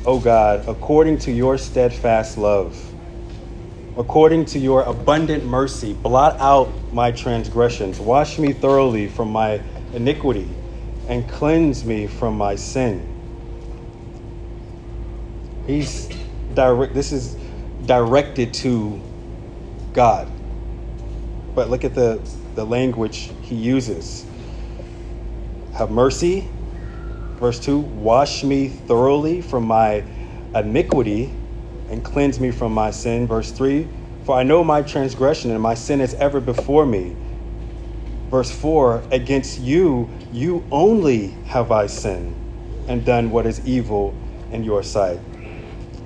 O 0.06 0.18
God, 0.18 0.66
according 0.68 1.18
to 1.18 1.32
your 1.32 1.58
steadfast 1.58 2.38
love. 2.38 2.94
According 3.96 4.44
to 4.46 4.58
your 4.58 4.82
abundant 4.82 5.44
mercy, 5.46 5.94
blot 5.94 6.38
out 6.38 6.92
my 6.92 7.12
transgressions. 7.12 7.98
Wash 7.98 8.38
me 8.38 8.52
thoroughly 8.52 9.08
from 9.08 9.30
my 9.30 9.62
iniquity 9.94 10.48
and 11.08 11.26
cleanse 11.28 11.84
me 11.84 12.06
from 12.06 12.36
my 12.36 12.56
sin. 12.56 13.08
He's 15.66 16.10
direct 16.52 16.94
this 16.94 17.10
is 17.10 17.36
directed 17.86 18.52
to 18.54 19.00
God. 19.94 20.28
But 21.54 21.70
look 21.70 21.84
at 21.84 21.94
the, 21.94 22.20
the 22.54 22.66
language 22.66 23.30
he 23.40 23.54
uses. 23.54 24.26
Have 25.72 25.90
mercy. 25.90 26.50
Verse 27.38 27.58
2 27.60 27.78
Wash 27.78 28.44
me 28.44 28.68
thoroughly 28.68 29.40
from 29.40 29.66
my 29.66 30.04
iniquity 30.54 31.32
and 31.90 32.04
cleanse 32.04 32.40
me 32.40 32.50
from 32.50 32.72
my 32.72 32.90
sin. 32.90 33.26
Verse 33.26 33.50
3 33.52 33.88
For 34.24 34.36
I 34.36 34.42
know 34.42 34.64
my 34.64 34.82
transgression 34.82 35.50
and 35.50 35.60
my 35.60 35.74
sin 35.74 36.00
is 36.00 36.14
ever 36.14 36.40
before 36.40 36.86
me. 36.86 37.16
Verse 38.30 38.50
4 38.50 39.04
Against 39.10 39.60
you, 39.60 40.10
you 40.32 40.64
only 40.70 41.28
have 41.46 41.70
I 41.70 41.86
sinned 41.86 42.34
and 42.88 43.04
done 43.04 43.30
what 43.30 43.46
is 43.46 43.66
evil 43.66 44.14
in 44.50 44.64
your 44.64 44.82
sight. 44.82 45.20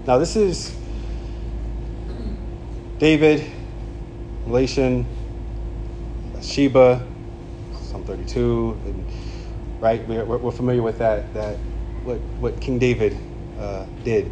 Now, 0.06 0.18
this 0.18 0.36
is 0.36 0.74
David, 2.98 3.44
relation, 4.46 5.06
Sheba, 6.40 7.06
Psalm 7.82 8.04
32, 8.04 8.78
and, 8.84 9.04
right? 9.80 10.06
We're, 10.06 10.24
we're 10.24 10.50
familiar 10.50 10.82
with 10.82 10.98
that, 10.98 11.32
that 11.34 11.56
what, 12.04 12.18
what 12.38 12.60
King 12.60 12.78
David 12.78 13.16
uh, 13.58 13.86
did. 14.04 14.30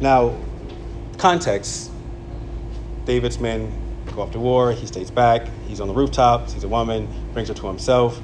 Now, 0.00 0.36
context. 1.18 1.90
David's 3.04 3.40
men 3.40 3.72
go 4.16 4.22
off 4.22 4.32
to 4.32 4.40
war, 4.40 4.72
he 4.72 4.86
stays 4.86 5.10
back, 5.10 5.48
he's 5.66 5.80
on 5.80 5.88
the 5.88 5.94
rooftop, 5.94 6.48
sees 6.48 6.64
a 6.64 6.68
woman, 6.68 7.08
brings 7.32 7.48
her 7.48 7.54
to 7.54 7.66
himself, 7.68 8.20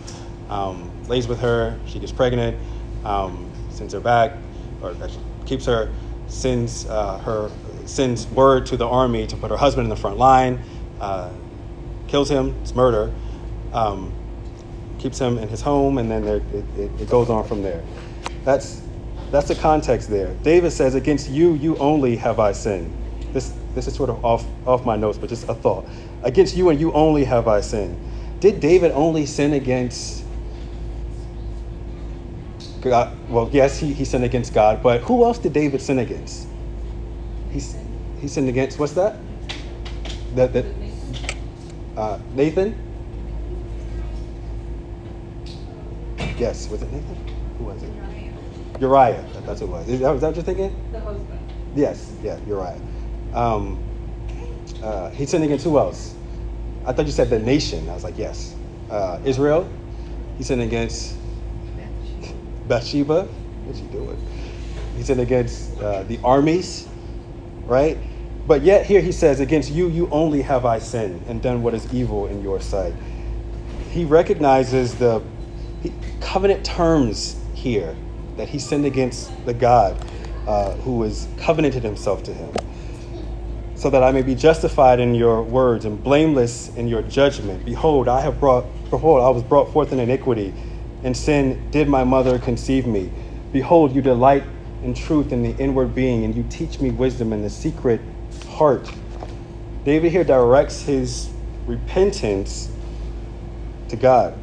um, 0.51 0.91
lays 1.07 1.29
with 1.29 1.39
her, 1.41 1.79
she 1.87 2.01
gets 2.01 2.11
pregnant, 2.11 2.59
um, 3.05 3.49
sends 3.71 3.95
her 3.95 4.01
back, 4.01 4.33
or 4.83 4.97
keeps 5.47 5.67
her, 5.67 5.93
sends 6.27 6.87
uh, 6.87 7.19
her, 7.19 7.51
sends 7.87 8.27
word 8.29 8.67
to 8.67 8.77
the 8.77 8.87
army 8.87 9.27
to 9.27 9.37
put 9.37 9.51
her 9.51 9.57
husband 9.57 9.85
in 9.85 9.91
the 9.91 9.97
front 9.97 10.19
line, 10.19 10.61
uh, 10.99 11.31
kills 12.09 12.29
him, 12.29 12.57
it's 12.63 12.75
murder, 12.75 13.13
um, 13.73 14.13
keeps 14.99 15.19
him 15.19 15.39
in 15.39 15.49
his 15.49 15.63
home, 15.63 15.99
and 15.99 16.11
then 16.11 16.25
there, 16.25 16.37
it, 16.37 16.65
it, 16.77 16.91
it 17.01 17.09
goes 17.09 17.31
on 17.31 17.45
from 17.45 17.63
there. 17.63 17.85
That's 18.45 18.82
that's 19.33 19.49
the 19.49 19.55
context 19.55 20.11
there. 20.11 20.35
David 20.43 20.73
says, 20.73 20.95
"Against 20.95 21.31
you, 21.31 21.55
you 21.55 21.77
only 21.79 22.17
have 22.17 22.39
I 22.39 22.53
sinned." 22.53 22.93
This 23.33 23.55
this 23.75 23.89
is 23.89 23.95
sort 23.95 24.11
of 24.11 24.23
off 24.25 24.47
off 24.67 24.85
my 24.85 24.95
notes, 24.95 25.19
but 25.19 25.31
just 25.31 25.49
a 25.49 25.55
thought. 25.55 25.89
Against 26.23 26.55
you 26.55 26.69
and 26.69 26.79
you 26.79 26.93
only 26.93 27.25
have 27.25 27.49
I 27.49 27.63
sinned. 27.63 27.99
Did 28.41 28.61
David 28.61 28.93
only 28.93 29.25
sin 29.25 29.55
against 29.55 30.25
God? 32.83 33.17
Well, 33.31 33.49
yes, 33.53 33.79
he, 33.79 33.93
he 33.95 34.05
sinned 34.05 34.25
against 34.25 34.53
God, 34.53 34.83
but 34.83 35.01
who 35.03 35.25
else 35.25 35.39
did 35.39 35.55
David 35.55 35.81
sin 35.81 35.99
against? 35.99 36.47
He 37.51 37.61
he 38.21 38.29
sinned 38.29 38.51
against 38.51 38.79
what's 38.79 38.93
that? 38.93 39.17
That 40.35 40.53
that 40.53 40.67
uh, 41.97 42.19
Nathan. 42.35 42.77
Yes, 46.39 46.69
was 46.69 46.83
it 46.83 46.93
Nathan? 46.93 47.17
Who 47.59 47.65
was 47.65 47.83
it? 47.83 48.12
Uriah. 48.83 49.25
That- 49.33 49.47
That's 49.47 49.61
who 49.61 49.67
it 49.67 49.71
was. 49.71 49.89
Is 49.89 50.01
that, 50.01 50.11
was 50.11 50.21
that 50.21 50.29
what 50.29 50.37
you're 50.37 50.45
thinking? 50.45 50.75
The 50.93 51.01
husband. 51.01 51.39
Yes, 51.75 52.17
yeah, 52.23 52.39
Uriah. 52.47 52.81
Um, 53.33 53.79
uh, 54.83 55.11
he 55.11 55.25
sinned 55.25 55.45
against 55.45 55.65
who 55.65 55.79
else? 55.79 56.17
I 56.85 56.93
thought 56.93 57.07
you 57.07 57.13
said 57.13 57.31
the 57.31 57.39
nation. 57.39 57.89
I 57.89 57.95
was 57.95 58.05
like, 58.05 58.19
yes. 58.19 58.57
Uh, 58.91 59.19
Israel. 59.25 59.71
He 60.37 60.43
sinned 60.45 60.61
against 60.63 61.17
Bathsheba. 62.67 63.29
What's 63.65 63.79
she 63.79 63.87
doing? 63.87 64.19
He 64.97 65.03
sinned 65.05 65.21
against 65.21 65.81
uh, 65.81 66.03
the 66.03 66.19
armies, 66.25 66.89
right? 67.65 67.99
But 68.47 68.63
yet 68.63 68.87
here 68.87 69.01
he 69.01 69.13
says, 69.13 69.39
against 69.41 69.71
you, 69.71 69.89
you 69.89 70.09
only 70.11 70.43
have 70.43 70.65
I 70.67 70.79
sinned 70.81 71.23
and 71.29 71.41
done 71.41 71.63
what 71.63 71.75
is 71.75 71.93
evil 71.95 72.27
in 72.27 72.43
your 72.43 72.61
sight. 72.61 72.95
He 73.91 74.05
recognizes 74.05 74.97
the 74.97 75.23
covenant 76.21 76.65
terms 76.65 77.37
here 77.55 77.97
that 78.37 78.51
he 78.51 78.59
sinned 78.59 78.85
against 78.85 79.45
the 79.45 79.55
God 79.55 80.05
uh, 80.47 80.73
who 80.79 81.03
has 81.03 81.29
covenanted 81.37 81.83
himself 81.85 82.23
to 82.25 82.35
him, 82.35 82.55
so 83.75 83.91
that 83.91 84.03
I 84.03 84.13
may 84.13 84.23
be 84.23 84.35
justified 84.35 85.01
in 85.01 85.15
your 85.15 85.43
words 85.43 85.85
and 85.85 86.03
blameless 86.03 86.69
in 86.71 86.89
your 86.89 87.03
judgment. 87.03 87.65
Behold, 87.65 88.09
I 88.09 88.21
have 88.23 88.41
brought, 88.41 88.67
behold, 88.91 89.23
I 89.23 89.31
was 89.31 89.43
brought 89.43 89.73
forth 89.73 89.93
in 89.93 90.01
iniquity, 90.01 90.55
and 91.03 91.17
sin 91.17 91.69
did 91.71 91.89
my 91.89 92.05
mother 92.05 92.39
conceive 92.39 92.87
me. 92.87 93.13
Behold, 93.53 93.95
you 93.95 94.03
delight 94.03 94.45
in 94.83 94.95
truth 94.95 95.33
in 95.33 95.43
the 95.43 95.53
inward 95.53 95.95
being, 95.95 96.25
and 96.25 96.35
you 96.35 96.45
teach 96.45 96.81
me 96.81 96.91
wisdom 96.91 97.33
in 97.33 97.43
the 97.43 97.51
secret 97.51 98.01
heart. 98.47 98.91
David 99.85 100.13
here 100.13 100.25
directs 100.25 100.85
his 100.85 101.33
repentance 101.67 102.73
to 103.89 103.97
God. 103.97 104.39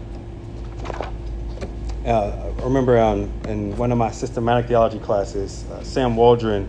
Uh, 2.10 2.52
I 2.60 2.64
remember 2.64 2.98
um, 2.98 3.32
in 3.48 3.78
one 3.78 3.92
of 3.92 4.00
my 4.00 4.10
systematic 4.10 4.68
theology 4.68 4.98
classes, 4.98 5.64
uh, 5.70 5.84
Sam 5.84 6.16
Waldron 6.16 6.68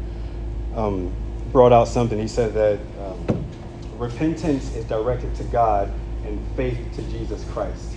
um, 0.75 1.15
brought 1.51 1.73
out 1.73 1.89
something. 1.89 2.19
He 2.19 2.29
said 2.29 2.53
that 2.53 2.79
um, 3.03 3.47
repentance 3.97 4.77
is 4.77 4.85
directed 4.85 5.35
to 5.37 5.45
God 5.45 5.95
and 6.27 6.47
faith 6.57 6.93
to 6.93 7.03
Jesus 7.05 7.43
Christ. 7.45 7.97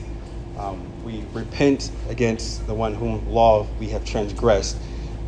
Um, 0.57 0.89
we 1.03 1.25
repent 1.33 1.91
against 2.07 2.65
the 2.65 2.73
one 2.73 2.95
whom 2.95 3.27
law 3.29 3.67
we 3.77 3.89
have 3.89 4.05
transgressed 4.05 4.77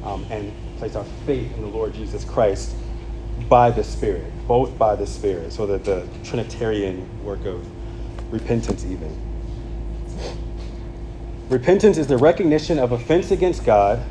um, 0.06 0.26
and 0.30 0.54
place 0.78 0.96
our 0.96 1.04
faith 1.26 1.54
in 1.58 1.64
the 1.64 1.68
Lord 1.68 1.94
Jesus 1.94 2.24
Christ 2.24 2.78
by 3.50 3.72
the 3.72 3.84
Spirit, 3.84 4.32
both 4.48 4.78
by 4.78 4.96
the 4.96 5.06
Spirit, 5.06 5.52
so 5.52 5.68
that 5.68 5.84
the 5.84 6.08
Trinitarian 6.24 7.10
work 7.26 7.44
of 7.44 7.68
repentance, 8.32 8.86
even. 8.86 9.35
Repentance 11.50 11.98
is 11.98 12.08
the 12.08 12.18
recognition 12.18 12.80
of 12.80 12.92
offense 12.92 13.32
against 13.32 13.66
God, 13.66 14.04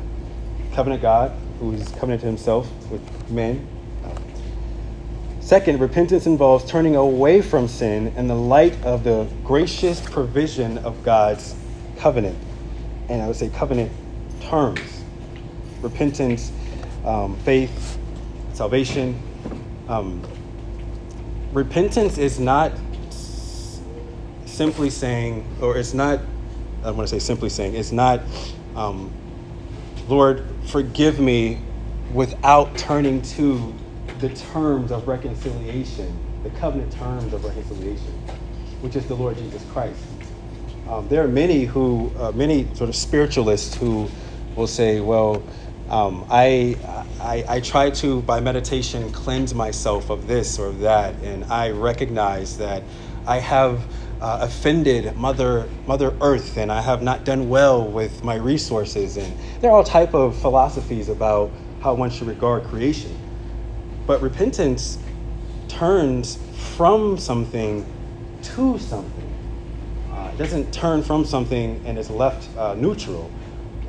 covenant 0.73 1.01
God, 1.01 1.31
who 1.59 1.73
is 1.73 1.87
covenant 1.89 2.21
to 2.21 2.27
himself 2.27 2.69
with 2.89 3.29
men. 3.29 3.67
Second, 5.41 5.79
repentance 5.79 6.25
involves 6.25 6.65
turning 6.65 6.95
away 6.95 7.41
from 7.41 7.67
sin 7.67 8.13
in 8.15 8.27
the 8.27 8.35
light 8.35 8.81
of 8.83 9.03
the 9.03 9.27
gracious 9.43 10.01
provision 10.01 10.77
of 10.79 11.03
God's 11.03 11.55
covenant. 11.97 12.37
And 13.09 13.21
I 13.21 13.27
would 13.27 13.35
say 13.35 13.49
covenant 13.49 13.91
terms 14.41 15.03
repentance, 15.85 16.51
um, 17.05 17.35
faith, 17.37 17.99
salvation. 18.53 19.19
Um, 19.87 20.23
repentance 21.53 22.17
is 22.17 22.39
not 22.39 22.71
simply 24.45 24.89
saying, 24.89 25.45
or 25.61 25.77
it's 25.77 25.93
not, 25.93 26.21
I 26.85 26.91
want 26.91 27.07
to 27.07 27.07
say 27.07 27.19
simply 27.19 27.49
saying, 27.49 27.73
it's 27.73 27.91
not, 27.91 28.21
um, 28.75 29.11
Lord, 30.07 30.45
forgive 30.67 31.19
me 31.19 31.59
without 32.13 32.77
turning 32.77 33.23
to 33.23 33.73
the 34.19 34.29
terms 34.29 34.91
of 34.91 35.07
reconciliation, 35.07 36.17
the 36.43 36.51
covenant 36.51 36.91
terms 36.91 37.33
of 37.33 37.43
reconciliation, 37.43 38.13
which 38.81 38.95
is 38.95 39.07
the 39.07 39.15
Lord 39.15 39.35
Jesus 39.37 39.65
Christ. 39.71 40.05
Um, 40.87 41.07
there 41.07 41.23
are 41.23 41.27
many 41.27 41.65
who, 41.65 42.11
uh, 42.17 42.31
many 42.33 42.67
sort 42.75 42.89
of 42.89 42.95
spiritualists 42.95 43.75
who 43.75 44.07
will 44.55 44.67
say, 44.67 44.99
well, 44.99 45.41
um, 45.89 46.23
I, 46.29 46.77
I, 47.19 47.45
I 47.47 47.59
try 47.61 47.89
to, 47.89 48.21
by 48.21 48.39
meditation, 48.41 49.11
cleanse 49.11 49.55
myself 49.55 50.11
of 50.11 50.27
this 50.27 50.59
or 50.59 50.71
that, 50.73 51.15
and 51.23 51.43
I 51.45 51.71
recognize 51.71 52.57
that 52.57 52.83
I 53.25 53.39
have 53.39 53.81
uh, 54.21 54.39
offended 54.41 55.15
Mother, 55.15 55.69
Mother 55.85 56.15
Earth, 56.21 56.57
and 56.57 56.71
I 56.71 56.81
have 56.81 57.01
not 57.01 57.25
done 57.25 57.49
well 57.49 57.85
with 57.85 58.23
my 58.23 58.35
resources. 58.35 59.17
And 59.17 59.33
there 59.61 59.71
are 59.71 59.77
all 59.77 59.83
type 59.83 60.13
of 60.13 60.35
philosophies 60.37 61.09
about 61.09 61.51
how 61.81 61.93
one 61.93 62.09
should 62.09 62.27
regard 62.27 62.63
creation. 62.63 63.15
But 64.07 64.21
repentance 64.21 64.99
turns 65.67 66.37
from 66.53 67.17
something 67.17 67.85
to 68.43 68.79
something. 68.79 69.33
Uh, 70.11 70.31
it 70.33 70.37
doesn't 70.37 70.71
turn 70.71 71.03
from 71.03 71.25
something 71.25 71.81
and 71.85 71.97
is 71.97 72.09
left 72.09 72.55
uh, 72.57 72.75
neutral. 72.75 73.29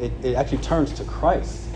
It, 0.01 0.13
it 0.23 0.35
actually 0.35 0.59
turns 0.59 0.93
to 0.95 1.05
Christ. 1.05 1.69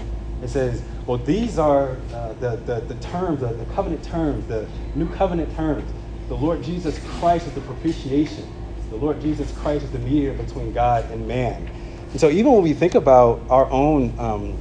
It 0.43 0.49
says, 0.49 0.83
well, 1.07 1.19
these 1.19 1.59
are 1.59 1.97
uh, 2.13 2.33
the, 2.35 2.57
the, 2.57 2.81
the 2.81 2.95
terms, 2.97 3.41
the, 3.41 3.49
the 3.49 3.65
covenant 3.67 4.03
terms, 4.03 4.47
the 4.47 4.67
new 4.95 5.09
covenant 5.09 5.55
terms. 5.55 5.85
The 6.31 6.37
Lord 6.37 6.63
Jesus 6.63 6.97
Christ 7.19 7.49
is 7.49 7.55
the 7.55 7.61
propitiation. 7.63 8.47
The 8.89 8.95
Lord 8.95 9.21
Jesus 9.21 9.51
Christ 9.51 9.83
is 9.83 9.91
the 9.91 9.99
mediator 9.99 10.41
between 10.41 10.73
God 10.73 11.11
and 11.11 11.27
man. 11.27 11.69
And 12.13 12.21
so, 12.21 12.31
even 12.31 12.53
when 12.53 12.63
we 12.63 12.73
think 12.73 12.95
about 12.95 13.41
our 13.51 13.69
own 13.69 14.15
um, 14.17 14.57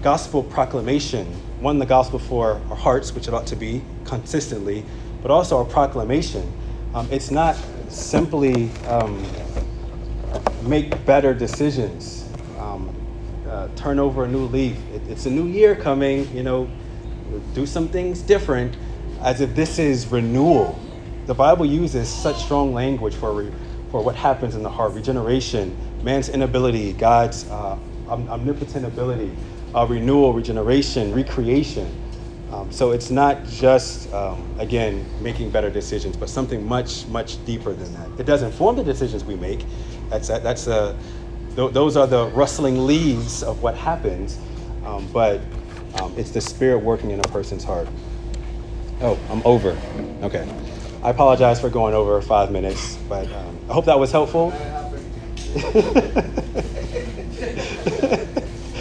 gospel 0.00 0.44
proclamation, 0.44 1.26
one, 1.58 1.80
the 1.80 1.86
gospel 1.86 2.20
for 2.20 2.60
our 2.70 2.76
hearts, 2.76 3.16
which 3.16 3.26
it 3.26 3.34
ought 3.34 3.48
to 3.48 3.56
be 3.56 3.82
consistently, 4.04 4.84
but 5.22 5.32
also 5.32 5.58
our 5.58 5.64
proclamation, 5.64 6.48
um, 6.94 7.08
it's 7.10 7.32
not 7.32 7.56
simply 7.88 8.70
um, 8.86 9.26
make 10.62 11.04
better 11.04 11.34
decisions, 11.34 12.28
um, 12.60 12.94
uh, 13.48 13.66
turn 13.74 13.98
over 13.98 14.22
a 14.22 14.28
new 14.28 14.44
leaf. 14.44 14.76
It, 14.94 15.02
it's 15.08 15.26
a 15.26 15.30
new 15.30 15.46
year 15.46 15.74
coming, 15.74 16.32
you 16.32 16.44
know, 16.44 16.70
do 17.54 17.66
some 17.66 17.88
things 17.88 18.22
different, 18.22 18.76
as 19.20 19.40
if 19.40 19.56
this 19.56 19.80
is 19.80 20.06
renewal. 20.06 20.78
The 21.26 21.34
Bible 21.34 21.66
uses 21.66 22.08
such 22.08 22.42
strong 22.42 22.74
language 22.74 23.14
for, 23.14 23.32
re, 23.32 23.52
for 23.90 24.02
what 24.02 24.16
happens 24.16 24.54
in 24.56 24.62
the 24.62 24.70
heart 24.70 24.92
regeneration, 24.94 25.76
man's 26.02 26.28
inability, 26.28 26.92
God's 26.94 27.48
uh, 27.50 27.78
omnipotent 28.08 28.84
ability, 28.84 29.36
uh, 29.74 29.86
renewal, 29.88 30.32
regeneration, 30.32 31.14
recreation. 31.14 31.88
Um, 32.50 32.70
so 32.72 32.90
it's 32.90 33.10
not 33.10 33.46
just, 33.46 34.12
um, 34.12 34.44
again, 34.58 35.06
making 35.20 35.50
better 35.50 35.70
decisions, 35.70 36.16
but 36.16 36.28
something 36.28 36.66
much, 36.66 37.06
much 37.08 37.42
deeper 37.46 37.72
than 37.72 37.92
that. 37.94 38.10
It 38.18 38.26
does 38.26 38.42
inform 38.42 38.76
the 38.76 38.84
decisions 38.84 39.24
we 39.24 39.36
make. 39.36 39.64
That's, 40.10 40.28
that's 40.28 40.66
a, 40.66 40.96
th- 41.56 41.72
those 41.72 41.96
are 41.96 42.06
the 42.06 42.26
rustling 42.28 42.86
leaves 42.86 43.42
of 43.42 43.62
what 43.62 43.76
happens, 43.76 44.38
um, 44.84 45.08
but 45.12 45.40
um, 45.94 46.12
it's 46.16 46.30
the 46.30 46.40
Spirit 46.40 46.78
working 46.78 47.10
in 47.10 47.20
a 47.20 47.28
person's 47.28 47.64
heart. 47.64 47.88
Oh, 49.00 49.18
I'm 49.30 49.42
over. 49.46 49.78
Okay. 50.22 50.46
I 51.02 51.10
apologize 51.10 51.60
for 51.60 51.68
going 51.68 51.94
over 51.94 52.22
five 52.22 52.52
minutes, 52.52 52.96
but 53.08 53.26
um, 53.32 53.58
I 53.68 53.72
hope 53.72 53.86
that 53.86 53.98
was 53.98 54.12
helpful. 54.12 54.50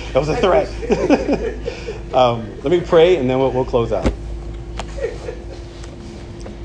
that 0.09 0.13
was 0.13 0.29
a 0.29 0.35
threat. 0.35 0.69
um, 2.13 2.61
let 2.61 2.71
me 2.71 2.79
pray 2.79 3.17
and 3.17 3.27
then 3.27 3.39
we'll, 3.39 3.49
we'll, 3.51 3.65
close 3.65 3.91
out. 3.91 4.13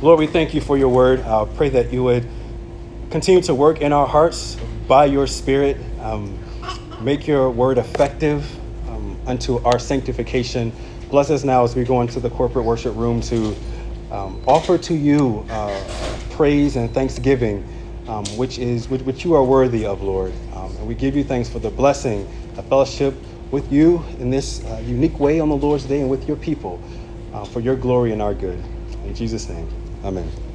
Lord, 0.02 0.18
we 0.18 0.26
thank 0.26 0.52
you 0.52 0.60
for 0.60 0.76
your 0.76 0.90
word. 0.90 1.20
I 1.20 1.46
pray 1.46 1.70
that 1.70 1.90
you 1.90 2.04
would 2.04 2.28
continue 3.10 3.40
to 3.42 3.54
work 3.54 3.80
in 3.80 3.94
our 3.94 4.06
hearts 4.06 4.58
by 4.86 5.06
your 5.06 5.26
Spirit. 5.26 5.78
Um, 6.00 6.38
make 7.00 7.26
your 7.26 7.50
word 7.50 7.78
effective 7.78 8.46
um, 8.90 9.18
unto 9.26 9.64
our 9.64 9.78
sanctification. 9.78 10.70
Bless 11.08 11.30
us 11.30 11.44
now 11.44 11.64
as 11.64 11.74
we 11.74 11.84
go 11.84 12.02
into 12.02 12.20
the 12.20 12.28
corporate 12.28 12.66
worship 12.66 12.94
room 12.94 13.22
to 13.22 13.56
um, 14.10 14.40
offer 14.46 14.78
to 14.78 14.94
you 14.94 15.46
uh, 15.50 16.16
praise 16.30 16.76
and 16.76 16.92
thanksgiving, 16.92 17.64
um, 18.06 18.24
which 18.36 18.58
is 18.58 18.88
which, 18.88 19.02
which, 19.02 19.24
you 19.24 19.34
are 19.34 19.44
worthy 19.44 19.86
of, 19.86 20.02
Lord. 20.02 20.34
Um, 20.52 20.76
and 20.76 20.86
we 20.86 20.94
give 20.94 21.16
you 21.16 21.24
thanks 21.24 21.48
for 21.48 21.58
the 21.58 21.70
blessing, 21.70 22.28
a 22.56 22.62
fellowship 22.62 23.24
with 23.50 23.72
you 23.72 24.04
in 24.18 24.30
this 24.30 24.64
uh, 24.66 24.82
unique 24.84 25.20
way 25.20 25.40
on 25.40 25.48
the 25.48 25.56
Lord's 25.56 25.84
day 25.84 26.00
and 26.00 26.10
with 26.10 26.28
your 26.28 26.36
people, 26.36 26.82
uh, 27.32 27.44
for 27.44 27.60
your 27.60 27.76
glory 27.76 28.12
and 28.12 28.22
our 28.22 28.34
good. 28.34 28.62
In 29.04 29.14
Jesus' 29.14 29.48
name, 29.48 29.68
Amen. 30.04 30.45